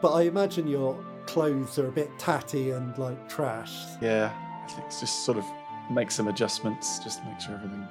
But 0.00 0.14
I 0.14 0.22
imagine 0.22 0.66
you're 0.66 0.98
clothes 1.26 1.78
are 1.78 1.88
a 1.88 1.92
bit 1.92 2.10
tatty 2.18 2.70
and 2.70 2.96
like 2.96 3.28
trash. 3.28 3.76
Yeah, 4.00 4.32
I 4.64 4.68
think 4.72 4.86
it's 4.86 5.00
just 5.00 5.24
sort 5.26 5.36
of 5.36 5.44
make 5.90 6.10
some 6.10 6.26
adjustments 6.28 6.98
just 7.00 7.20
to 7.20 7.26
make 7.26 7.38
sure 7.38 7.54
everything's 7.54 7.86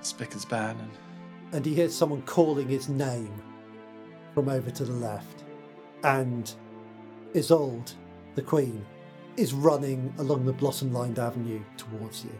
spick 0.00 0.32
and 0.32 0.40
span. 0.40 0.78
And 0.78 0.90
and 1.52 1.66
he 1.66 1.74
hears 1.74 1.94
someone 1.94 2.22
calling 2.22 2.68
his 2.68 2.88
name 2.88 3.34
from 4.32 4.48
over 4.48 4.70
to 4.70 4.84
the 4.84 4.92
left. 4.92 5.42
And 6.04 6.50
Isolde, 7.34 7.92
the 8.36 8.42
Queen, 8.42 8.86
is 9.36 9.52
running 9.52 10.12
along 10.18 10.44
the 10.44 10.52
blossom 10.52 10.92
lined 10.92 11.18
avenue 11.18 11.62
towards 11.76 12.24
you. 12.24 12.30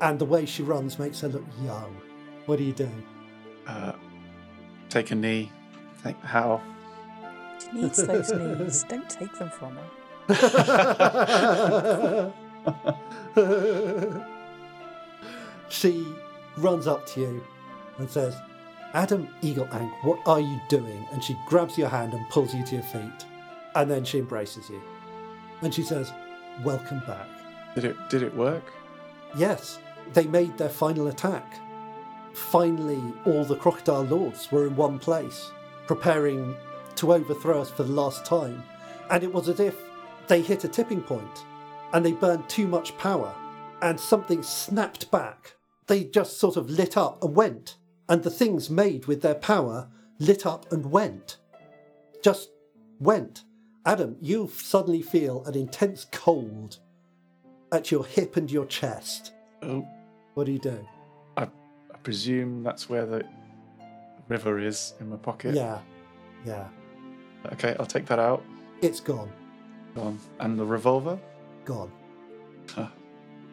And 0.00 0.18
the 0.18 0.24
way 0.24 0.46
she 0.46 0.62
runs 0.62 0.98
makes 0.98 1.20
her 1.20 1.28
look 1.28 1.44
young. 1.62 1.96
What 2.46 2.58
do 2.58 2.64
you 2.64 2.72
do? 2.72 2.90
uh, 3.66 3.92
take 4.88 5.10
a 5.10 5.14
knee, 5.14 5.52
thank 5.98 6.20
Hal. 6.22 6.62
She 7.62 7.72
needs 7.72 8.04
those 8.04 8.32
knees. 8.60 8.84
Don't 8.88 9.08
take 9.08 9.32
them 9.38 9.50
from 9.50 9.76
her. 9.76 9.90
she 15.68 16.06
runs 16.56 16.86
up 16.86 17.06
to 17.06 17.20
you 17.20 17.44
and 17.98 18.10
says, 18.10 18.36
Adam 18.94 19.28
Eagle 19.42 19.68
Ank, 19.72 19.92
what 20.02 20.18
are 20.26 20.40
you 20.40 20.60
doing? 20.68 21.06
And 21.12 21.22
she 21.22 21.36
grabs 21.46 21.78
your 21.78 21.88
hand 21.88 22.12
and 22.12 22.28
pulls 22.28 22.54
you 22.54 22.64
to 22.64 22.74
your 22.76 22.84
feet. 22.84 23.24
And 23.74 23.90
then 23.90 24.04
she 24.04 24.18
embraces 24.18 24.68
you. 24.68 24.82
And 25.62 25.72
she 25.74 25.82
says, 25.82 26.12
Welcome 26.64 27.00
back. 27.06 27.28
Did 27.74 27.84
it? 27.84 27.96
Did 28.08 28.22
it 28.22 28.34
work? 28.34 28.64
Yes, 29.36 29.78
they 30.12 30.26
made 30.26 30.56
their 30.58 30.68
final 30.68 31.08
attack. 31.08 31.60
Finally, 32.32 33.02
all 33.26 33.44
the 33.44 33.56
crocodile 33.56 34.02
lords 34.02 34.50
were 34.50 34.66
in 34.66 34.76
one 34.76 34.98
place, 34.98 35.50
preparing 35.86 36.56
to 36.96 37.12
overthrow 37.12 37.60
us 37.60 37.70
for 37.70 37.82
the 37.82 37.92
last 37.92 38.24
time. 38.24 38.62
And 39.10 39.22
it 39.22 39.32
was 39.32 39.48
as 39.48 39.60
if 39.60 39.76
they 40.28 40.40
hit 40.40 40.64
a 40.64 40.68
tipping 40.68 41.02
point 41.02 41.44
and 41.92 42.04
they 42.04 42.12
burned 42.12 42.48
too 42.48 42.68
much 42.68 42.96
power, 42.98 43.34
and 43.82 43.98
something 43.98 44.42
snapped 44.42 45.10
back. 45.10 45.54
They 45.86 46.04
just 46.04 46.38
sort 46.38 46.56
of 46.56 46.70
lit 46.70 46.96
up 46.96 47.22
and 47.22 47.34
went, 47.34 47.76
and 48.08 48.22
the 48.22 48.30
things 48.30 48.70
made 48.70 49.06
with 49.06 49.22
their 49.22 49.34
power 49.34 49.88
lit 50.18 50.46
up 50.46 50.70
and 50.70 50.90
went. 50.90 51.38
Just 52.22 52.50
went. 53.00 53.42
Adam, 53.86 54.16
you 54.20 54.48
suddenly 54.54 55.02
feel 55.02 55.44
an 55.44 55.54
intense 55.54 56.06
cold 56.12 56.78
at 57.72 57.90
your 57.90 58.04
hip 58.04 58.36
and 58.36 58.50
your 58.50 58.66
chest. 58.66 59.32
Oh, 59.62 59.86
What 60.34 60.44
do 60.46 60.52
you 60.52 60.58
do? 60.58 60.86
I 61.36 61.48
presume 62.02 62.62
that's 62.62 62.88
where 62.88 63.06
the 63.06 63.24
river 64.28 64.58
is 64.58 64.94
in 65.00 65.08
my 65.08 65.16
pocket. 65.16 65.54
Yeah, 65.54 65.78
yeah. 66.44 66.68
Okay, 67.52 67.74
I'll 67.80 67.86
take 67.86 68.06
that 68.06 68.18
out. 68.18 68.42
It's 68.82 69.00
gone, 69.00 69.30
Gone. 69.94 70.18
And 70.38 70.58
the 70.58 70.64
revolver? 70.64 71.18
gone. 71.64 71.90
Huh. 72.74 72.88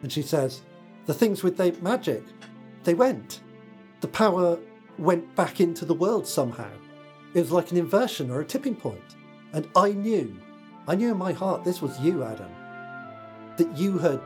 And 0.02 0.10
she 0.12 0.22
says, 0.22 0.62
The 1.06 1.14
things 1.14 1.42
with 1.42 1.56
the 1.56 1.76
magic, 1.82 2.22
they 2.84 2.94
went. 2.94 3.40
The 4.00 4.08
power 4.08 4.58
went 4.98 5.34
back 5.34 5.60
into 5.60 5.84
the 5.84 5.94
world 5.94 6.26
somehow. 6.26 6.70
It 7.34 7.40
was 7.40 7.50
like 7.52 7.70
an 7.70 7.76
inversion 7.76 8.30
or 8.30 8.40
a 8.40 8.44
tipping 8.44 8.74
point. 8.76 9.16
And 9.52 9.68
I 9.74 9.92
knew, 9.92 10.36
I 10.86 10.94
knew 10.94 11.10
in 11.10 11.16
my 11.16 11.32
heart 11.32 11.64
this 11.64 11.80
was 11.80 11.98
you, 12.00 12.22
Adam. 12.22 12.50
That 13.56 13.76
you 13.76 13.98
had 13.98 14.20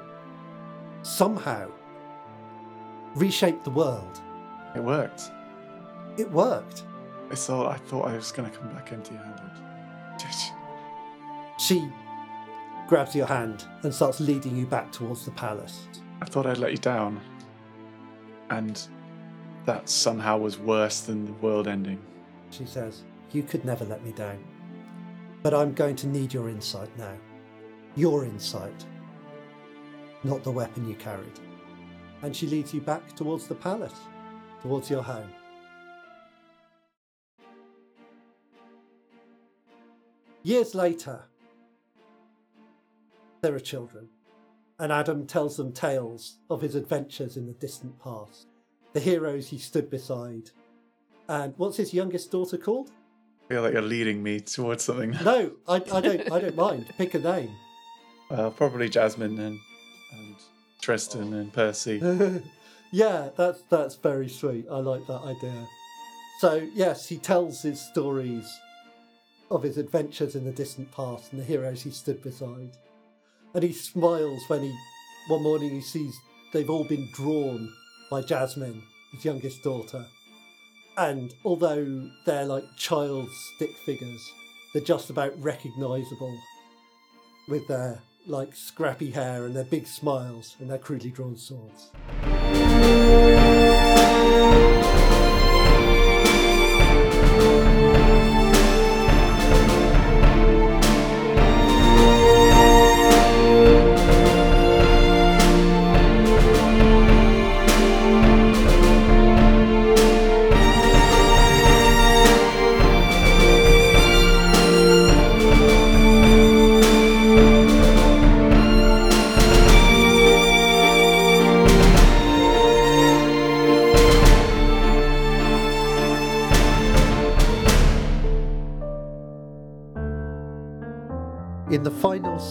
somehow 1.02 1.70
reshaped 3.14 3.64
the 3.64 3.70
world. 3.70 4.20
It 4.74 4.82
worked. 4.82 5.30
It 6.16 6.30
worked. 6.30 6.84
I 7.30 7.34
thought 7.34 7.72
I 7.72 7.76
thought 7.76 8.08
I 8.08 8.14
was 8.14 8.32
going 8.32 8.50
to 8.50 8.56
come 8.56 8.68
back 8.74 8.92
empty-handed. 8.92 9.50
She 11.58 11.88
grabs 12.88 13.14
your 13.14 13.26
hand 13.26 13.64
and 13.82 13.94
starts 13.94 14.20
leading 14.20 14.56
you 14.56 14.66
back 14.66 14.90
towards 14.92 15.24
the 15.24 15.30
palace. 15.30 15.86
I 16.20 16.24
thought 16.26 16.44
I'd 16.44 16.58
let 16.58 16.72
you 16.72 16.78
down, 16.78 17.20
and 18.50 18.80
that 19.64 19.88
somehow 19.88 20.38
was 20.38 20.58
worse 20.58 21.00
than 21.00 21.24
the 21.24 21.32
world 21.34 21.68
ending. 21.68 22.00
She 22.50 22.66
says, 22.66 23.02
You 23.30 23.42
could 23.42 23.64
never 23.64 23.84
let 23.84 24.04
me 24.04 24.12
down. 24.12 24.44
But 25.43 25.55
I'm 25.55 25.74
going 25.74 25.97
to 25.97 26.07
need 26.07 26.32
your 26.32 26.49
insight 26.49 26.97
now. 26.97 27.16
Your 27.97 28.24
insight, 28.24 28.86
not 30.22 30.45
the 30.45 30.51
weapon 30.51 30.88
you 30.88 30.95
carried. 30.95 31.40
And 32.22 32.34
she 32.34 32.47
leads 32.47 32.72
you 32.72 32.80
back 32.80 33.16
towards 33.16 33.49
the 33.49 33.55
palace, 33.57 33.99
towards 34.62 34.88
your 34.88 35.03
home. 35.03 35.28
Years 40.45 40.74
later, 40.74 41.24
there 43.43 43.55
are 43.55 43.61
children, 43.61 44.09
and 44.78 44.93
Adam 44.93 45.26
tells 45.26 45.57
them 45.57 45.72
tales 45.72 46.38
of 46.49 46.61
his 46.61 46.76
adventures 46.76 47.36
in 47.36 47.47
the 47.47 47.53
distant 47.55 47.99
past, 48.01 48.47
the 48.93 49.01
heroes 49.01 49.49
he 49.49 49.59
stood 49.59 49.90
beside. 49.90 50.51
And 51.28 51.55
what's 51.57 51.76
his 51.76 51.95
youngest 51.95 52.30
daughter 52.30 52.57
called? 52.57 52.93
I 53.45 53.49
feel 53.49 53.62
like 53.62 53.72
you're 53.72 53.82
leading 53.82 54.22
me 54.22 54.40
towards 54.40 54.84
something. 54.84 55.11
No, 55.24 55.53
I, 55.68 55.74
I 55.74 56.01
don't. 56.01 56.32
I 56.32 56.40
don't 56.40 56.57
mind. 56.57 56.86
Pick 56.97 57.14
a 57.14 57.18
name. 57.18 57.51
Uh, 58.30 58.51
probably 58.51 58.88
Jasmine 58.88 59.38
and, 59.38 59.59
and 60.12 60.36
Tristan 60.80 61.34
and 61.34 61.53
Percy. 61.53 62.01
yeah, 62.93 63.28
that's 63.36 63.62
that's 63.68 63.97
very 63.97 64.28
sweet. 64.28 64.66
I 64.70 64.78
like 64.78 65.07
that 65.07 65.22
idea. 65.22 65.68
So 66.38 66.66
yes, 66.74 67.09
he 67.09 67.18
tells 67.18 67.62
his 67.62 67.80
stories 67.80 68.59
of 69.51 69.62
his 69.62 69.76
adventures 69.76 70.34
in 70.34 70.45
the 70.45 70.53
distant 70.53 70.90
past 70.93 71.32
and 71.32 71.40
the 71.40 71.45
heroes 71.45 71.82
he 71.82 71.90
stood 71.90 72.22
beside, 72.22 72.70
and 73.55 73.62
he 73.62 73.72
smiles 73.72 74.43
when 74.49 74.62
he 74.62 74.74
one 75.28 75.43
morning 75.43 75.70
he 75.70 75.80
sees 75.80 76.14
they've 76.53 76.70
all 76.70 76.84
been 76.84 77.09
drawn 77.12 77.70
by 78.11 78.22
Jasmine, 78.22 78.82
his 79.12 79.24
youngest 79.24 79.62
daughter, 79.62 80.07
and 80.97 81.32
although 81.45 82.09
they're 82.26 82.45
like 82.45 82.64
child 82.76 83.28
stick 83.55 83.70
figures, 83.84 84.32
they're 84.72 84.82
just 84.82 85.11
about 85.11 85.40
recognisable 85.43 86.38
with 87.49 87.66
their 87.68 88.01
like 88.26 88.55
scrappy 88.55 89.11
hair 89.11 89.47
and 89.47 89.57
their 89.57 89.64
big 89.64 89.86
smiles 89.86 90.57
and 90.61 90.70
their 90.70 90.78
crudely 90.78 91.11
drawn 91.11 91.36
swords. 91.36 91.90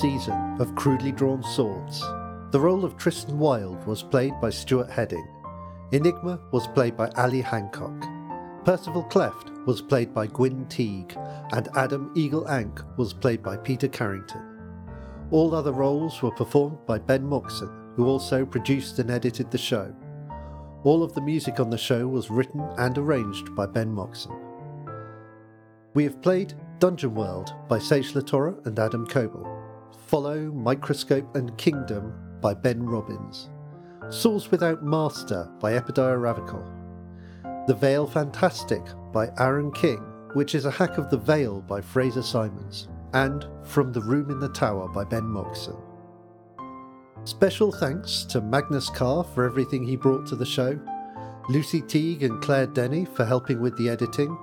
Season 0.02 0.60
of 0.60 0.74
Crudely 0.74 1.12
Drawn 1.12 1.44
Swords, 1.44 2.00
the 2.50 2.60
role 2.60 2.84
of 2.84 2.98
Tristan 2.98 3.38
Wild 3.38 3.86
was 3.86 4.02
played 4.02 4.34
by 4.42 4.50
Stuart 4.50 4.90
Heading, 4.90 5.28
Enigma 5.92 6.40
was 6.52 6.66
played 6.66 6.98
by 6.98 7.08
Ali 7.18 7.40
Hancock, 7.40 7.94
Percival 8.66 9.04
Cleft 9.04 9.52
was 9.68 9.80
played 9.80 10.12
by 10.12 10.26
Gwyn 10.26 10.66
Teague, 10.70 11.16
and 11.52 11.70
Adam 11.76 12.12
Eagle 12.16 12.50
Ank 12.50 12.82
was 12.98 13.14
played 13.14 13.44
by 13.44 13.58
Peter 13.58 13.88
Carrington. 13.88 14.42
All 15.30 15.54
other 15.54 15.72
roles 15.72 16.24
were 16.24 16.32
performed 16.32 16.80
by 16.88 16.98
Ben 16.98 17.24
Moxon, 17.24 17.70
who 17.96 18.08
also 18.08 18.44
produced 18.44 18.98
and 18.98 19.12
edited 19.12 19.52
the 19.52 19.60
show. 19.60 19.94
All 20.84 21.04
of 21.04 21.14
the 21.14 21.22
music 21.22 21.60
on 21.60 21.70
the 21.70 21.78
show 21.78 22.08
was 22.08 22.32
written 22.32 22.68
and 22.80 22.98
arranged 22.98 23.54
by 23.56 23.68
Ben 23.68 23.94
Moxon. 23.94 24.36
We 25.94 26.04
have 26.06 26.24
played 26.24 26.56
Dungeon 26.80 27.14
World 27.14 27.54
by 27.70 27.78
Sage 27.78 28.14
LaTorra 28.14 28.66
and 28.66 28.80
Adam 28.80 29.06
Koebel. 29.06 29.51
Follow 30.12 30.52
Microscope 30.52 31.38
and 31.38 31.58
Kingdom 31.58 32.14
by 32.42 32.54
Ben 32.54 32.84
Robbins. 32.84 33.50
Swords 34.10 34.52
Without 34.52 34.84
Master 34.84 35.50
by 35.62 35.72
Epidiah 35.72 36.20
Ravachol. 36.20 37.66
The 37.66 37.76
Veil 37.76 38.06
Fantastic 38.06 38.82
by 39.14 39.30
Aaron 39.40 39.72
King, 39.72 40.00
which 40.34 40.54
is 40.54 40.66
a 40.66 40.72
hack 40.72 40.98
of 40.98 41.10
The 41.10 41.18
Veil 41.18 41.62
by 41.62 41.80
Fraser 41.80 42.24
Simons. 42.24 42.90
And 43.14 43.46
From 43.64 43.94
the 43.94 44.02
Room 44.02 44.30
in 44.30 44.42
the 44.42 44.50
Tower 44.50 44.90
by 44.90 45.06
Ben 45.06 45.24
Moxon. 45.24 45.78
Special 47.24 47.72
thanks 47.72 48.26
to 48.26 48.42
Magnus 48.42 48.90
Carr 48.90 49.24
for 49.24 49.46
everything 49.46 49.82
he 49.82 49.96
brought 49.96 50.28
to 50.28 50.36
the 50.36 50.46
show, 50.46 50.78
Lucy 51.48 51.82
Teague 51.82 52.24
and 52.24 52.42
Claire 52.42 52.68
Denny 52.68 53.06
for 53.06 53.24
helping 53.24 53.62
with 53.62 53.78
the 53.78 53.88
editing, 53.88 54.38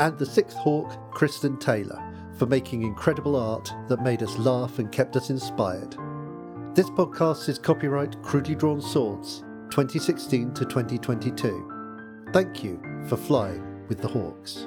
and 0.00 0.18
the 0.18 0.26
Sixth 0.26 0.56
Hawk, 0.56 1.12
Kristen 1.12 1.60
Taylor, 1.60 2.11
for 2.42 2.46
making 2.46 2.82
incredible 2.82 3.36
art 3.36 3.72
that 3.86 4.02
made 4.02 4.20
us 4.20 4.36
laugh 4.36 4.80
and 4.80 4.90
kept 4.90 5.14
us 5.14 5.30
inspired. 5.30 5.92
This 6.74 6.90
podcast 6.90 7.48
is 7.48 7.56
copyright 7.56 8.20
Crudely 8.20 8.56
Drawn 8.56 8.82
Swords, 8.82 9.44
2016 9.70 10.52
to 10.54 10.64
2022. 10.64 12.26
Thank 12.32 12.64
you 12.64 12.82
for 13.06 13.16
flying 13.16 13.86
with 13.86 14.00
the 14.00 14.08
Hawks. 14.08 14.66